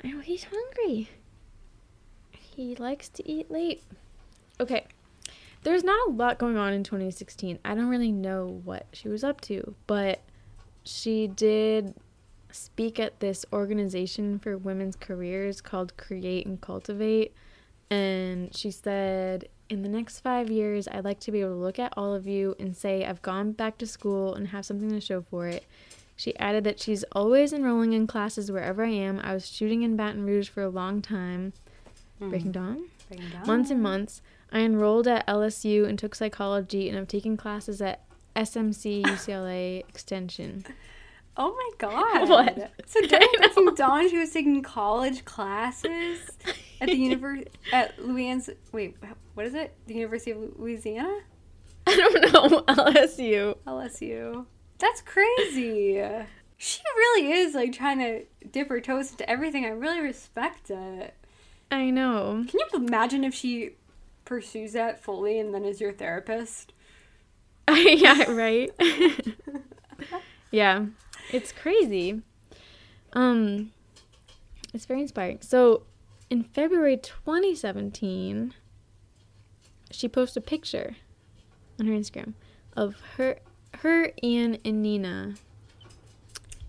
[0.03, 1.09] I know he's hungry.
[2.31, 3.83] He likes to eat late.
[4.59, 4.85] Okay.
[5.63, 7.59] There's not a lot going on in 2016.
[7.63, 10.19] I don't really know what she was up to, but
[10.83, 11.93] she did
[12.51, 17.33] speak at this organization for women's careers called Create and Cultivate.
[17.89, 21.79] And she said, In the next five years, I'd like to be able to look
[21.79, 25.01] at all of you and say, I've gone back to school and have something to
[25.01, 25.65] show for it.
[26.15, 29.19] She added that she's always enrolling in classes wherever I am.
[29.19, 31.53] I was shooting in Baton Rouge for a long time.
[32.19, 32.29] Hmm.
[32.29, 32.85] Breaking Dawn?
[33.07, 34.21] Bring it Months and months.
[34.51, 38.01] I enrolled at LSU and took psychology, and I've taken classes at
[38.35, 40.65] SMC UCLA Extension.
[41.37, 42.29] Oh my god.
[42.29, 42.71] What?
[42.85, 43.27] So during.
[43.37, 46.19] Breaking Dawn, she was taking college classes
[46.79, 48.43] at the university at Louisiana.
[48.71, 48.97] Wait,
[49.33, 49.75] what is it?
[49.87, 51.19] The University of Louisiana,
[51.87, 53.55] I don't know, LSU.
[53.67, 54.45] LSU.
[54.79, 56.01] That's crazy.
[56.57, 59.65] She really is like trying to dip her toes into everything.
[59.65, 61.15] I really respect it.
[61.71, 62.45] I know.
[62.47, 63.71] Can you imagine if she
[64.25, 66.73] pursues that fully and then is your therapist?
[67.69, 68.71] yeah, right?
[70.51, 70.85] yeah,
[71.31, 72.21] it's crazy.
[73.13, 73.71] Um,
[74.73, 75.39] it's very inspiring.
[75.41, 75.83] So,
[76.29, 78.53] in February 2017,
[79.91, 80.95] she posted a picture
[81.79, 82.33] on her Instagram
[82.75, 83.39] of her,
[83.79, 85.35] her, Ian, and Nina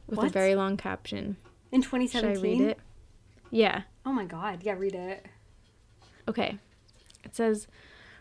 [0.06, 1.36] with a very long caption.
[1.70, 2.10] In 2017.
[2.10, 2.60] Should 2017.
[2.60, 2.78] I read it?
[3.50, 3.82] Yeah.
[4.04, 4.62] Oh my god.
[4.62, 5.26] Yeah, read it.
[6.28, 6.58] Okay.
[7.24, 7.66] It says,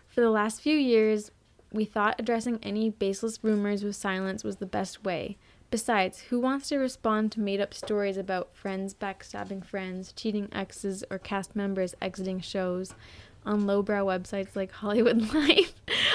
[0.07, 1.31] For the last few years,
[1.71, 5.37] we thought addressing any baseless rumors with silence was the best way.
[5.69, 11.05] Besides, who wants to respond to made up stories about friends backstabbing friends, cheating exes,
[11.09, 12.93] or cast members exiting shows
[13.45, 15.73] on lowbrow websites like Hollywood Life?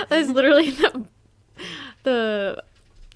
[0.09, 1.07] that is literally the,
[2.03, 2.63] the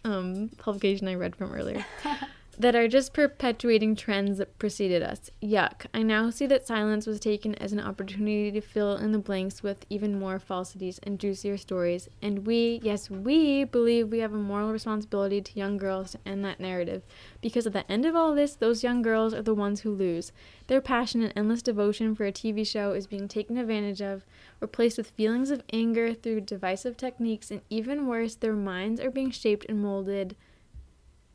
[0.05, 1.85] um, publication I read from earlier
[2.61, 5.31] that are just perpetuating trends that preceded us.
[5.43, 5.87] Yuck.
[5.95, 9.63] I now see that silence was taken as an opportunity to fill in the blanks
[9.63, 12.11] with even more falsities and juicier stories.
[12.21, 16.45] And we, yes, we believe we have a moral responsibility to young girls to end
[16.45, 17.03] that narrative.
[17.41, 20.31] Because at the end of all this, those young girls are the ones who lose.
[20.67, 24.27] Their passion and endless devotion for a TV show is being taken advantage of,
[24.61, 29.31] replaced with feelings of anger through divisive techniques, and even worse, their minds are being
[29.31, 30.37] shaped and molded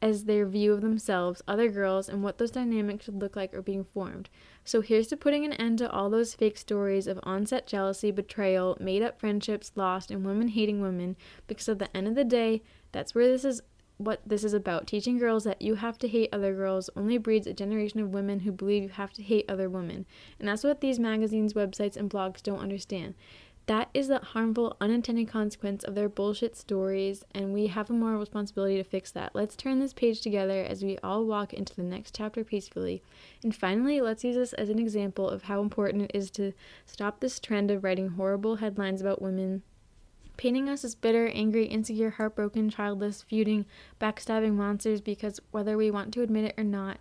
[0.05, 3.61] as their view of themselves, other girls, and what those dynamics should look like are
[3.63, 4.29] being formed.
[4.63, 8.77] So here's to putting an end to all those fake stories of onset jealousy, betrayal,
[8.79, 11.15] made up friendships lost, and women hating women,
[11.47, 12.61] because at the end of the day,
[12.91, 13.61] that's where this is
[13.97, 14.85] what this is about.
[14.85, 18.41] Teaching girls that you have to hate other girls only breeds a generation of women
[18.41, 20.05] who believe you have to hate other women.
[20.37, 23.15] And that's what these magazines, websites, and blogs don't understand.
[23.67, 28.19] That is the harmful, unintended consequence of their bullshit stories, and we have a moral
[28.19, 29.33] responsibility to fix that.
[29.33, 33.01] Let's turn this page together as we all walk into the next chapter peacefully.
[33.41, 36.53] And finally, let's use this as an example of how important it is to
[36.85, 39.63] stop this trend of writing horrible headlines about women,
[40.37, 43.65] painting us as bitter, angry, insecure, heartbroken, childless, feuding,
[43.99, 46.99] backstabbing monsters because whether we want to admit it or not,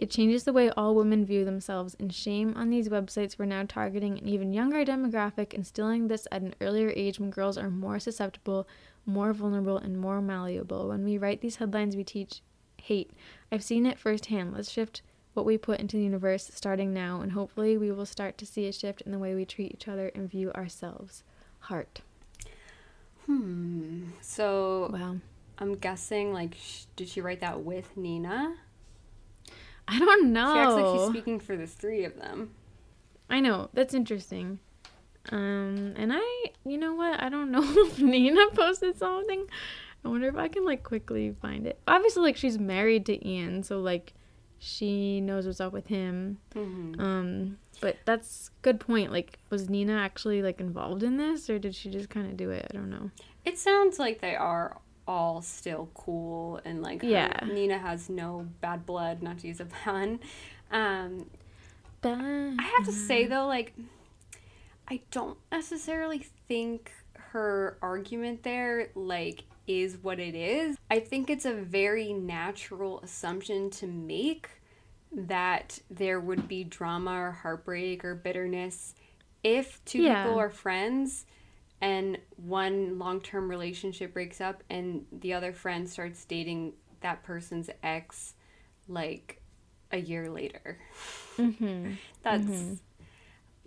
[0.00, 3.64] it changes the way all women view themselves, and shame on these websites for now
[3.68, 8.00] targeting an even younger demographic, instilling this at an earlier age when girls are more
[8.00, 8.66] susceptible,
[9.04, 10.88] more vulnerable, and more malleable.
[10.88, 12.40] When we write these headlines, we teach
[12.78, 13.10] hate.
[13.52, 14.54] I've seen it firsthand.
[14.54, 15.02] Let's shift
[15.34, 18.66] what we put into the universe starting now, and hopefully, we will start to see
[18.66, 21.24] a shift in the way we treat each other and view ourselves.
[21.58, 22.00] Heart.
[23.26, 24.04] Hmm.
[24.22, 25.18] So Wow.
[25.58, 28.56] I'm guessing like sh- did she write that with Nina?
[29.90, 30.54] I don't know.
[30.54, 32.52] She acts like she's speaking for the three of them.
[33.28, 33.70] I know.
[33.74, 34.60] That's interesting.
[35.30, 37.20] Um, and I, you know what?
[37.20, 39.46] I don't know if Nina posted something.
[40.04, 41.80] I wonder if I can like quickly find it.
[41.88, 44.14] Obviously, like she's married to Ian, so like
[44.58, 46.38] she knows what's up with him.
[46.54, 47.00] Mm-hmm.
[47.00, 49.10] Um, but that's good point.
[49.10, 52.50] Like, was Nina actually like involved in this, or did she just kind of do
[52.50, 52.66] it?
[52.70, 53.10] I don't know.
[53.44, 54.78] It sounds like they are
[55.10, 57.40] all still cool and like her- Yeah.
[57.46, 60.20] Nina has no bad blood, not to use a pun.
[60.70, 61.26] Um,
[62.00, 63.74] But I have to say though, like,
[64.88, 66.90] I don't necessarily think
[67.32, 70.76] her argument there, like, is what it is.
[70.90, 74.48] I think it's a very natural assumption to make
[75.12, 78.94] that there would be drama or heartbreak or bitterness
[79.44, 80.24] if two Yeah.
[80.24, 81.26] people are friends
[81.80, 87.70] and one long term relationship breaks up and the other friend starts dating that person's
[87.82, 88.34] ex
[88.88, 89.40] like
[89.92, 90.78] a year later.
[91.38, 91.92] Mm-hmm.
[92.22, 92.80] That's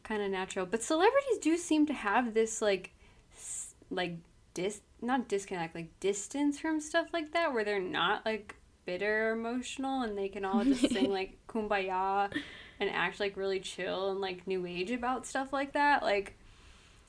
[0.03, 0.65] kind of natural.
[0.65, 2.91] But celebrities do seem to have this like
[3.35, 4.17] s- like
[4.53, 9.33] dis not disconnect like distance from stuff like that where they're not like bitter or
[9.33, 12.31] emotional and they can all just sing like kumbaya
[12.79, 16.03] and act like really chill and like new age about stuff like that.
[16.03, 16.37] Like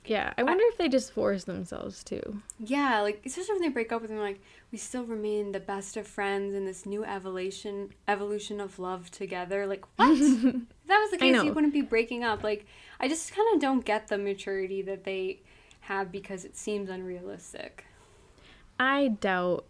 [0.05, 2.41] Yeah, I wonder if they just force themselves to.
[2.59, 4.39] yeah, like especially when they break up with them like
[4.71, 9.65] we still remain the best of friends in this new evolution evolution of love together.
[9.65, 10.11] Like what?
[10.11, 10.41] if
[10.87, 12.43] that was the case, you wouldn't be breaking up.
[12.43, 12.65] Like
[12.99, 15.41] I just kind of don't get the maturity that they
[15.81, 17.85] have because it seems unrealistic.
[18.79, 19.65] I doubt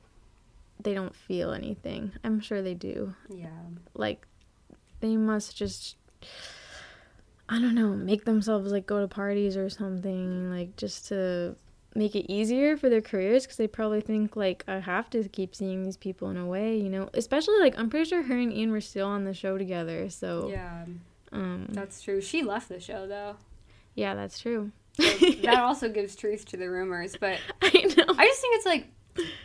[0.82, 2.12] they don't feel anything.
[2.24, 3.14] I'm sure they do.
[3.30, 3.48] Yeah.
[3.94, 4.28] Like
[5.00, 5.96] they must just
[7.48, 11.56] I don't know, make themselves like go to parties or something like just to
[11.94, 15.56] make it easier for their careers because they probably think like I have to keep
[15.56, 17.10] seeing these people in a way, you know.
[17.14, 20.50] Especially like I'm pretty sure her and Ian were still on the show together, so
[20.50, 20.86] Yeah,
[21.32, 22.20] um that's true.
[22.22, 23.36] She left the show though.
[23.94, 24.72] yeah, that's true.
[25.00, 25.04] So
[25.44, 28.06] that also gives truth to the rumors, but I know.
[28.18, 28.88] I just think it's like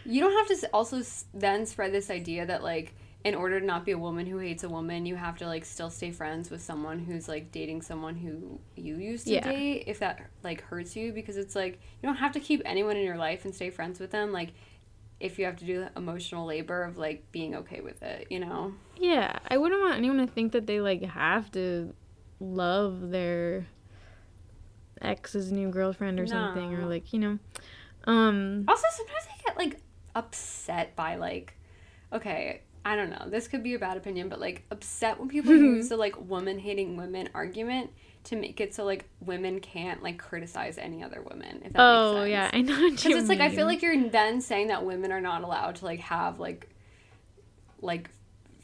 [0.05, 1.02] you don't have to also
[1.35, 4.64] then spread this idea that like in order to not be a woman who hates
[4.64, 8.16] a woman, you have to like still stay friends with someone who's like dating someone
[8.16, 9.42] who you used to Yeah.
[9.42, 12.97] date if that like hurts you because it's like you don't have to keep anyone
[12.97, 14.52] in your life and stay friends with them like
[15.20, 18.40] if you have to do the emotional labor of like being okay with it, you
[18.40, 18.72] know.
[18.97, 21.94] Yeah, I wouldn't want anyone to think that they like have to
[22.40, 23.66] love their
[25.02, 27.38] ex's new girlfriend or something or like, you know.
[28.05, 29.80] Um Also, sometimes I get like
[30.14, 31.55] upset by like,
[32.12, 33.27] okay, I don't know.
[33.28, 36.59] This could be a bad opinion, but like upset when people use the like woman
[36.59, 37.90] hating women argument
[38.24, 41.62] to make it so like women can't like criticize any other women.
[41.65, 42.31] If that Oh makes sense.
[42.31, 45.20] yeah, I know Because it's like I feel like you're then saying that women are
[45.20, 46.69] not allowed to like have like
[47.81, 48.11] like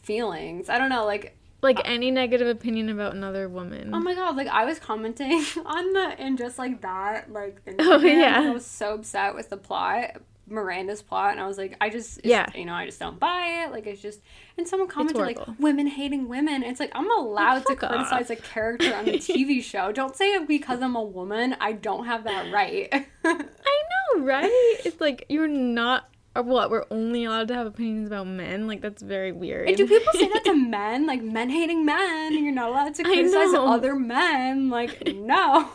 [0.02, 0.68] feelings.
[0.68, 3.90] I don't know, like like any negative opinion about another woman.
[3.94, 5.32] Oh my god, like I was commenting
[5.64, 8.42] on the and just like that, like Oh, yeah.
[8.44, 12.20] I was so upset with the plot, Miranda's plot, and I was like, I just
[12.24, 12.46] Yeah.
[12.54, 13.72] you know, I just don't buy it.
[13.72, 14.20] Like it's just
[14.56, 16.62] and someone commented like women hating women.
[16.62, 17.78] It's like I'm allowed to off.
[17.78, 19.92] criticize a character on a TV show.
[19.92, 22.88] Don't say it because I'm a woman, I don't have that right.
[23.24, 23.32] I
[24.14, 24.50] know, right?
[24.84, 28.66] It's like you're not or what, we're only allowed to have opinions about men?
[28.66, 29.68] Like that's very weird.
[29.68, 31.06] and do people say that to men?
[31.06, 34.68] Like men hating men, and you're not allowed to criticize other men.
[34.68, 35.66] Like no.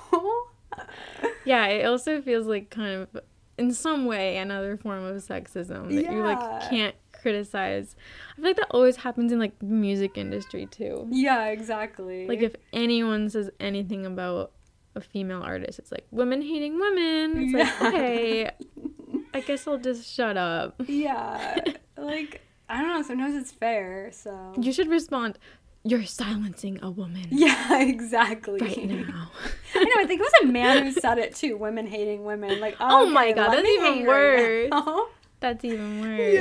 [1.46, 3.24] Yeah, it also feels like kind of
[3.62, 7.96] in some way another form of sexism that you like can't criticize.
[8.32, 11.08] I feel like that always happens in like the music industry too.
[11.12, 12.28] yeah, exactly.
[12.28, 14.52] Like if anyone says anything about
[14.96, 17.44] a female artist, it's like women hating women.
[17.44, 17.88] It's like, Yeah.
[17.88, 18.52] okay,
[19.34, 20.82] I guess I'll just shut up.
[20.88, 21.56] Yeah.
[21.98, 23.02] like, I don't know.
[23.04, 24.54] Sometimes it's fair, so.
[24.60, 25.38] You should respond,
[25.84, 28.60] You're silencing a woman Yeah, exactly.
[28.62, 29.32] right now.
[29.76, 29.92] I know.
[29.98, 31.58] I think it was a man who said it too.
[31.58, 32.60] Women hating women.
[32.60, 34.42] Like, Oh my okay, God, that's even worse.
[34.42, 34.70] Right.
[34.72, 35.06] Uh-huh.
[35.40, 36.34] That's even worse.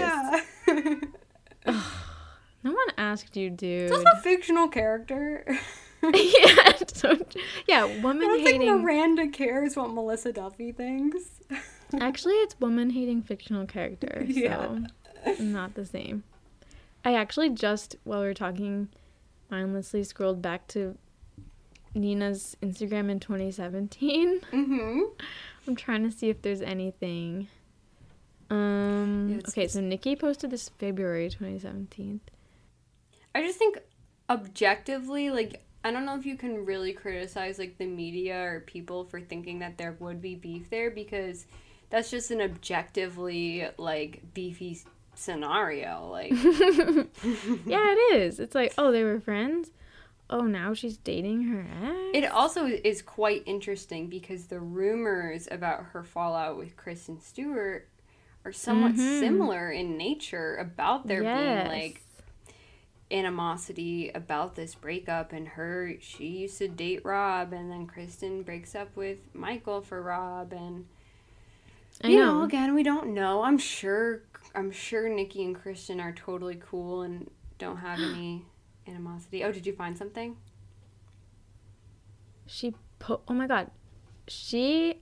[1.67, 1.75] yeah.
[2.63, 3.85] No one asked you, dude.
[3.85, 5.47] It's also a fictional character.
[6.03, 7.17] yeah, so,
[7.67, 8.63] yeah, I don't think.
[8.83, 11.41] Miranda cares what Melissa Duffy thinks.
[11.99, 14.33] Actually, it's woman hating fictional character, so
[15.27, 15.35] Yeah.
[15.39, 16.25] not the same.
[17.03, 18.89] I actually just while we were talking,
[19.51, 20.97] mindlessly scrolled back to
[21.95, 24.41] Nina's Instagram in 2017.
[24.53, 25.01] Mm-hmm.
[25.69, 27.49] I'm trying to see if there's anything.
[28.49, 29.41] Um.
[29.49, 32.21] Okay, so Nikki posted this February 2017.
[33.35, 33.79] I just think
[34.29, 39.05] objectively, like, I don't know if you can really criticize like the media or people
[39.05, 41.47] for thinking that there would be beef there because
[41.91, 44.81] that's just an objectively like beefy
[45.21, 46.09] scenario.
[46.11, 46.31] Like,
[47.67, 48.41] yeah, it is.
[48.41, 49.71] It's like, oh, they were friends.
[50.29, 51.97] Oh, now she's dating her ex.
[52.15, 57.89] it also is quite interesting because the rumors about her fallout with Kristen Stewart
[58.45, 59.19] are somewhat Mhm.
[59.21, 62.03] similar in nature about there being like
[63.11, 68.75] animosity about this breakup and her she used to date Rob and then Kristen breaks
[68.77, 70.87] up with Michael for Rob and
[72.03, 72.39] I you know.
[72.39, 74.23] know again we don't know I'm sure
[74.55, 78.45] I'm sure Nikki and Kristen are totally cool and don't have any
[78.87, 80.37] animosity oh did you find something
[82.47, 83.71] She po- Oh my god,
[84.27, 85.01] she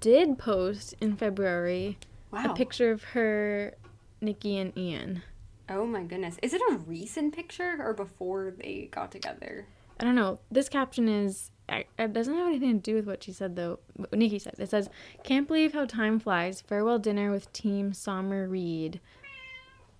[0.00, 1.98] did post in February
[2.30, 3.74] wow a picture of her,
[4.20, 5.22] Nikki and Ian.
[5.68, 9.66] oh my goodness is it a recent picture or before they got together
[10.00, 10.40] I don't know.
[10.50, 11.51] This caption is.
[11.72, 13.78] I- It doesn't have anything to do with what she said though.
[13.96, 14.54] What Nikki said.
[14.58, 14.88] It says,
[15.24, 16.60] "Can't believe how time flies.
[16.60, 19.00] Farewell dinner with Team Sommer Reed.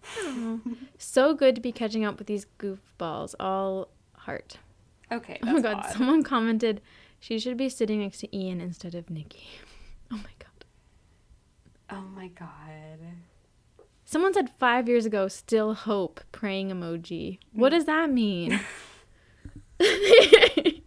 [0.98, 3.34] So good to be catching up with these goofballs.
[3.38, 4.58] All heart.
[5.10, 5.76] okay Oh my god.
[5.84, 5.92] odd.
[5.92, 6.80] Someone commented,
[7.20, 9.46] she should be sitting next to Ian instead of Nikki.
[10.14, 10.64] Oh my god.
[11.88, 12.98] oh my god
[14.04, 17.38] Someone said five years ago, still hope praying emoji.
[17.54, 17.76] What mm.
[17.76, 18.60] does that mean?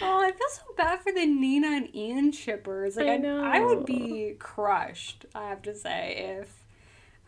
[0.00, 2.96] Oh, I feel so bad for the Nina and Ian shippers.
[2.96, 5.26] Like I I, I, would be crushed.
[5.34, 6.66] I have to say if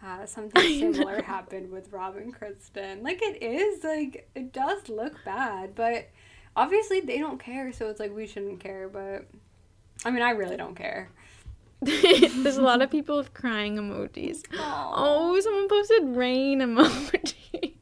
[0.04, 3.02] uh, something similar happened with Rob and Kristen.
[3.02, 6.08] Like it is like it does look bad, but
[6.56, 7.72] obviously they don't care.
[7.72, 8.88] So it's like we shouldn't care.
[8.88, 9.26] But
[10.04, 11.10] I mean, I really don't care.
[11.82, 14.44] There's a lot of people with crying emojis.
[14.52, 17.74] Oh, someone posted rain emojis.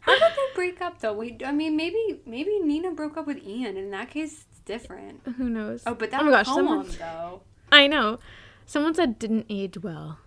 [0.00, 0.18] How
[0.54, 1.12] break up though?
[1.12, 3.76] We, I mean, maybe maybe Nina broke up with Ian.
[3.76, 5.20] In that case, it's different.
[5.36, 5.82] Who knows?
[5.86, 7.42] Oh, but that oh my gosh, poem someone, though.
[7.70, 8.18] I know.
[8.66, 10.18] Someone said didn't age well.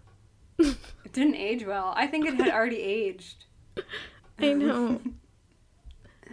[0.57, 0.77] It
[1.11, 1.93] didn't age well.
[1.95, 3.45] I think it had already aged.
[4.39, 5.01] I know.
[6.27, 6.31] oh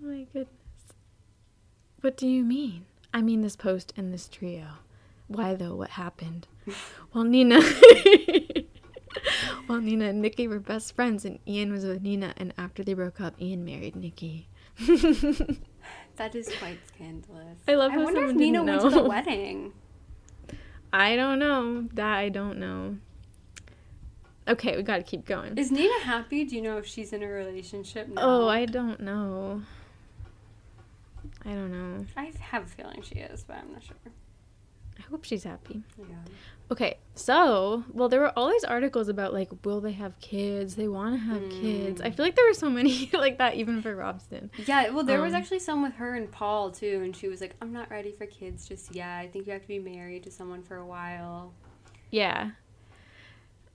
[0.00, 0.48] my goodness.
[2.00, 2.86] What do you mean?
[3.12, 4.66] I mean this post and this trio.
[5.28, 5.74] Why though?
[5.74, 6.46] What happened?
[7.12, 7.60] Well, Nina.
[9.68, 12.94] well, Nina and Nikki were best friends, and Ian was with Nina, and after they
[12.94, 14.48] broke up, Ian married Nikki.
[16.16, 17.58] That is quite scandalous.
[17.66, 19.72] I love I how wonder if Nina went to the wedding.
[20.92, 21.88] I don't know.
[21.94, 22.98] That I don't know.
[24.46, 25.58] Okay, we gotta keep going.
[25.58, 26.44] Is Nina happy?
[26.44, 28.22] Do you know if she's in a relationship now?
[28.22, 29.62] Oh, I don't know.
[31.44, 32.06] I don't know.
[32.16, 33.96] I have a feeling she is, but I'm not sure.
[34.98, 35.82] I hope she's happy.
[35.98, 36.14] Yeah.
[36.70, 40.74] Okay, so well, there were all these articles about like, will they have kids?
[40.76, 42.00] They want to have kids.
[42.00, 44.48] I feel like there were so many like that even for Robsten.
[44.66, 47.40] Yeah, well, there was Um, actually some with her and Paul too, and she was
[47.42, 49.08] like, "I'm not ready for kids just yet.
[49.18, 51.52] I think you have to be married to someone for a while."
[52.10, 52.52] Yeah.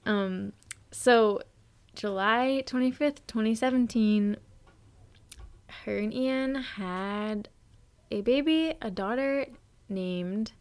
[0.05, 0.53] Um.
[0.91, 1.41] So,
[1.95, 4.37] July twenty fifth, twenty seventeen.
[5.85, 7.49] Her and Ian had
[8.09, 9.45] a baby, a daughter
[9.87, 10.53] named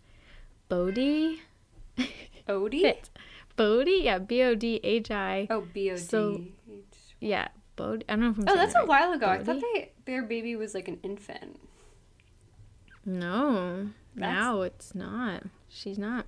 [1.99, 2.09] Bodhi.
[2.49, 2.83] Odie?
[2.83, 3.11] Fit.
[3.57, 5.47] Bodhi, yeah, B O D H I.
[5.51, 6.01] Oh, B O D.
[6.01, 6.41] So-
[7.21, 8.05] Yeah, Bodhi.
[8.09, 8.89] I don't know if I'm Oh, that's it a right.
[8.89, 9.27] while ago.
[9.27, 11.59] I thought they their baby was like an infant.
[13.05, 15.45] No, That's- now it's not.
[15.69, 16.27] She's not.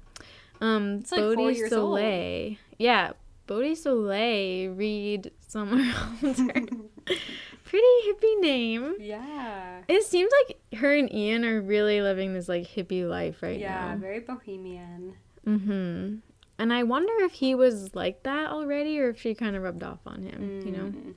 [0.61, 1.99] Um, It's like Bodhi years old.
[1.99, 2.57] Soleil.
[2.79, 3.13] Yeah,
[3.47, 4.73] Bodhi Soleil.
[4.73, 5.81] Read somewhere
[6.23, 6.41] else.
[7.65, 8.95] Pretty hippie name.
[8.99, 9.83] Yeah.
[9.89, 13.75] It seems like her and Ian are really living this like hippie life right yeah,
[13.75, 13.89] now.
[13.91, 15.15] Yeah, very bohemian.
[15.47, 16.17] Mm-hmm.
[16.59, 19.83] And I wonder if he was like that already, or if she kind of rubbed
[19.83, 20.62] off on him.
[20.65, 20.85] You know.
[20.85, 21.15] Mm.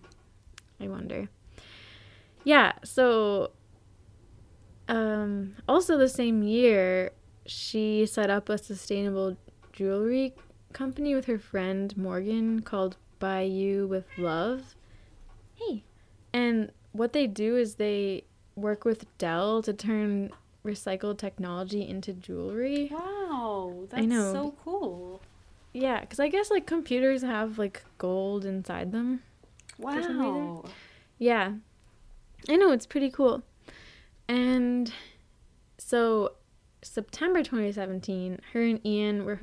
[0.80, 1.30] I wonder.
[2.44, 3.52] Yeah, so
[4.90, 7.12] um also the same year
[7.46, 9.38] she set up a sustainable
[9.72, 10.34] jewelry
[10.74, 14.76] company with her friend Morgan called Bayou with Love.
[15.56, 15.84] Hey.
[16.34, 18.26] And what they do is they
[18.56, 20.32] work with Dell to turn
[20.66, 22.90] recycled technology into jewelry.
[22.92, 24.34] Wow, that's know.
[24.34, 25.22] so cool.
[25.74, 29.24] Yeah, cuz I guess like computers have like gold inside them.
[29.78, 30.66] Wow.
[31.18, 31.54] Yeah.
[32.50, 33.44] I know, it's pretty cool.
[34.28, 34.92] And
[35.78, 36.34] so,
[36.82, 39.40] September 2017, her and Ian were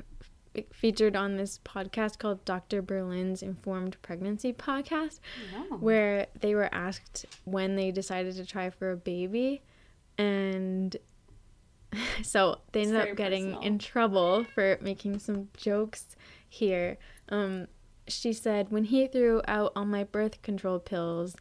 [0.55, 2.81] f- featured on this podcast called Dr.
[2.81, 5.19] Berlin's Informed Pregnancy Podcast,
[5.53, 5.77] Wow.
[5.77, 9.61] where they were asked when they decided to try for a baby.
[10.17, 10.95] And
[12.23, 13.61] so they It's ended up getting personal.
[13.61, 16.15] in trouble for making some jokes
[16.47, 16.97] here.
[17.29, 17.67] Um,
[18.07, 21.35] she said, when he threw out all my birth control pills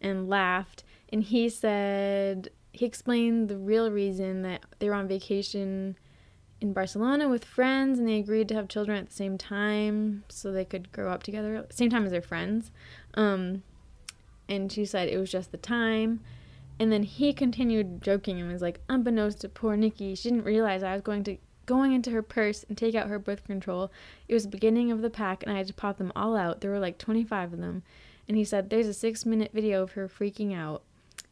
[0.00, 5.96] and laughed, and he said, he explained the real reason that they were on vacation
[6.60, 10.52] in Barcelona with friends and they agreed to have children at the same time so
[10.52, 12.70] they could grow up together, same time as their friends.
[13.14, 13.62] Um,
[14.48, 16.20] and she said it was just the time.
[16.78, 20.82] And then he continued joking and was like, unbeknownst to poor Nikki, she didn't realize
[20.82, 23.90] I was going to going into her purse and take out her birth control.
[24.26, 26.60] It was the beginning of the pack and I had to pop them all out.
[26.60, 27.82] There were like 25 of them.
[28.28, 30.82] And he said, there's a six minute video of her freaking out.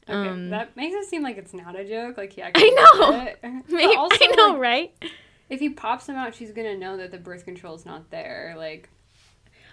[0.08, 2.16] Okay, Um, that makes it seem like it's not a joke.
[2.16, 2.70] Like he actually.
[2.76, 3.60] I know.
[3.68, 5.04] Maybe, also, I know, like, right?
[5.48, 8.54] If he pops them out, she's gonna know that the birth control is not there.
[8.56, 8.88] Like,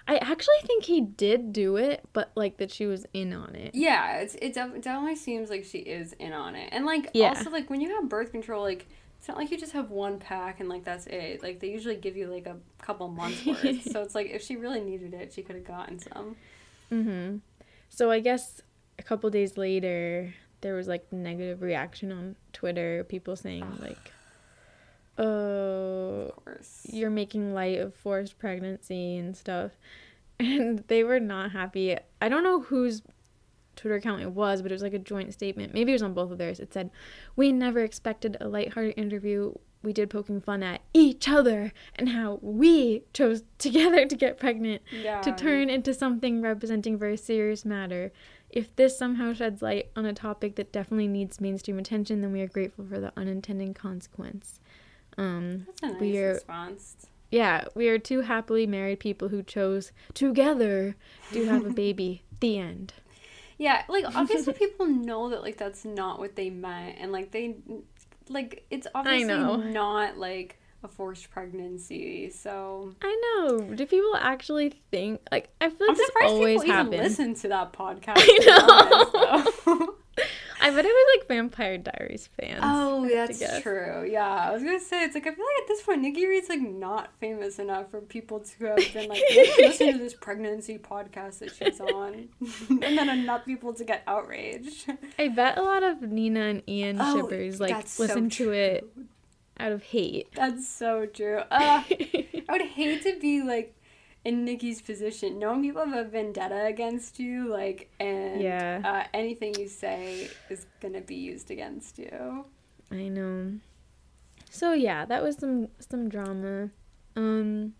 [0.07, 3.75] I actually think he did do it, but like that she was in on it.
[3.75, 6.69] yeah, it's it def- definitely seems like she is in on it.
[6.71, 7.29] And like, Yeah.
[7.29, 8.87] also like when you have birth control, like
[9.19, 11.43] it's not like you just have one pack and like that's it.
[11.43, 13.81] Like they usually give you like a couple months worth.
[13.91, 16.35] so it's like if she really needed it, she could have gotten some.
[16.91, 17.37] Mm-hmm.
[17.89, 18.61] So I guess
[18.99, 23.03] a couple days later, there was like negative reaction on Twitter.
[23.03, 24.11] People saying like,
[25.17, 26.85] "Oh, Of uh, course.
[26.89, 29.71] you're making light of forced pregnancy and stuff,"
[30.39, 31.95] and they were not happy.
[32.21, 33.01] I don't know whose
[33.75, 35.73] Twitter account it was, but it was like a joint statement.
[35.73, 36.59] Maybe it was on both of theirs.
[36.59, 36.89] It said,
[37.35, 39.53] "We never expected a lighthearted interview."
[39.83, 44.81] We did poking fun at each other and how we chose together to get pregnant
[44.91, 45.21] Yeah.
[45.21, 48.11] to turn into something representing a very serious matter.
[48.49, 52.41] If this somehow sheds light on a topic that definitely needs mainstream attention, then we
[52.41, 54.59] are grateful for the unintended consequence.
[55.17, 57.07] Um, That's a nice we are- response.
[57.31, 60.95] yeah, we are two happily married people who chose together
[61.33, 62.23] to have a baby.
[62.39, 62.93] the end.
[63.57, 67.55] Yeah, like obviously people know that like that's not what they meant, and like they,
[68.29, 69.25] like it's obviously
[69.71, 72.29] not like a forced pregnancy.
[72.29, 73.19] So I
[73.49, 73.73] know.
[73.73, 76.93] Do people actually think like I feel I'm like this surprised always people happens?
[76.93, 78.13] even listen to that podcast.
[78.17, 79.41] I know.
[79.71, 79.91] honest.
[80.59, 82.59] I bet it was like Vampire Diaries fans.
[82.63, 84.07] oh, I have to that's true.
[84.09, 86.49] Yeah, I was gonna say it's like I feel like at this point Nikki Reed's
[86.49, 89.21] like not famous enough for people to have been like
[89.57, 92.29] listen to this pregnancy podcast that she's on,
[92.69, 94.89] and then enough people to get outraged.
[95.19, 98.51] I bet a lot of Nina and Ian Oh, shippers like that's so listen to
[98.51, 98.87] it
[99.59, 100.27] out of hate.
[100.35, 101.41] That's so true.
[101.51, 101.83] Uh,
[102.49, 103.75] I would hate to be like
[104.25, 108.81] in Nikki's position, knowing people have a vendetta against you, like, and Yeah.
[108.83, 112.45] uh, anything you say is gonna be used against you.
[112.91, 113.59] I know.
[114.49, 116.69] So yeah, that was some some drama.
[117.15, 117.73] Um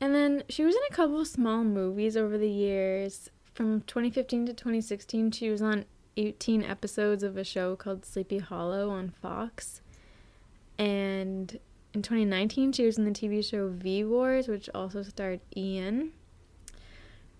[0.00, 3.30] and then she was in a couple small movies over the years.
[3.54, 5.86] From 2015 to 2016, she was on
[6.18, 9.80] 18 episodes of a show called Sleepy Hollow on Fox.
[10.78, 11.58] And
[11.96, 16.12] in 2019, she was in the TV show V Wars, which also starred Ian.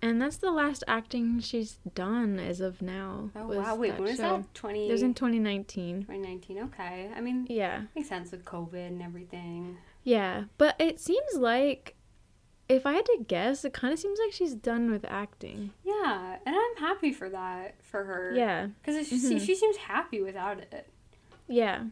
[0.01, 3.31] And that's the last acting she's done as of now.
[3.35, 3.75] Oh wow!
[3.75, 4.53] Wait, when was that?
[4.53, 4.89] Twenty.
[4.89, 6.01] It was in 2019.
[6.01, 6.59] 2019.
[6.65, 7.09] Okay.
[7.15, 7.83] I mean, Yeah.
[7.95, 9.77] makes sense with COVID and everything.
[10.03, 11.95] Yeah, but it seems like
[12.69, 15.71] if I had to guess, it kind of seems like she's done with acting.
[15.83, 18.33] Yeah, and I'm happy for that for her.
[18.35, 18.67] Yeah.
[18.81, 19.41] Because she, Mhm.
[19.45, 20.87] she seems happy without it.
[21.47, 21.85] Yeah.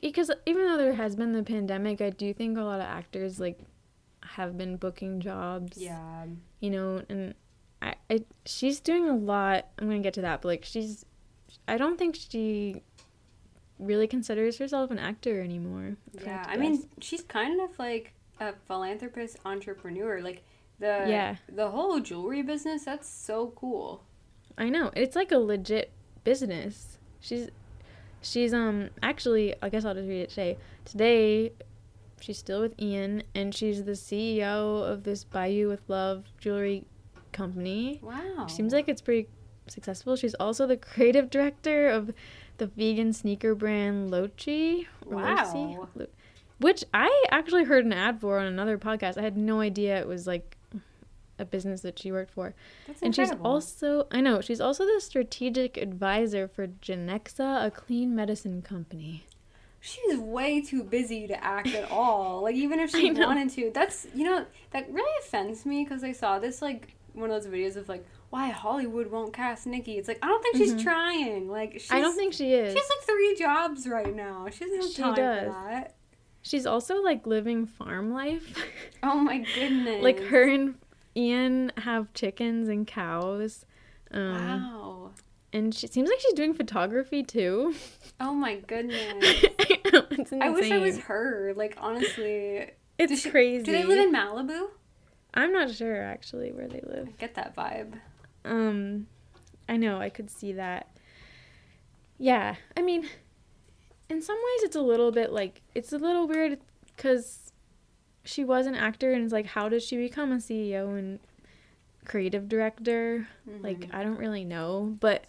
[0.00, 3.40] Because even though there has been the pandemic, I do think a lot of actors
[3.40, 3.58] like
[4.22, 5.78] have been booking jobs.
[5.78, 6.26] Yeah.
[6.60, 7.34] You know, and
[7.80, 9.66] I, I she's doing a lot.
[9.78, 11.04] I'm going to get to that, but like she's
[11.68, 12.82] I don't think she
[13.78, 15.96] really considers herself an actor anymore.
[16.22, 16.44] Yeah.
[16.48, 20.20] I mean, she's kind of like a philanthropist entrepreneur.
[20.20, 20.42] Like
[20.78, 21.36] the Yeah.
[21.50, 22.84] the whole jewelry business.
[22.84, 24.04] That's so cool.
[24.58, 24.90] I know.
[24.94, 25.90] It's like a legit
[26.24, 26.98] business.
[27.20, 27.48] She's
[28.24, 30.58] she's um actually I guess I'll just read it today.
[30.84, 31.52] Today
[32.20, 36.86] she's still with Ian and she's the CEO of this Bayou with Love jewelry
[37.32, 38.00] company.
[38.02, 38.46] Wow.
[38.48, 39.28] Seems like it's pretty
[39.66, 40.16] successful.
[40.16, 42.12] She's also the creative director of
[42.58, 44.86] the vegan sneaker brand Lochi.
[45.04, 45.76] Loci?
[45.76, 45.88] Wow.
[46.58, 49.18] Which I actually heard an ad for on another podcast.
[49.18, 50.56] I had no idea it was like
[51.38, 52.54] a business that she worked for.
[52.86, 58.14] That's And she's also, I know, she's also the strategic advisor for Genexa, a clean
[58.14, 59.24] medicine company.
[59.80, 62.42] She's way too busy to act at all.
[62.42, 66.12] Like even if she wanted to, that's you know that really offends me because I
[66.12, 69.98] saw this like one of those videos of like why Hollywood won't cast Nikki.
[69.98, 71.48] It's like I don't think she's trying.
[71.50, 71.96] Like she's, Mm-hmm.
[71.96, 72.72] I don't think she is.
[72.72, 74.46] she has like three jobs right now.
[74.50, 75.46] She doesn't have She time does.
[75.48, 75.94] for that.
[76.42, 78.56] She's also like living farm life.
[79.02, 80.02] Oh my goodness.
[80.02, 80.74] like her and
[81.16, 83.64] Ian have chickens and cows.
[84.10, 85.10] Um, Wow.
[85.52, 87.74] And she seems like she's doing photography too.
[88.20, 89.22] Oh my goodness.
[89.92, 90.38] I.
[90.42, 91.52] I wish I was her.
[91.56, 93.64] Like honestly, It's does she- crazy.
[93.64, 94.68] Do they live in Malibu?
[95.34, 97.08] I'm not sure actually where they live.
[97.08, 97.94] I get that vibe.
[98.44, 99.08] Um,
[99.68, 100.88] I know I could see that.
[102.18, 103.08] Yeah, I mean,
[104.08, 106.60] in some ways it's a little bit like it's a little weird
[106.96, 107.43] because
[108.24, 111.18] she was an actor and it's like how does she become a ceo and
[112.04, 113.26] creative director
[113.60, 113.94] like Mhm.
[113.94, 115.24] i don't really know but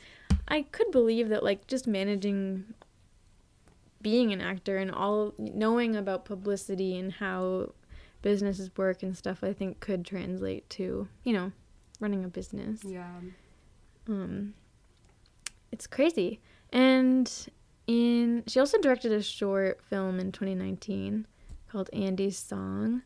[0.48, 2.74] i could believe that like just managing
[4.02, 7.72] being an actor and all knowing about publicity and how
[8.22, 11.52] businesses work and stuff i think could translate to you know
[12.00, 13.10] running a business yeah.
[14.08, 14.54] um
[15.72, 16.40] it's crazy
[16.74, 17.48] and
[17.88, 21.26] in she also directed a short film in 2019
[21.76, 23.02] called andy's song.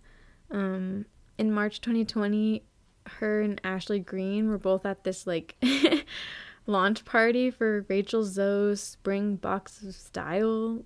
[0.52, 1.06] Um
[1.40, 2.62] in march 2020
[3.08, 5.56] her and ashley greene were both at this like
[6.68, 10.84] launch party for rachel zoe's spring box of style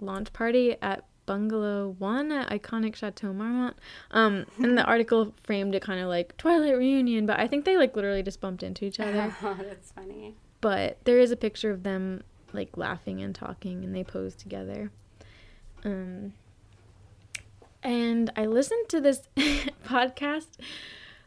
[0.00, 3.76] launch party at bungalow one at iconic chateau marmont.
[4.10, 7.78] Um and the article framed it kind of like twilight reunion but i think they
[7.78, 9.34] like literally just bumped into each other.
[9.42, 10.34] Oh, that's funny.
[10.60, 12.22] but there is a picture of them
[12.52, 14.90] like laughing and talking and they pose together.
[15.84, 16.34] Um
[17.82, 19.22] and i listened to this
[19.84, 20.48] podcast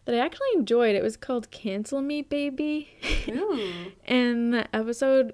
[0.06, 0.95] that i actually enjoyed.
[0.95, 2.90] It was called cancel me baby.
[3.30, 3.91] Ooh.
[4.06, 5.34] and the episode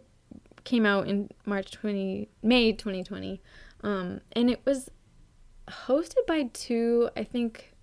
[0.64, 3.41] came out in march 20 may 2020
[3.84, 4.89] um and it was
[5.68, 7.73] hosted by two i think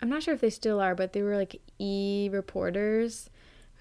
[0.00, 3.28] i'm not sure if they still are but they were like e reporters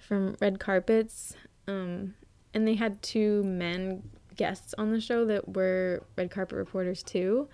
[0.07, 1.35] from red carpets.
[1.67, 2.15] Um
[2.53, 4.03] and they had two men
[4.35, 7.47] guests on the show that were red carpet reporters too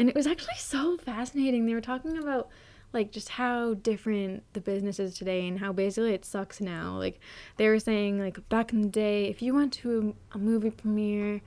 [0.00, 1.66] and it was actually so fascinating.
[1.66, 2.48] They were talking about
[2.94, 6.96] like just how different the business is today and how basically it sucks now.
[6.96, 7.20] Like
[7.58, 10.70] they were saying like back in the day if you went to a, a movie
[10.70, 11.42] premiere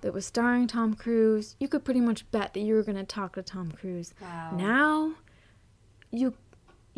[0.00, 3.02] that was starring tom cruise you could pretty much bet that you were going to
[3.02, 4.14] talk to tom cruise.
[4.22, 4.52] Wow.
[4.56, 5.14] now
[6.12, 6.34] you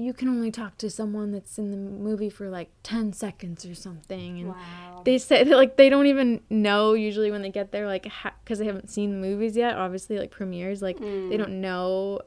[0.00, 3.74] you can only talk to someone that's in the movie for like 10 seconds or
[3.74, 5.02] something and Wow.
[5.04, 8.06] they say that, like they don't even know usually when they get there like
[8.44, 11.28] because they haven't seen the movies yet obviously like premieres like Mm.
[11.30, 12.20] they don't know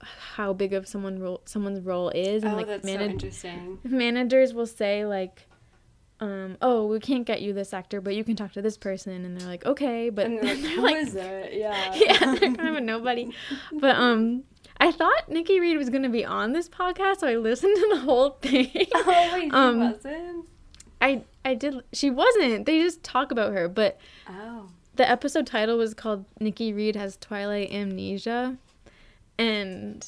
[0.00, 3.78] how big of someone role someone's role is and oh, like that's so interesting.
[3.84, 5.46] managers will say like
[6.20, 9.24] um oh we can't get you this actor but you can talk to this person
[9.24, 11.52] and they're like okay but And they're like, who like- is it?
[11.64, 11.94] Yeah.
[11.94, 13.32] yeah, they're kind of a nobody.
[13.72, 14.44] But um,
[14.80, 18.00] I thought Nikki Reed was gonna be on this podcast, so I listened to the
[18.00, 18.70] whole thing.
[18.94, 20.46] oh wait, she Um, wasn't.
[21.00, 21.82] I I did.
[21.92, 22.66] She wasn't.
[22.66, 23.98] They just talk about her, but
[24.28, 24.68] Oh.
[24.96, 28.56] the episode title was called Nikki Reed has Twilight amnesia,
[29.38, 30.06] and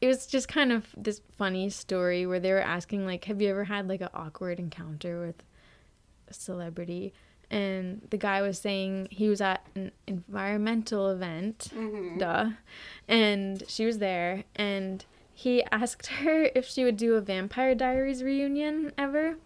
[0.00, 3.48] it was just kind of this funny story where they were asking like, have you
[3.50, 5.42] ever had like an awkward encounter with
[6.28, 7.12] a celebrity?
[7.52, 12.18] And the guy was saying he was at an environmental event Mm-hmm.
[12.18, 12.50] duh.
[13.06, 15.04] And she was there, and
[15.34, 19.36] he asked her if she would do a Vampire Diaries reunion ever.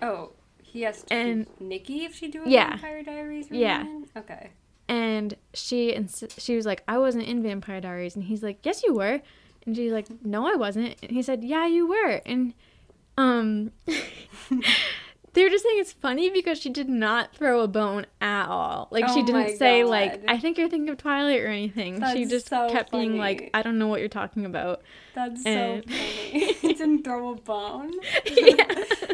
[0.00, 0.30] Oh,
[0.62, 2.70] he asked And- Nikki if she'd do a Yeah.
[2.70, 3.78] Vampire Diaries Yeah.
[3.82, 4.06] reunion?
[4.16, 4.50] Okay.
[4.88, 8.82] And she insi- she was like, I wasn't in Vampire Diaries, and he's like, Yes,
[8.84, 9.20] you were.
[9.66, 10.96] And she's like, No, I wasn't.
[11.02, 12.20] And he said, Yeah, you were.
[12.24, 12.54] And
[13.18, 13.72] um,
[15.32, 18.88] they were just saying it's funny because she did not throw a bone at all.
[18.90, 22.02] Like she Oh didn't my say like, I think you're thinking of Twilight or anything.
[22.12, 23.50] she just so kept being like.
[23.54, 24.82] I don't know what you're talking about.
[25.14, 26.52] That's And- so funny.
[26.54, 27.92] he didn't throw a bone.
[28.26, 28.54] yeah.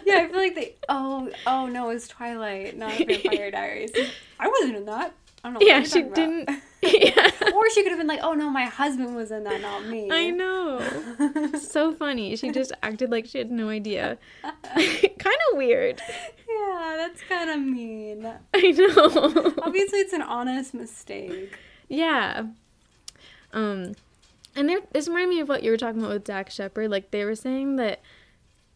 [0.04, 0.74] yeah, I feel like they.
[0.88, 3.92] Oh, oh no, it's Twilight, not Vampire Diaries.
[4.38, 5.14] I wasn't in that.
[5.44, 5.66] I don't know.
[5.66, 6.50] Yeah, she didn't.
[6.92, 7.30] Yeah.
[7.56, 10.10] Or she could have been like, "Oh no, my husband was in that, not me."
[10.10, 10.80] I know.
[11.58, 12.36] so funny.
[12.36, 14.18] She just acted like she had no idea.
[14.42, 16.00] kind of weird.
[16.48, 18.30] Yeah, that's kind of mean.
[18.52, 19.54] I know.
[19.62, 21.58] Obviously, it's an honest mistake.
[21.88, 22.46] yeah.
[23.52, 23.94] Um,
[24.54, 26.90] and there, this reminded me of what you were talking about with Dax Shepard.
[26.90, 28.00] Like they were saying that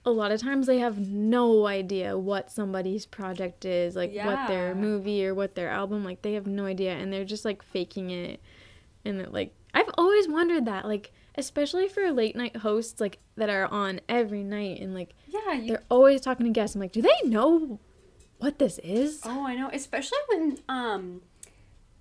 [0.05, 4.75] a lot of times they have no idea what somebody's project is, like what their
[4.75, 6.05] movie or what their album.
[6.05, 8.41] Like they have no idea, and they're just like faking it.
[9.05, 13.51] And it, like I've always wondered that, like especially for late night hosts, like that
[13.51, 15.69] are on every night, and like Yeah, you.
[15.69, 16.75] they're always talking to guests.
[16.75, 17.79] I'm like, do they know
[18.39, 19.21] what this is?
[19.25, 19.69] Oh, I know.
[19.73, 21.21] Especially when um,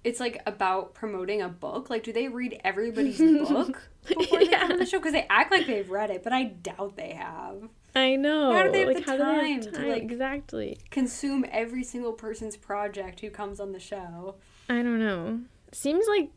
[0.03, 1.89] it's like about promoting a book.
[1.89, 3.17] Like, do they read everybody's
[3.49, 4.99] book before they come on the show?
[4.99, 7.69] Because they act like they've read it, but I doubt they have.
[7.95, 8.53] I know.
[8.53, 9.89] How do they have like, the how do they time have to, time?
[9.89, 10.77] like- exactly?
[10.91, 14.35] Consume every single person's project who comes on the show.
[14.69, 15.41] I don't know.
[15.71, 16.29] Seems like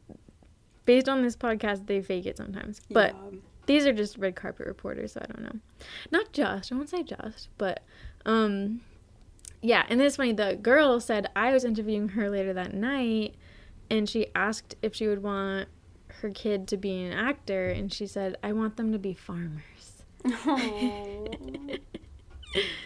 [0.84, 2.80] based on this podcast, they fake it sometimes.
[2.90, 3.38] But Yeah.
[3.66, 5.60] these are just red carpet reporters, so I don't know.
[6.10, 6.72] Not just.
[6.72, 7.82] I won't say just, but
[8.26, 8.80] um,
[9.60, 9.84] yeah.
[9.88, 10.32] And it's funny.
[10.32, 13.34] The girl said I was interviewing her later that night,
[13.90, 15.68] and she asked if she would want
[16.20, 19.62] her kid to be an actor, and she said I want them to be farmers.
[20.26, 20.58] Aw.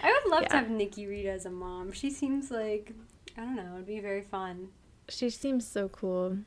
[0.03, 1.93] I would love to have Nikki Reed as a mom.
[1.93, 2.93] She seems like
[3.37, 3.75] I don't know.
[3.75, 4.69] It'd be very fun.
[5.09, 6.39] she seems so cool.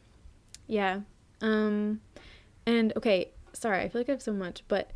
[0.68, 1.02] Yeah.
[1.42, 2.02] Um
[2.66, 4.92] and okay, sorry, I feel like I have so much, but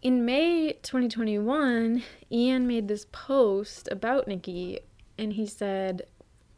[0.00, 4.80] in May 2021, Ian made this post about Nikki
[5.16, 6.02] and he said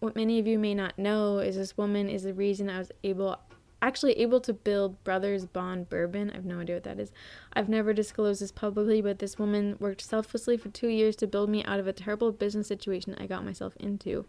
[0.01, 2.91] what many of you may not know is this woman is the reason I was
[3.05, 3.39] able
[3.83, 6.31] actually able to build Brothers Bond Bourbon.
[6.31, 7.13] I have no idea what that is.
[7.53, 11.49] I've never disclosed this publicly, but this woman worked selflessly for 2 years to build
[11.51, 14.27] me out of a terrible business situation I got myself into.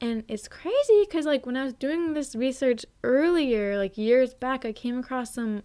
[0.00, 4.64] And it's crazy cuz like when I was doing this research earlier, like years back,
[4.64, 5.62] I came across some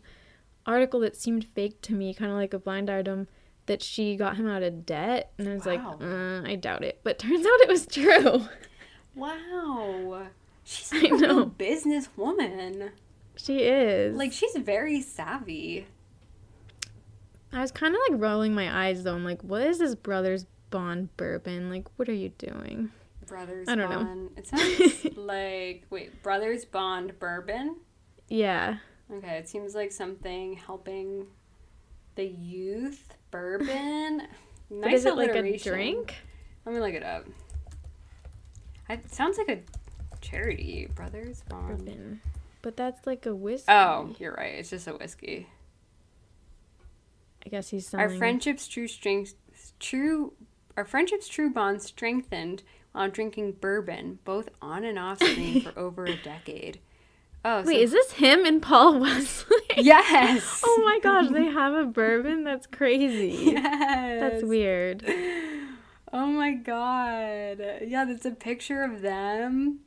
[0.66, 3.28] article that seemed fake to me, kind of like a blind item
[3.66, 5.98] that she got him out of debt and I was Wow.
[6.00, 7.00] like, uh, I doubt it.
[7.04, 8.48] But turns out it was true.
[9.16, 10.28] Wow.
[10.70, 11.46] She's I like a real know.
[11.48, 12.92] businesswoman.
[13.36, 14.16] She is.
[14.16, 15.88] Like she's very savvy.
[17.52, 19.16] I was kind of like rolling my eyes though.
[19.16, 21.72] I'm like, what is this Brothers Bond bourbon?
[21.72, 22.92] Like, what are you doing?
[23.26, 24.30] Brothers I don't know.
[24.38, 24.46] It
[25.08, 27.78] sounds like wait, Brothers Bond Bourbon.
[28.28, 28.78] Yeah.
[29.12, 31.26] Okay, it seems like something helping
[32.14, 33.16] the youth.
[33.32, 34.28] Bourbon.
[34.72, 36.14] Nice but is it like a drink?
[36.64, 37.26] Let me look it up.
[38.88, 39.62] It sounds like a
[40.22, 40.88] charity.
[40.94, 41.86] Brothers Bond.
[41.86, 42.22] Bourbon.
[42.62, 43.72] But that's like a whiskey.
[43.72, 44.56] Oh, you're right.
[44.56, 45.48] It's just a whiskey.
[47.46, 49.34] I guess he's Our friendship's true strength,
[49.80, 50.34] true,
[50.76, 56.06] our friendship's true bond strengthened while drinking bourbon, both on and off screen for over
[56.06, 56.80] a decade.
[57.46, 59.56] Oh, Wait, so, is this him and Paul Wesley?
[59.78, 60.62] yes.
[60.66, 62.44] oh my gosh, they have a bourbon?
[62.44, 63.52] That's crazy.
[63.54, 64.20] Yes.
[64.20, 65.06] That's weird.
[66.12, 67.60] Oh my god.
[67.86, 69.82] Yeah, that's a picture of them.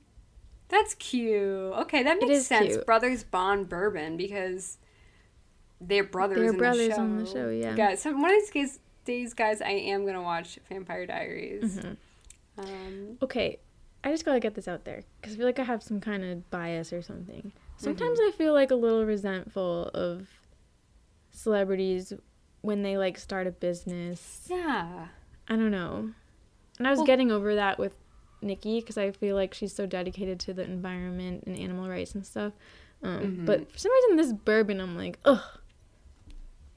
[0.73, 1.39] That's cute.
[1.43, 2.67] Okay, that makes sense.
[2.75, 2.87] cute.
[2.87, 4.79] Brothers Bond Bourbon because
[5.81, 6.39] they're brothers.
[6.39, 7.01] They're in brothers the show.
[7.03, 7.75] on the show, yeah.
[7.77, 11.77] Guys, so one of these days, days, guys, I am gonna watch Vampire Diaries.
[11.79, 12.61] Mm-hmm.
[12.61, 13.59] Um, Okay,
[14.03, 16.25] I just gotta get this out there because I feel like I have some kind
[16.25, 17.53] of bias or something.
[17.77, 18.29] Sometimes Mm-hmm.
[18.29, 20.29] I feel like a little resentful of
[21.31, 22.13] celebrities
[22.61, 24.47] when they like start a business.
[24.51, 25.07] yeah.
[25.49, 26.11] I don't know.
[26.79, 27.95] And I was Well- getting over that with
[28.43, 32.25] Nikki because I feel like she's so dedicated to the environment and animal rights and
[32.27, 32.53] stuff.
[33.03, 33.45] Um, Mm-hmm.
[33.47, 35.43] But for some reason, this bourbon, I'm like, ugh,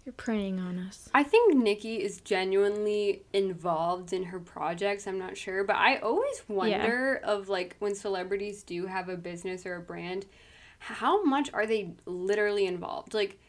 [0.05, 1.09] you're preying on us.
[1.13, 5.07] I think Nikki is genuinely involved in her projects.
[5.07, 9.65] I'm not sure, but I always wonder of like when celebrities do have a business
[9.65, 10.27] or a brand,
[10.77, 13.15] how much are they literally involved?
[13.15, 13.39] Like,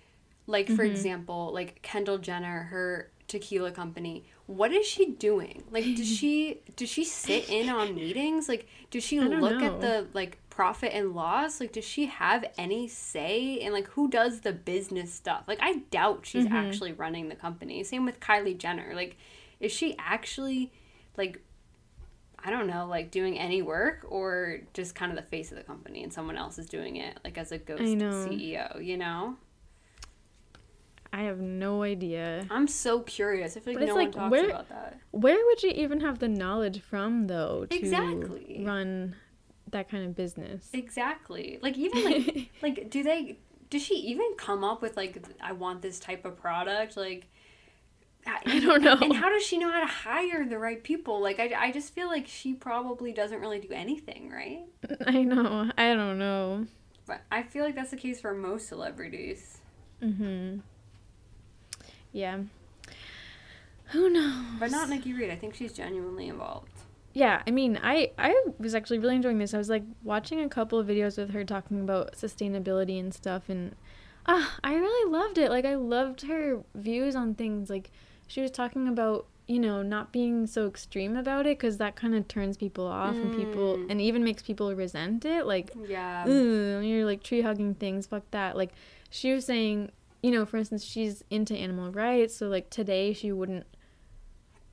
[0.46, 4.24] like for example, like Kendall Jenner, her tequila company.
[4.46, 5.64] What is she doing?
[5.70, 8.48] Like, does she does she sit in on meetings?
[8.48, 9.66] Like, does she look know.
[9.66, 11.60] at the like profit and loss?
[11.60, 15.44] Like, does she have any say in like who does the business stuff?
[15.48, 16.54] Like, I doubt she's Mm-hmm.
[16.54, 17.82] actually running the company.
[17.84, 18.92] Same with Kylie Jenner.
[18.94, 19.16] Like,
[19.60, 20.72] is she actually
[21.16, 21.40] like
[22.38, 25.64] I don't know, like doing any work or just kind of the face of the
[25.64, 27.82] company and someone else is doing it like as a ghost.
[27.82, 29.36] CEO, you know?
[31.18, 32.46] I have no idea.
[32.50, 33.56] I'm so curious.
[33.56, 35.00] I feel like But no like, one talks where- about that.
[35.12, 38.62] Where would you even have the knowledge from, though, to Exactly.
[38.66, 39.16] run
[39.70, 40.68] that kind of business?
[40.74, 41.58] Exactly.
[41.62, 43.38] Like even like like do they
[43.70, 47.26] does she even come up with like I want this type of product like
[48.26, 48.98] I don't know.
[49.00, 51.20] And how does she know how to hire the right people?
[51.22, 54.64] Like I, I just feel like she probably doesn't really do anything, right?
[55.06, 55.70] I know.
[55.78, 56.66] I don't know.
[57.06, 59.58] But I feel like that's the case for most celebrities.
[60.02, 60.58] Mm-hmm.
[62.16, 62.38] Yeah.
[63.90, 64.44] Who knows?
[64.58, 65.30] But not Nikki Reed.
[65.30, 66.72] I think she's genuinely involved.
[67.12, 69.52] Yeah, I mean, I I was actually really enjoying this.
[69.52, 73.48] I was like watching a couple of videos with her talking about sustainability and stuff,
[73.48, 73.76] and
[74.24, 75.50] ah, I really loved it.
[75.50, 77.68] Like, I loved her views on things.
[77.68, 77.90] Like,
[78.26, 82.14] she was talking about you know not being so extreme about it because that kind
[82.14, 85.46] of turns people off and people and even makes people resent it.
[85.46, 86.26] Like, Yeah.
[86.26, 88.06] You're like tree hugging things.
[88.06, 88.56] Fuck that.
[88.56, 88.72] Like,
[89.10, 89.90] she was saying,
[90.22, 93.66] you know, for instance, she's into animal rights, so like today she wouldn't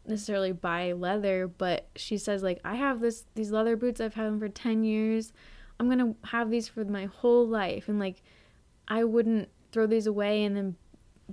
[0.06, 4.26] necessarily buy leather, but she says like I have this these leather boots I've had
[4.28, 5.32] them for 10 years.
[5.80, 8.22] I'm going to have these for my whole life and like
[8.88, 10.76] I wouldn't throw these away and then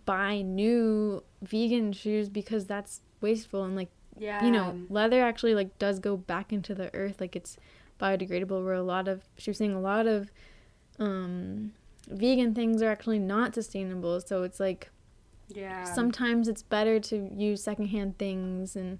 [0.06, 4.44] buy new vegan shoes because that's wasteful and like Yeah.
[4.44, 7.56] you know, leather actually like does go back into the earth, like it's
[8.00, 8.64] biodegradable.
[8.64, 10.30] Where a lot of she was saying a lot of
[10.98, 11.72] um,
[12.08, 14.20] vegan things are actually not sustainable.
[14.20, 14.90] So it's like
[15.48, 15.84] Yeah.
[15.84, 18.98] sometimes it's better to use secondhand things and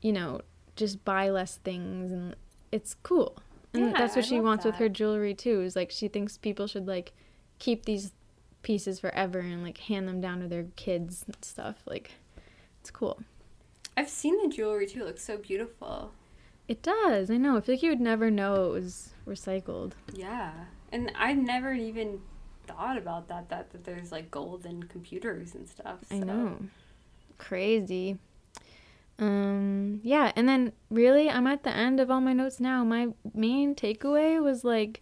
[0.00, 0.40] you know
[0.76, 2.36] just buy less things, and
[2.70, 3.36] it's cool.
[3.74, 5.60] And Yeah, that's what I she wants with her jewelry too.
[5.62, 7.12] Is like she thinks people should like
[7.58, 8.12] keep these
[8.62, 11.82] pieces forever and like hand them down to their kids and stuff.
[11.86, 12.12] Like
[12.80, 13.22] it's cool.
[13.96, 15.00] I've seen the jewelry too.
[15.02, 16.12] It looks so beautiful.
[16.68, 17.30] It does.
[17.30, 17.56] I know.
[17.56, 19.92] I feel like you would never know it was recycled.
[20.14, 20.52] Yeah.
[20.90, 22.20] And I've never even
[22.66, 25.98] thought about that, that, that there's like gold in computers and stuff.
[26.10, 26.58] I know.
[27.38, 28.18] Crazy.
[29.18, 32.84] Um yeah, and then really I'm at the end of all my notes now.
[32.84, 35.00] My main takeaway was like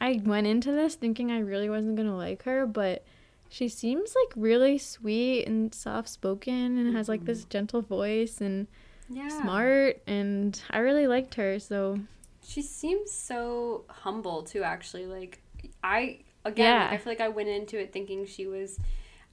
[0.00, 3.04] I went into this thinking I really wasn't going to like her, but
[3.48, 8.66] she seems like really sweet and soft spoken and has like this gentle voice and
[9.08, 9.28] Yeah.
[9.28, 12.00] smart and I really liked her, so
[12.44, 14.62] She seems so humble too.
[14.62, 15.40] Actually, like
[15.82, 16.84] I again, Yeah.
[16.84, 18.78] like, I feel like I went into it thinking she was,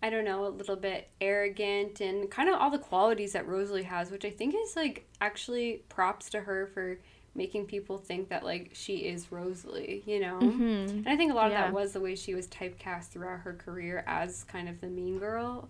[0.01, 3.83] I don't know, a little bit arrogant and kind of all the qualities that Rosalie
[3.83, 6.99] has, which I think is like actually props to her for
[7.35, 10.39] making people think that like she is Rosalie, you know.
[10.41, 10.89] mhm.
[10.89, 11.65] And I think a lot of Yeah.
[11.65, 15.17] that was the way she was typecast throughout her career as kind of the mean
[15.19, 15.67] girl.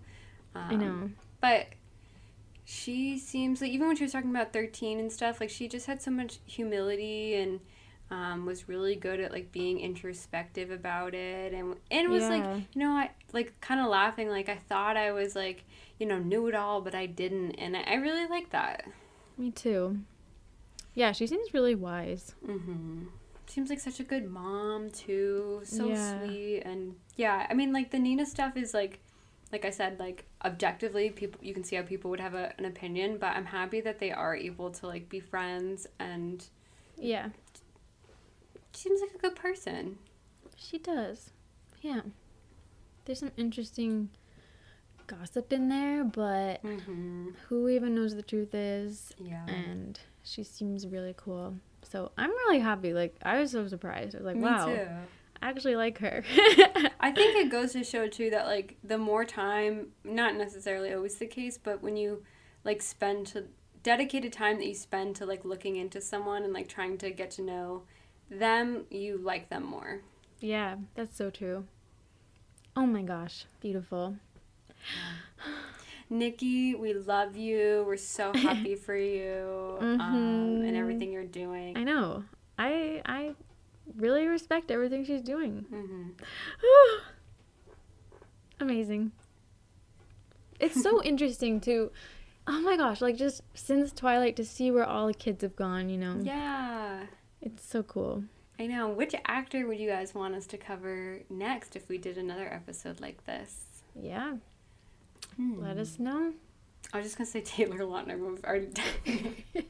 [0.54, 1.10] Um, I know.
[1.40, 1.66] But
[2.70, 5.86] she seems like even when she was talking about 13 and stuff, like she just
[5.86, 7.58] had so much humility and
[8.12, 12.80] um, was really good at like being introspective about it and and was like you
[12.80, 15.64] know I like kind of laughing like I thought I was like
[15.98, 18.84] you know knew it all but I didn't and I, I really like that.
[19.36, 19.98] Me too.
[20.94, 22.34] Yeah, she seems really wise.
[22.46, 23.04] Mm-hmm.
[23.46, 25.60] Seems like such a good mom too.
[25.64, 26.24] So Yeah.
[26.24, 27.46] sweet and yeah.
[27.50, 29.00] I mean, like the Nina stuff is like,
[29.52, 32.64] like I said, like objectively, people you can see how people would have a, an
[32.64, 36.44] opinion, but I'm happy that they are able to like be friends and
[36.96, 37.30] Yeah.
[38.74, 39.98] she seems like a good person.
[40.56, 41.30] She does.
[41.80, 42.02] Yeah.
[43.04, 44.10] There's some interesting
[45.06, 47.30] gossip in there, but Mm-hmm.
[47.48, 49.12] who even knows the truth is?
[49.18, 49.46] Yeah.
[49.48, 51.56] And she seems really cool.
[51.82, 52.92] So I'm really happy.
[52.92, 54.14] Like, I was so surprised.
[54.14, 54.86] I was like, Me wow, too.
[55.42, 56.22] I actually like her.
[57.00, 61.16] I think it goes to show too that like the more time, not necessarily always
[61.16, 62.22] the case, but when you
[62.64, 63.44] like spend to
[63.82, 67.30] dedicated time that you spend to like looking into someone and like trying to get
[67.32, 67.82] to know
[68.30, 70.02] them, you like them more.
[70.40, 71.64] yeah, that's so true.
[72.76, 74.16] Oh my gosh, beautiful.
[76.10, 77.84] Nikki, we love you.
[77.86, 80.76] We're so happy for you um, and Mhm.
[80.78, 81.76] everything you're doing.
[81.78, 82.24] I know.
[82.58, 83.34] I I
[84.00, 85.66] really respect everything she's doing.
[85.70, 86.08] hmm
[88.60, 89.12] Amazing.
[90.58, 91.90] It's so interesting to
[92.46, 95.88] oh my gosh, like just since Twilight to see where all the kids have gone,
[95.88, 96.18] you know.
[96.22, 97.06] Yeah,
[97.40, 98.24] It's so cool.
[98.58, 98.88] I know.
[98.88, 103.00] Which actor would you guys want us to cover next if we did another episode
[103.00, 103.82] like this?
[103.94, 104.34] Yeah.
[105.36, 105.62] Hmm.
[105.62, 106.34] Let us know.
[106.92, 109.64] I was just gonna say Taylor Lautner, but we've already done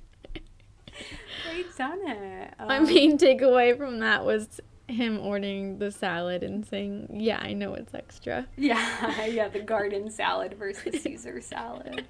[1.46, 2.54] already done it.
[2.58, 7.52] My Um, main takeaway from that was him ordering the salad and saying, "Yeah, I
[7.52, 12.04] know it's extra." Yeah, yeah, the garden salad versus Caesar salad.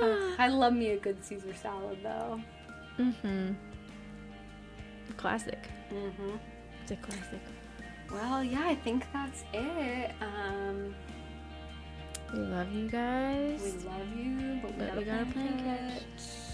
[0.00, 2.40] Uh, I love me a good Caesar salad though.
[2.98, 3.52] Mm-hmm.
[5.16, 5.58] Classic.
[5.92, 6.36] Mm hmm
[6.82, 7.40] It's a classic.
[8.10, 10.12] Well, yeah, I think that's it.
[10.20, 10.94] Um,
[12.32, 13.60] We love you guys.
[13.62, 16.46] we love you, but we But gotta, we gotta plan plan catch.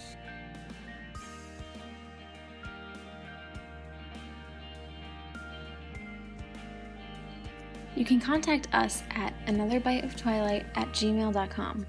[7.95, 11.87] You can contact us at anotherbiteoftwilight at gmail.com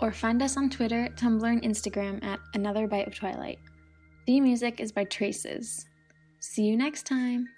[0.00, 3.58] or find us on Twitter, Tumblr, and Instagram at Another Bite of Twilight.
[4.26, 5.86] The music is by Traces.
[6.40, 7.48] See you next time.